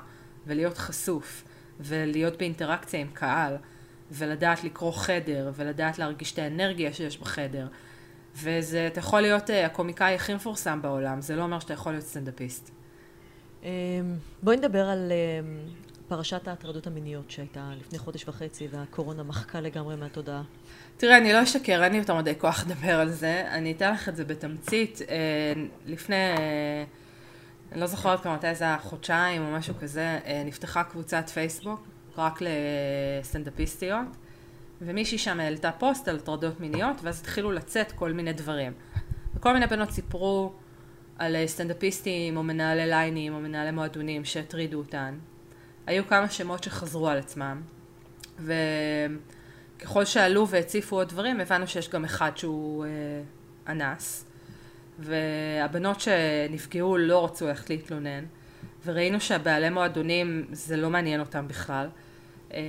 ולהיות 0.46 0.78
חשוף 0.78 1.44
ולהיות 1.80 2.38
באינטראקציה 2.38 3.00
עם 3.00 3.08
קהל 3.12 3.56
ולדעת 4.10 4.64
לקרוא 4.64 4.92
חדר 4.92 5.50
ולדעת 5.54 5.98
להרגיש 5.98 6.32
את 6.32 6.38
האנרגיה 6.38 6.92
שיש 6.92 7.18
בחדר 7.18 7.66
וזה, 8.42 8.86
אתה 8.86 8.98
יכול 8.98 9.20
להיות 9.20 9.50
uh, 9.50 9.52
הקומיקאי 9.52 10.14
הכי 10.14 10.34
מפורסם 10.34 10.82
בעולם, 10.82 11.20
זה 11.20 11.36
לא 11.36 11.42
אומר 11.42 11.60
שאתה 11.60 11.72
יכול 11.72 11.92
להיות 11.92 12.04
סטנדאפיסט. 12.04 12.70
Um, 13.62 13.66
בואי 14.42 14.56
נדבר 14.56 14.88
על 14.88 15.12
um, 15.12 15.70
פרשת 16.08 16.48
ההטרדות 16.48 16.86
המיניות 16.86 17.30
שהייתה 17.30 17.70
לפני 17.80 17.98
חודש 17.98 18.28
וחצי 18.28 18.68
והקורונה 18.70 19.22
מחקה 19.22 19.60
לגמרי 19.60 19.96
מהתודעה. 19.96 20.42
תראה, 20.96 21.18
אני 21.18 21.32
לא 21.32 21.42
אשקר, 21.42 21.84
אין 21.84 21.92
לי 21.92 21.98
יותר 21.98 22.14
מדי 22.14 22.34
כוח 22.38 22.66
לדבר 22.66 23.00
על 23.00 23.10
זה. 23.10 23.44
אני 23.50 23.72
אתן 23.72 23.92
לך 23.92 24.08
את 24.08 24.16
זה 24.16 24.24
בתמצית. 24.24 24.98
Uh, 24.98 25.10
לפני, 25.86 26.34
uh, 26.36 27.72
אני 27.72 27.80
לא 27.80 27.86
זוכרת 27.86 28.20
כבר 28.20 28.34
מתי 28.34 28.54
זה 28.54 28.64
היה, 28.64 28.78
חודשיים 28.78 29.42
או 29.42 29.52
משהו 29.52 29.74
כזה, 29.80 30.18
נפתחה 30.44 30.84
קבוצת 30.84 31.28
פייסבוק 31.28 31.80
רק 32.18 32.38
לסטנדאפיסטיות. 33.20 34.06
ומישהי 34.80 35.18
שם 35.18 35.40
העלתה 35.40 35.72
פוסט 35.72 36.08
על 36.08 36.16
הטרדות 36.16 36.60
מיניות, 36.60 36.96
ואז 37.02 37.20
התחילו 37.20 37.52
לצאת 37.52 37.92
כל 37.92 38.12
מיני 38.12 38.32
דברים. 38.32 38.72
וכל 39.34 39.52
מיני 39.52 39.66
בנות 39.66 39.90
סיפרו 39.90 40.52
על 41.18 41.36
אה, 41.36 41.46
סטנדאפיסטים 41.46 42.36
או 42.36 42.42
מנהלי 42.42 42.86
ליינים 42.86 43.34
או 43.34 43.40
מנהלי 43.40 43.70
מועדונים 43.70 44.24
שהטרידו 44.24 44.78
אותן. 44.78 45.18
היו 45.86 46.06
כמה 46.06 46.30
שמות 46.30 46.64
שחזרו 46.64 47.08
על 47.08 47.18
עצמם, 47.18 47.62
וככל 48.38 50.04
שעלו 50.04 50.48
והציפו 50.48 50.96
עוד 50.96 51.08
דברים, 51.08 51.40
הבנו 51.40 51.66
שיש 51.66 51.90
גם 51.90 52.04
אחד 52.04 52.36
שהוא 52.36 52.84
אה, 52.84 52.90
אנס, 53.72 54.24
והבנות 54.98 56.00
שנפגעו 56.00 56.96
לא 56.96 57.24
רצו 57.24 57.46
ללכת 57.46 57.70
להתלונן, 57.70 58.24
וראינו 58.84 59.20
שהבעלי 59.20 59.70
מועדונים 59.70 60.46
זה 60.52 60.76
לא 60.76 60.90
מעניין 60.90 61.20
אותם 61.20 61.48
בכלל. 61.48 61.88
אה, 62.54 62.60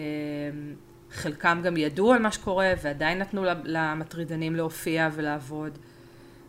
חלקם 1.11 1.61
גם 1.63 1.77
ידעו 1.77 2.13
על 2.13 2.21
מה 2.21 2.31
שקורה 2.31 2.73
ועדיין 2.81 3.19
נתנו 3.19 3.43
למטרידנים 3.63 4.55
להופיע 4.55 5.09
ולעבוד. 5.13 5.77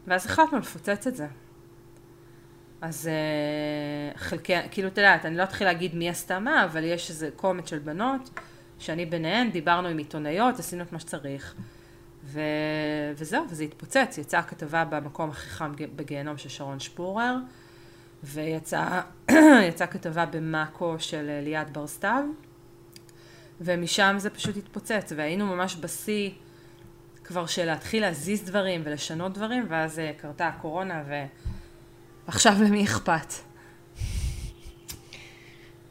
ואז 0.07 0.27
החלטנו 0.27 0.59
לפוצץ 0.59 1.07
את 1.07 1.17
זה. 1.17 1.27
אז 2.81 3.11
uh, 4.15 4.19
חלקי, 4.19 4.55
כאילו, 4.71 4.89
אתה 4.89 5.01
יודעת, 5.01 5.27
אני 5.27 5.37
לא 5.37 5.43
אתחיל 5.43 5.67
להגיד 5.67 5.95
מי 5.95 6.09
עשתה 6.09 6.39
מה, 6.39 6.65
אבל 6.65 6.85
יש 6.85 7.11
איזה 7.11 7.31
קומץ 7.37 7.71
של 7.71 7.79
בנות, 7.79 8.31
שאני 8.79 9.07
ביניהן, 9.07 9.51
דיברנו 9.51 9.89
עם 9.89 9.99
עיתונאיות, 9.99 10.59
עשינו 10.59 10.83
את 10.83 10.93
מה 10.93 11.01
שצריך. 11.01 11.55
ו... 12.25 12.41
וזהו, 13.17 13.45
וזה 13.51 13.65
התפוצץ. 13.65 14.19
יצאה 14.19 14.43
כתבה 14.43 14.85
במקום 14.85 15.31
הכי 15.31 15.49
חם 15.51 15.73
בגיהנום 15.97 16.39
של 16.39 16.49
שרון 16.49 16.81
שפורר, 16.81 17.37
ויצאה 18.25 19.01
כתבה 19.91 20.27
במאקו 20.27 20.95
של 20.99 21.29
אה, 21.29 21.41
ליאת 21.41 21.71
בר 21.71 21.87
סתיו. 21.87 22.25
ומשם 23.61 24.15
זה 24.19 24.31
פשוט 24.31 24.57
התפוצץ, 24.57 25.13
והיינו 25.17 25.47
ממש 25.47 25.77
בשיא, 25.81 26.31
כבר 27.25 27.47
של 27.47 27.65
להתחיל 27.65 28.03
להזיז 28.03 28.45
דברים 28.45 28.83
ולשנות 28.85 29.35
דברים, 29.35 29.67
ואז 29.69 29.99
אה, 29.99 30.13
קרתה 30.17 30.49
הקורונה, 30.49 31.03
ועכשיו 32.27 32.53
למי 32.65 32.85
אכפת? 32.85 33.33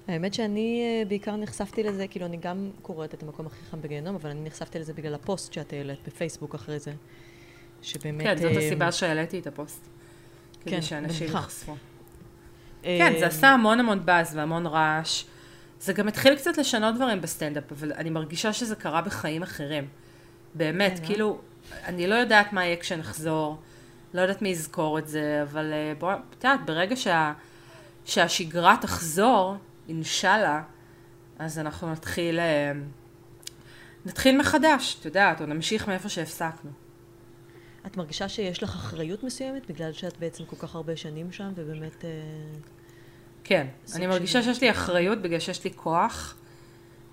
האמת 0.08 0.34
שאני 0.34 0.82
אה, 0.82 1.06
בעיקר 1.06 1.36
נחשפתי 1.36 1.84
לזה, 1.84 2.08
כאילו 2.08 2.26
אני 2.26 2.38
גם 2.38 2.72
קוראת 2.82 3.14
את 3.14 3.24
המקום 3.24 3.46
הכי 3.46 3.66
חם 3.72 3.82
בגיהנום, 3.82 4.16
אבל 4.16 4.30
אני 4.30 4.44
נחשפתי 4.44 4.80
לזה 4.80 4.94
בגלל 4.94 5.14
הפוסט 5.14 5.54
שאת 5.54 5.74
העלית 5.74 6.00
בפייסבוק 6.08 6.56
אחרי 6.56 6.80
זה. 6.80 6.92
שבאמת... 7.82 8.24
כן, 8.24 8.38
זאת 8.38 8.52
אה, 8.52 8.58
הסיבה 8.58 8.92
שהעליתי 8.92 9.40
את 9.40 9.48
הפוסט. 9.48 9.88
כן, 10.64 10.72
כדי 10.72 10.82
שאנשים 10.82 11.28
יחשפו. 11.28 11.76
כן, 12.82 13.14
זה 13.20 13.28
עשה 13.28 13.50
המון 13.50 13.80
המון 13.80 14.06
באז 14.06 14.36
והמון 14.36 14.68
רעש. 14.68 15.24
זה 15.82 15.94
גם 15.94 16.08
התחיל 16.08 16.36
קצת 16.36 16.58
לשנות 16.58 16.96
דברים 16.96 17.22
בסטנדאפ, 17.22 17.72
אבל 17.72 17.94
אני 17.94 18.10
מרגישה 18.10 18.54
שזה 18.54 18.76
קרה 18.76 19.02
בחיים 19.02 19.44
אחרים. 19.44 19.88
באמת, 20.54 21.00
אה? 21.00 21.06
כאילו, 21.06 21.40
אני 21.86 22.08
לא 22.08 22.16
יודעת 22.16 22.54
מה 22.54 22.66
יהיה 22.66 22.78
כשנחזור, 22.78 23.58
לא 24.14 24.22
יודעת 24.22 24.42
מי 24.42 24.50
יזכור 24.50 25.00
את 25.00 25.08
זה, 25.08 25.40
אבל 25.44 25.74
אה, 25.74 25.94
בואו, 26.00 26.18
את 26.30 26.44
יודעת, 26.44 26.60
ברגע 26.66 26.96
שה, 26.96 27.34
שהשגרה 28.06 28.76
תחזור, 28.82 29.56
אינשאללה, 29.90 30.64
אז 31.40 31.60
אנחנו 31.60 31.92
נתחיל, 31.92 32.40
אה, 32.40 32.72
נתחיל 34.06 34.38
מחדש, 34.38 34.98
את 35.00 35.06
יודעת, 35.06 35.42
או 35.42 35.46
נמשיך 35.46 35.88
מאיפה 35.88 36.10
שהפסקנו. 36.10 36.72
את 37.86 37.98
מרגישה 37.98 38.30
שיש 38.30 38.64
לך 38.64 38.76
אחריות 38.76 39.24
מסוימת 39.24 39.72
בגלל 39.72 39.94
שאת 39.94 40.18
בעצם 40.18 40.46
כל 40.46 40.56
כך 40.56 40.76
הרבה 40.76 40.98
שנים 40.98 41.32
שם 41.32 41.52
ובאמת... 41.56 42.06
כן, 43.48 43.68
אני 43.96 44.08
מרגישה 44.08 44.44
שיש 44.44 44.62
לי 44.62 44.72
אחריות 44.72 45.22
בגלל 45.22 45.40
שיש 45.40 45.64
לי 45.64 45.72
כוח, 45.76 46.36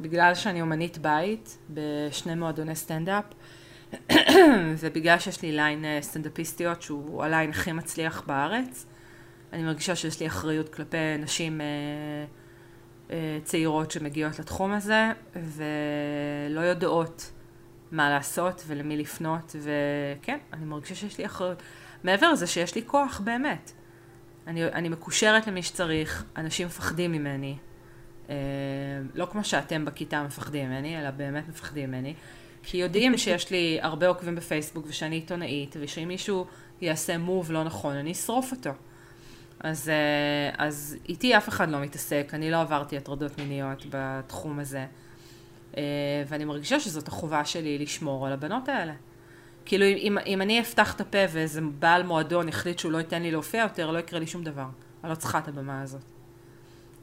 בגלל 0.00 0.34
שאני 0.34 0.60
אומנית 0.60 0.98
בית 0.98 1.58
בשני 1.70 2.34
מועדוני 2.34 2.76
סטנדאפ, 2.76 3.24
ובגלל 4.80 5.18
שיש 5.18 5.42
לי 5.42 5.52
ליין 5.52 5.84
אה, 5.84 5.98
סטנדאפיסטיות 6.02 6.82
שהוא 6.82 7.24
הליין 7.24 7.50
הכי 7.50 7.72
מצליח 7.72 8.22
בארץ, 8.26 8.86
אני 9.52 9.62
מרגישה 9.62 9.96
שיש 9.96 10.20
לי 10.20 10.26
אחריות 10.26 10.74
כלפי 10.74 10.96
נשים 11.18 11.60
אה, 11.60 11.66
אה, 13.10 13.38
צעירות 13.44 13.90
שמגיעות 13.90 14.38
לתחום 14.38 14.72
הזה, 14.72 15.12
ולא 15.36 16.60
יודעות 16.60 17.32
מה 17.92 18.10
לעשות 18.10 18.64
ולמי 18.66 18.96
לפנות, 18.96 19.56
וכן, 19.62 20.38
אני 20.52 20.64
מרגישה 20.64 20.94
שיש 20.94 21.18
לי 21.18 21.26
אחריות. 21.26 21.62
מעבר 22.04 22.32
לזה 22.32 22.46
שיש 22.46 22.74
לי 22.74 22.82
כוח 22.86 23.20
באמת. 23.24 23.72
אני, 24.46 24.64
אני 24.64 24.88
מקושרת 24.88 25.46
למי 25.46 25.62
שצריך, 25.62 26.24
אנשים 26.36 26.66
מפחדים 26.66 27.12
ממני. 27.12 27.56
אה, 28.30 28.34
לא 29.14 29.26
כמו 29.26 29.44
שאתם 29.44 29.84
בכיתה 29.84 30.22
מפחדים 30.22 30.68
ממני, 30.68 31.00
אלא 31.00 31.10
באמת 31.10 31.48
מפחדים 31.48 31.90
ממני. 31.90 32.14
כי 32.62 32.76
יודעים 32.76 33.18
שיש 33.18 33.50
לי 33.50 33.78
הרבה 33.82 34.08
עוקבים 34.08 34.34
בפייסבוק 34.34 34.86
ושאני 34.88 35.16
עיתונאית, 35.16 35.76
ושאם 35.80 36.08
מישהו 36.08 36.46
יעשה 36.80 37.18
מוב 37.18 37.52
לא 37.52 37.64
נכון, 37.64 37.96
אני 37.96 38.12
אשרוף 38.12 38.52
אותו. 38.52 38.70
אז, 39.60 39.88
אה, 39.88 40.64
אז 40.66 40.96
איתי 41.08 41.36
אף 41.36 41.48
אחד 41.48 41.70
לא 41.70 41.80
מתעסק, 41.80 42.30
אני 42.32 42.50
לא 42.50 42.60
עברתי 42.60 42.96
הטרדות 42.96 43.38
מיניות 43.38 43.86
בתחום 43.90 44.58
הזה. 44.58 44.86
אה, 45.76 45.82
ואני 46.28 46.44
מרגישה 46.44 46.80
שזאת 46.80 47.08
החובה 47.08 47.44
שלי 47.44 47.78
לשמור 47.78 48.26
על 48.26 48.32
הבנות 48.32 48.68
האלה. 48.68 48.92
כאילו 49.66 49.84
אם, 49.84 50.18
אם 50.26 50.42
אני 50.42 50.60
אפתח 50.60 50.94
את 50.94 51.00
הפה 51.00 51.18
ואיזה 51.30 51.60
בעל 51.78 52.02
מועדון 52.02 52.48
החליט 52.48 52.78
שהוא 52.78 52.92
לא 52.92 52.98
ייתן 52.98 53.22
לי 53.22 53.30
להופיע 53.30 53.62
יותר, 53.62 53.90
לא 53.90 53.98
יקרה 53.98 54.20
לי 54.20 54.26
שום 54.26 54.44
דבר. 54.44 54.66
אני 55.04 55.10
לא 55.10 55.14
צריכה 55.14 55.38
את 55.38 55.48
הבמה 55.48 55.82
הזאת. 55.82 56.02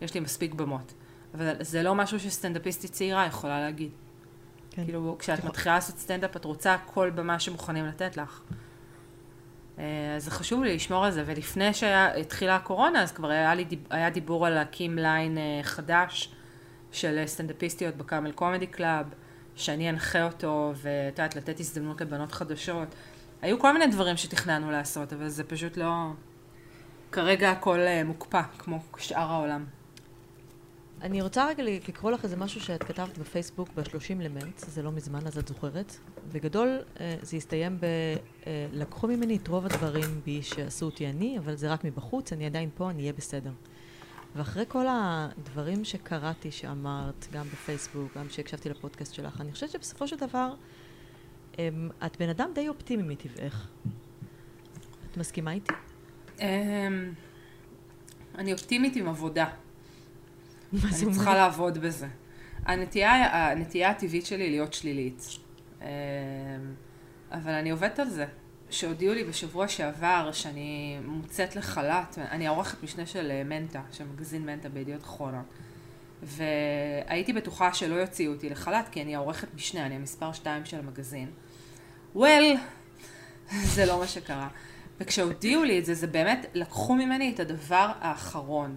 יש 0.02 0.14
לי 0.14 0.20
מספיק 0.20 0.54
במות. 0.54 0.94
אבל 1.34 1.54
זה 1.60 1.84
לא 1.84 1.96
משהו 1.96 2.20
שסטנדאפיסטית 2.20 2.92
צעירה 2.92 3.26
יכולה 3.26 3.60
להגיד. 3.60 3.92
כן. 4.72 4.84
כאילו, 4.86 5.16
כשאת 5.20 5.38
יכול... 5.38 5.50
מתחילה 5.50 5.76
לעשות 5.76 5.98
סטנדאפ, 5.98 6.36
את 6.36 6.46
רוצה 6.46 6.76
כל 6.86 7.10
במה 7.10 7.40
שמוכנים 7.40 7.86
לתת 7.86 8.18
לך. 8.18 8.42
אה, 9.80 10.16
אז 10.16 10.24
זה 10.26 10.32
חשוב 10.32 10.64
לי 10.64 10.76
לשמור 10.76 11.06
על 11.06 11.12
זה, 11.12 11.24
ולפני 11.26 11.74
שהתחילה 11.74 12.56
הקורונה, 12.56 13.02
אז 13.02 13.12
כבר 13.12 13.30
היה, 13.30 13.56
לי, 13.56 13.66
היה 13.90 14.10
דיבור 14.10 14.48
על 14.48 14.54
להקים 14.54 14.98
ליין 14.98 15.38
אה, 15.38 15.60
חדש 15.64 16.36
של 16.92 17.24
סטנדאפיסטיות 17.26 17.96
ב 17.96 18.02
Camel 18.02 18.32
Comedy 18.32 18.68
Club. 18.68 19.06
שאני 19.56 19.90
אנחה 19.90 20.24
אותו, 20.26 20.74
ואת 20.76 21.20
יודעת, 21.20 21.36
לתת 21.36 21.60
הזדמנות 21.60 22.02
לבנות 22.02 22.32
חדשות. 22.32 22.88
היו 23.42 23.60
כל 23.60 23.74
מיני 23.74 23.88
דברים 23.88 24.18
שתכננו 24.18 24.72
לעשות, 24.72 25.14
אבל 25.14 25.30
זה 25.30 25.44
פשוט 25.44 25.78
לא... 25.78 26.12
כרגע 27.12 27.52
הכל 27.52 27.80
אה, 27.80 28.04
מוקפא, 28.04 28.42
כמו 28.58 28.80
שאר 28.98 29.32
העולם. 29.32 29.66
אני 31.02 31.22
רוצה 31.22 31.48
רגע 31.48 31.64
לקרוא 31.64 32.12
לך 32.12 32.24
איזה 32.24 32.38
משהו 32.38 32.62
שאת 32.62 32.84
כתבת 32.84 33.18
בפייסבוק 33.18 33.70
ב-30 33.76 34.16
למרץ, 34.20 34.66
זה 34.68 34.84
לא 34.84 34.92
מזמן, 34.92 35.28
אז 35.28 35.38
את 35.38 35.48
זוכרת. 35.48 35.96
בגדול, 36.32 36.80
אה, 37.00 37.16
זה 37.22 37.38
הסתיים 37.38 37.78
ב... 37.80 37.86
אה, 38.48 38.68
לקחו 38.74 39.08
ממני 39.08 39.38
את 39.38 39.48
רוב 39.48 39.66
הדברים 39.66 40.22
בי 40.26 40.42
שעשו 40.42 40.86
אותי 40.86 41.08
אני, 41.08 41.38
אבל 41.38 41.56
זה 41.56 41.72
רק 41.72 41.84
מבחוץ, 41.84 42.34
אני 42.34 42.46
עדיין 42.46 42.70
פה, 42.76 42.90
אני 42.90 43.02
אהיה 43.02 43.14
בסדר. 43.14 43.52
ואחרי 44.36 44.64
כל 44.68 44.86
הדברים 44.90 45.86
שקראתי, 45.86 46.52
שאמרת, 46.52 47.28
גם 47.32 47.46
בפייסבוק, 47.46 48.18
גם 48.18 48.30
שהקשבתי 48.30 48.70
לפודקאסט 48.70 49.14
שלך, 49.14 49.42
אני 49.42 49.52
חושבת 49.52 49.70
שבסופו 49.70 50.08
של 50.08 50.16
דבר, 50.16 50.54
אמ, 51.60 51.90
את 52.06 52.18
בן 52.18 52.30
אדם 52.30 52.52
די 52.56 52.70
אופטימי 52.70 53.04
מטבעך. 53.04 53.68
את 55.12 55.18
מסכימה 55.18 55.52
איתי? 55.52 55.74
אמ, 56.40 57.14
אני 58.38 58.54
אופטימית 58.54 58.96
עם 58.96 59.08
עבודה. 59.10 59.48
אני 60.74 61.14
צריכה 61.14 61.36
לעבוד 61.36 61.78
בזה. 61.78 62.08
הנטייה, 62.66 63.50
הנטייה 63.52 63.90
הטבעית 63.90 64.26
שלי 64.26 64.50
להיות 64.50 64.74
שלילית. 64.74 65.26
אמ, 65.82 65.88
אבל 67.32 67.52
אני 67.52 67.72
עובדת 67.72 68.00
על 68.00 68.10
זה. 68.10 68.26
שהודיעו 68.72 69.14
לי 69.14 69.24
בשבוע 69.24 69.68
שעבר 69.68 70.30
שאני 70.34 70.98
מוצאת 71.06 71.56
לחל"ת, 71.56 72.18
אני 72.18 72.48
עורכת 72.48 72.84
משנה 72.84 73.06
של 73.06 73.32
אה, 73.32 73.44
מנטה, 73.44 73.82
של 73.92 74.04
מגזין 74.14 74.46
מנטה 74.46 74.70
בידיעות 74.70 75.04
אחרונות. 75.04 75.46
והייתי 76.24 77.34
בטוחה 77.34 77.74
שלא 77.74 77.96
יוציאו 77.96 78.34
אותי 78.34 78.50
לחל"ת, 78.50 78.90
כי 78.92 79.02
אני 79.02 79.16
העורכת 79.16 79.48
משנה, 79.56 79.86
אני 79.86 79.96
המספר 79.96 80.34
2 80.34 80.66
של 80.66 80.80
המגזין. 80.80 81.32
well, 82.16 82.58
זה 83.76 83.86
לא 83.86 84.00
מה 84.00 84.08
שקרה. 84.08 84.48
וכשהודיעו 85.00 85.64
לי 85.64 85.80
את 85.80 85.86
זה, 85.86 85.94
זה 85.94 86.08
באמת, 86.08 86.46
לקחו 86.54 86.96
ממני 86.96 87.32
את 87.36 87.40
הדבר 87.40 87.92
האחרון. 88.00 88.76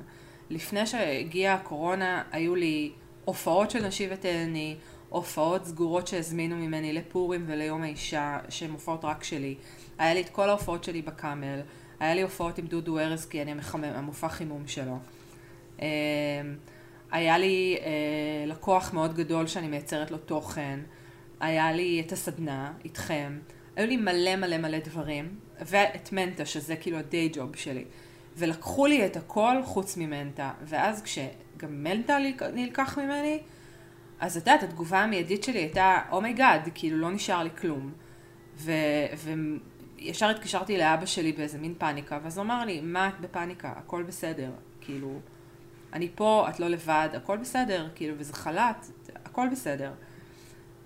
לפני 0.51 0.87
שהגיעה 0.87 1.55
הקורונה, 1.55 2.23
היו 2.33 2.55
לי 2.55 2.93
הופעות 3.25 3.71
של 3.71 3.87
נשי 3.87 4.09
ותהני, 4.11 4.77
הופעות 5.15 5.65
סגורות 5.65 6.07
שהזמינו 6.07 6.57
ממני 6.57 6.93
לפורים 6.93 7.45
וליום 7.47 7.83
האישה, 7.83 8.39
שהן 8.49 8.71
הופעות 8.71 9.05
רק 9.05 9.25
שלי. 9.25 9.55
היה 9.99 10.15
לי 10.15 10.21
את 10.21 10.29
כל 10.29 10.49
ההופעות 10.49 10.85
שלי 10.85 11.03
בקאמל, 11.03 11.61
היה 12.01 12.15
לי 12.15 12.23
הופעות 12.23 12.59
עם 12.59 12.67
דודו 12.67 12.99
ארז 12.99 13.27
כי 13.27 13.43
אני 13.43 13.51
המחמם, 13.51 13.85
המופע 13.85 14.29
חימום 14.29 14.67
שלו. 14.67 14.99
אמ, 15.79 15.87
היה 17.11 17.39
לי 17.39 17.77
אה, 17.81 18.47
לקוח 18.47 18.93
מאוד 18.93 19.15
גדול 19.15 19.47
שאני 19.47 19.69
מייצרת 19.69 20.11
לו 20.11 20.19
תוכן, 20.19 20.81
היה 21.41 21.73
לי 21.73 22.03
את 22.07 22.13
הסדנה 22.13 22.73
איתכם, 22.85 23.39
היו 23.77 23.87
לי 23.87 23.97
מלא 23.97 24.37
מלא 24.37 24.59
מלא 24.59 24.79
דברים, 24.79 25.37
ואת 25.61 26.13
מנטה 26.13 26.47
שזה 26.47 26.77
כאילו 26.77 26.99
ה 26.99 27.07
day 27.07 27.31
job 27.33 27.57
שלי. 27.57 27.85
ולקחו 28.37 28.87
לי 28.87 29.07
את 29.07 29.17
הכל 29.17 29.57
חוץ 29.65 29.97
ממנטה, 29.97 30.51
ואז 30.65 31.03
כשגם 31.03 31.85
מנטה 31.85 32.19
נלקח 32.55 32.99
ממני, 32.99 33.41
אז 34.21 34.37
את 34.37 34.47
יודעת, 34.47 34.63
התגובה 34.63 34.99
המיידית 34.99 35.45
שלי 35.45 35.59
הייתה, 35.59 35.99
oh 36.11 36.25
my 36.25 36.39
god, 36.39 36.67
oh 36.67 36.71
כאילו 36.75 36.99
לא 36.99 37.11
נשאר 37.11 37.43
לי 37.43 37.51
כלום. 37.61 37.93
ו, 38.57 38.73
וישר 39.99 40.29
התקשרתי 40.29 40.79
לאבא 40.79 41.07
שלי 41.07 41.33
באיזה 41.33 41.59
מין 41.59 41.75
פאניקה, 41.79 42.19
ואז 42.23 42.39
הוא 42.39 42.45
אמר 42.45 42.65
לי, 42.65 42.81
מה 42.81 43.09
את 43.09 43.21
בפאניקה? 43.21 43.73
הכל 43.77 44.03
בסדר. 44.03 44.51
כאילו, 44.81 45.21
אני 45.93 46.09
פה, 46.15 46.47
את 46.49 46.61
לא 46.61 46.69
לבד, 46.69 47.09
הכל 47.17 47.37
בסדר, 47.37 47.89
כאילו, 47.95 48.15
וזה 48.19 48.33
חל"ת, 48.33 48.87
הכל 49.25 49.49
בסדר. 49.53 49.93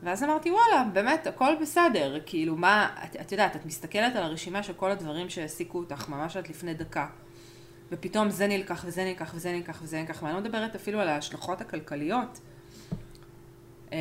ואז 0.02 0.22
אמרתי, 0.22 0.50
וואלה, 0.50 0.84
באמת, 0.92 1.26
הכל 1.26 1.54
בסדר. 1.60 2.20
כאילו, 2.26 2.56
מה, 2.56 2.96
את, 3.04 3.16
את 3.16 3.32
יודעת, 3.32 3.56
את 3.56 3.66
מסתכלת 3.66 4.16
על 4.16 4.22
הרשימה 4.22 4.62
של 4.62 4.72
כל 4.72 4.90
הדברים 4.90 5.28
שהעסיקו 5.28 5.78
אותך 5.78 6.08
ממש 6.08 6.36
עד 6.36 6.48
לפני 6.48 6.74
דקה. 6.74 7.06
ופתאום 7.92 8.30
זה 8.30 8.46
נלקח 8.46 8.84
וזה 8.86 9.04
נלקח 9.04 9.32
וזה 9.34 9.52
נלקח 9.52 9.78
וזה 9.82 10.00
נלקח, 10.00 10.22
ואני 10.22 10.34
לא 10.34 10.40
מדברת 10.40 10.74
אפילו 10.74 11.00
על 11.00 11.08
ההשלכות 11.08 11.60
הכלכליות. 11.60 12.40
אמ, 13.92 13.96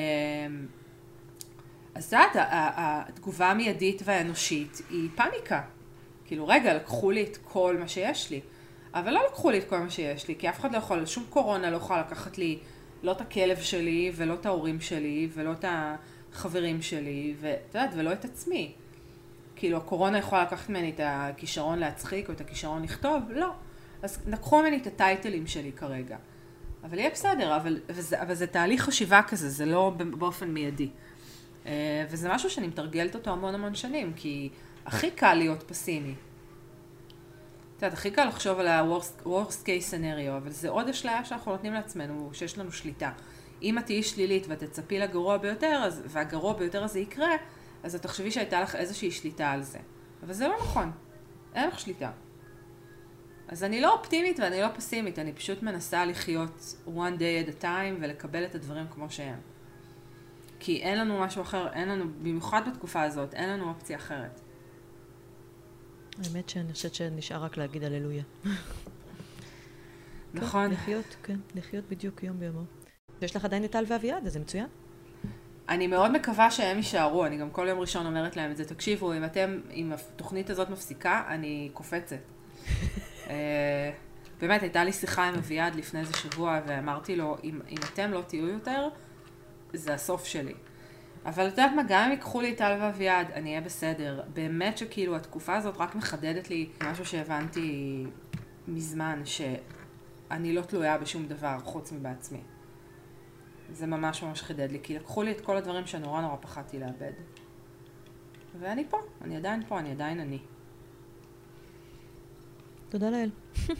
אז 1.95 2.05
את 2.05 2.13
יודעת, 2.13 2.47
התגובה 2.51 3.51
המיידית 3.51 4.01
והאנושית 4.05 4.81
היא 4.89 5.09
פאניקה. 5.15 5.61
כאילו, 6.25 6.47
רגע, 6.47 6.73
לקחו 6.73 7.11
לי 7.11 7.23
את 7.23 7.37
כל 7.43 7.77
מה 7.79 7.87
שיש 7.87 8.31
לי. 8.31 8.41
אבל 8.93 9.13
לא 9.13 9.21
לקחו 9.27 9.49
לי 9.49 9.59
את 9.59 9.69
כל 9.69 9.79
מה 9.79 9.89
שיש 9.89 10.27
לי, 10.27 10.35
כי 10.39 10.49
אף 10.49 10.59
אחד 10.59 10.71
לא 10.71 10.77
יכול, 10.77 11.05
שום 11.05 11.23
קורונה 11.29 11.69
לא 11.71 11.77
יכולה 11.77 11.99
לקחת 11.99 12.37
לי 12.37 12.59
לא 13.03 13.11
את 13.11 13.21
הכלב 13.21 13.59
שלי, 13.59 14.11
ולא 14.15 14.33
את 14.33 14.45
ההורים 14.45 14.81
שלי, 14.81 15.29
ולא 15.33 15.51
את 15.51 15.65
החברים 16.33 16.81
שלי, 16.81 17.35
ואת 17.39 17.75
יודעת, 17.75 17.89
ולא 17.93 18.13
את 18.13 18.25
עצמי. 18.25 18.73
כאילו, 19.55 19.77
הקורונה 19.77 20.17
יכולה 20.17 20.43
לקחת 20.43 20.69
ממני 20.69 20.89
את 20.89 20.99
הכישרון 21.03 21.79
להצחיק, 21.79 22.27
או 22.29 22.33
את 22.33 22.41
הכישרון 22.41 22.83
לכתוב? 22.83 23.23
לא. 23.29 23.51
אז 24.01 24.19
לקחו 24.27 24.61
ממני 24.61 24.77
את 24.77 24.87
הטייטלים 24.87 25.47
שלי 25.47 25.71
כרגע. 25.71 26.17
אבל 26.83 26.99
יהיה 26.99 27.09
בסדר, 27.09 27.55
אבל, 27.55 27.79
וזה, 27.87 28.21
אבל 28.21 28.33
זה 28.33 28.47
תהליך 28.47 28.83
חשיבה 28.83 29.21
כזה, 29.27 29.49
זה 29.49 29.65
לא 29.65 29.93
באופן 30.17 30.49
מיידי. 30.49 30.89
אה, 31.65 32.05
וזה 32.09 32.33
משהו 32.33 32.49
שאני 32.49 32.67
מתרגלת 32.67 33.15
אותו 33.15 33.31
המון 33.31 33.55
המון 33.55 33.75
שנים, 33.75 34.13
כי 34.15 34.49
הכי 34.85 35.11
קל 35.11 35.33
להיות 35.33 35.63
פסימי. 35.63 36.15
את 37.77 37.83
יודעת, 37.83 37.93
הכי 37.93 38.11
קל 38.11 38.25
לחשוב 38.25 38.59
על 38.59 38.67
ה-worst 38.67 39.63
case 39.63 39.91
scenario, 39.91 40.37
אבל 40.37 40.49
זה 40.49 40.69
עוד 40.69 40.89
אשליה 40.89 41.25
שאנחנו 41.25 41.51
נותנים 41.51 41.73
לעצמנו, 41.73 42.29
שיש 42.33 42.57
לנו 42.57 42.71
שליטה. 42.71 43.11
אם 43.61 43.77
את 43.77 43.85
תהיי 43.85 44.03
שלילית 44.03 44.45
ואת 44.47 44.63
תצפי 44.63 44.99
לגרוע 44.99 45.37
ביותר, 45.37 45.81
אז, 45.85 46.01
והגרוע 46.05 46.53
ביותר 46.53 46.83
הזה 46.83 46.99
יקרה, 46.99 47.31
אז 47.83 47.95
את 47.95 48.01
תחשבי 48.01 48.31
שהייתה 48.31 48.61
לך 48.61 48.75
איזושהי 48.75 49.11
שליטה 49.11 49.51
על 49.51 49.63
זה. 49.63 49.79
אבל 50.23 50.33
זה 50.33 50.47
לא 50.47 50.55
נכון. 50.59 50.91
אין 51.55 51.67
לך 51.67 51.79
שליטה. 51.79 52.11
אז 53.47 53.63
אני 53.63 53.81
לא 53.81 53.93
אופטימית 53.93 54.39
ואני 54.39 54.61
לא 54.61 54.67
פסימית, 54.75 55.19
אני 55.19 55.33
פשוט 55.33 55.63
מנסה 55.63 56.05
לחיות 56.05 56.75
one 56.87 57.19
day 57.19 57.47
at 57.47 57.59
a 57.59 57.63
time 57.63 58.01
ולקבל 58.01 58.45
את 58.45 58.55
הדברים 58.55 58.85
כמו 58.93 59.09
שהם. 59.09 59.39
כי 60.59 60.81
אין 60.81 60.99
לנו 60.99 61.19
משהו 61.19 61.41
אחר, 61.41 61.73
אין 61.73 61.89
לנו, 61.89 62.05
במיוחד 62.21 62.61
בתקופה 62.69 63.03
הזאת, 63.03 63.33
אין 63.33 63.49
לנו 63.49 63.69
אופציה 63.69 63.97
אחרת. 63.97 64.41
האמת 66.23 66.49
שאני 66.49 66.73
חושבת 66.73 66.95
שנשאר 66.95 67.43
רק 67.43 67.57
להגיד 67.57 67.83
הללויה. 67.83 68.23
נכון. 70.33 70.71
לחיות, 70.71 71.15
כן, 71.23 71.39
לחיות 71.55 71.85
בדיוק 71.89 72.23
יום 72.23 72.39
ביומו. 72.39 72.63
יש 73.21 73.35
לך 73.35 73.45
עדיין 73.45 73.65
את 73.65 73.71
טל 73.71 73.83
ואביעד, 73.87 74.27
אז 74.27 74.33
זה 74.33 74.39
מצוין. 74.39 74.67
אני 75.69 75.87
מאוד 75.87 76.11
מקווה 76.11 76.51
שהם 76.51 76.77
יישארו, 76.77 77.25
אני 77.25 77.37
גם 77.37 77.49
כל 77.49 77.67
יום 77.69 77.79
ראשון 77.79 78.05
אומרת 78.05 78.35
להם 78.35 78.51
את 78.51 78.57
זה, 78.57 78.65
תקשיבו, 78.65 79.13
אם 79.13 79.25
אתם, 79.25 79.59
אם 79.73 79.93
התוכנית 79.93 80.49
הזאת 80.49 80.69
מפסיקה, 80.69 81.23
אני 81.27 81.69
קופצת. 81.73 82.17
אה, 83.29 83.91
באמת, 84.41 84.61
הייתה 84.61 84.83
לי 84.83 84.93
שיחה 84.93 85.27
עם 85.27 85.35
אביעד 85.35 85.75
לפני 85.75 85.99
איזה 85.99 86.13
שבוע, 86.13 86.59
ואמרתי 86.67 87.15
לו, 87.15 87.37
אם, 87.43 87.59
אם 87.69 87.77
אתם 87.93 88.11
לא 88.11 88.21
תהיו 88.27 88.47
יותר, 88.47 88.87
זה 89.73 89.93
הסוף 89.93 90.25
שלי. 90.25 90.53
אבל 91.25 91.47
את 91.47 91.51
יודעת 91.51 91.71
מה, 91.75 91.81
גם 91.87 92.03
אם 92.03 92.11
ייקחו 92.11 92.41
לי 92.41 92.53
את 92.53 92.57
טל 92.57 92.77
ואביעד, 92.81 93.31
אני 93.31 93.49
אהיה 93.49 93.61
בסדר. 93.61 94.21
באמת 94.33 94.77
שכאילו 94.77 95.15
התקופה 95.15 95.55
הזאת 95.55 95.77
רק 95.77 95.95
מחדדת 95.95 96.49
לי 96.49 96.69
משהו 96.83 97.05
שהבנתי 97.05 98.05
מזמן, 98.67 99.21
שאני 99.25 100.53
לא 100.53 100.61
תלויה 100.61 100.97
בשום 100.97 101.27
דבר 101.27 101.57
חוץ 101.63 101.91
מבעצמי. 101.91 102.41
זה 103.71 103.87
ממש 103.87 104.23
ממש 104.23 104.41
חידד 104.41 104.71
לי, 104.71 104.79
כי 104.83 104.95
לקחו 104.95 105.23
לי 105.23 105.31
את 105.31 105.41
כל 105.41 105.57
הדברים 105.57 105.85
שנורא 105.85 106.21
נורא 106.21 106.35
פחדתי 106.41 106.79
לאבד. 106.79 107.11
ואני 108.59 108.85
פה, 108.89 108.97
אני 109.21 109.37
עדיין 109.37 109.63
פה, 109.67 109.79
אני 109.79 109.91
עדיין 109.91 110.19
אני. 110.19 110.39
תודה 112.89 113.09
לאל. 113.09 113.29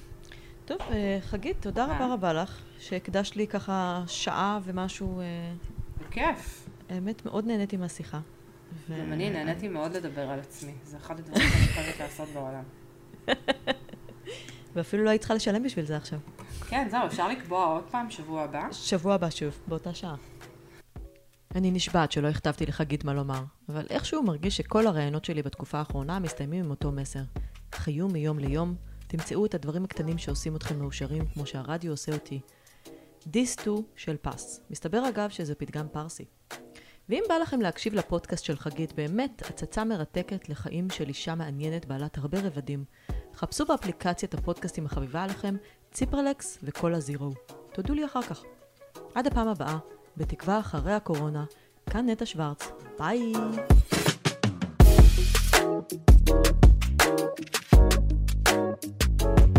טוב, 0.66 0.78
אה, 0.92 1.18
חגית, 1.22 1.58
תודה 1.60 1.86
רבה 1.86 2.14
רבה 2.14 2.34
לך, 2.34 2.62
שהקדשת 2.80 3.36
לי 3.36 3.48
ככה 3.48 4.04
שעה 4.08 4.60
ומשהו... 4.64 5.20
אה, 5.20 5.54
בכיף. 6.08 6.70
האמת, 6.90 7.26
מאוד 7.26 7.46
נהניתי 7.46 7.78
מהשיחה. 7.78 8.20
גם 8.90 9.14
אני 9.14 9.30
נהניתי 9.30 9.68
מאוד 9.68 9.94
לדבר 9.96 10.30
על 10.30 10.40
עצמי, 10.40 10.74
זה 10.84 10.98
אחד 10.98 11.20
הדברים 11.20 11.48
שאני 11.50 11.68
חייבת 11.68 12.00
לעשות 12.00 12.30
בעולם. 12.34 12.64
ואפילו 14.76 15.04
לא 15.04 15.10
היית 15.10 15.22
צריכה 15.22 15.34
לשלם 15.34 15.64
בשביל 15.64 15.86
זה 15.86 15.98
עכשיו. 15.98 16.20
כן, 16.68 16.88
זהו, 16.92 17.06
אפשר 17.06 17.28
לקבוע 17.28 17.66
עוד 17.66 17.84
פעם, 17.92 18.10
שבוע 18.10 18.44
הבא? 18.44 18.72
שבוע 18.72 19.14
הבא 19.14 19.30
שוב, 19.30 19.60
באותה 19.68 19.94
שעה. 19.94 20.16
אני 21.56 21.72
נשבעת 21.72 22.12
שלא 22.12 22.28
הכתבתי 22.28 22.66
לחגית 22.66 23.04
מה 23.04 23.14
לומר, 23.14 23.44
אבל 23.70 23.86
איכשהו 23.90 24.24
מרגיש 24.24 24.58
שכל 24.58 24.88
הראיונות 24.88 25.26
שלי 25.26 25.44
בתקופה 25.44 25.78
האחרונה 25.78 26.20
מסתיימים 26.20 26.66
עם 26.66 26.70
אותו 26.70 26.92
מסר. 26.92 27.24
חיו 27.72 28.08
מיום 28.08 28.40
ליום, 28.40 28.76
תמצאו 29.08 29.46
את 29.46 29.56
הדברים 29.56 29.84
הקטנים 29.84 30.18
שעושים 30.18 30.56
אתכם 30.56 30.80
מאושרים, 30.80 31.26
כמו 31.34 31.46
שהרדיו 31.46 31.92
עושה 31.92 32.14
אותי. 32.14 32.42
דיסטו 33.28 33.84
של 33.96 34.18
פס. 34.22 34.62
מסתבר 34.70 35.10
אגב 35.10 35.30
שזה 35.30 35.56
פתגם 35.56 35.88
פרסי. 35.92 36.26
ואם 37.10 37.24
בא 37.30 37.36
לכם 37.36 37.62
להקשיב 37.62 37.94
לפודקאסט 37.94 38.44
של 38.44 38.58
חגית, 38.58 38.94
באמת 38.94 39.42
הצצה 39.50 39.84
מרתקת 39.84 40.50
לחיים 40.50 40.90
של 40.90 41.08
אישה 41.08 41.36
מעניינת 41.36 41.86
בעלת 41.86 42.18
הרבה 42.18 42.40
רבדים, 42.40 42.86
חפשו 43.36 43.66
באפליקציית 43.66 44.34
הפודקאסטים 44.34 44.86
החביבה 44.86 45.24
עליכם, 45.24 45.56
ציפרלקס 45.92 46.58
וכל 46.64 46.94
הזירו. 46.94 47.32
תודו 47.74 47.94
לי 47.94 48.06
אחר 48.06 48.22
כך. 48.22 48.44
עד 49.16 49.28
הפעם 49.28 49.48
הבאה, 49.48 49.78
בתקווה 50.18 50.60
אחרי 50.60 50.94
הקורונה, 50.94 51.46
כאן 51.90 52.10
נטע 52.10 52.26
שוורץ, 52.26 52.72
ביי! 53.00 53.34
thank 57.80 57.94
you 57.96 58.07
Thank 58.48 58.86
you 59.22 59.57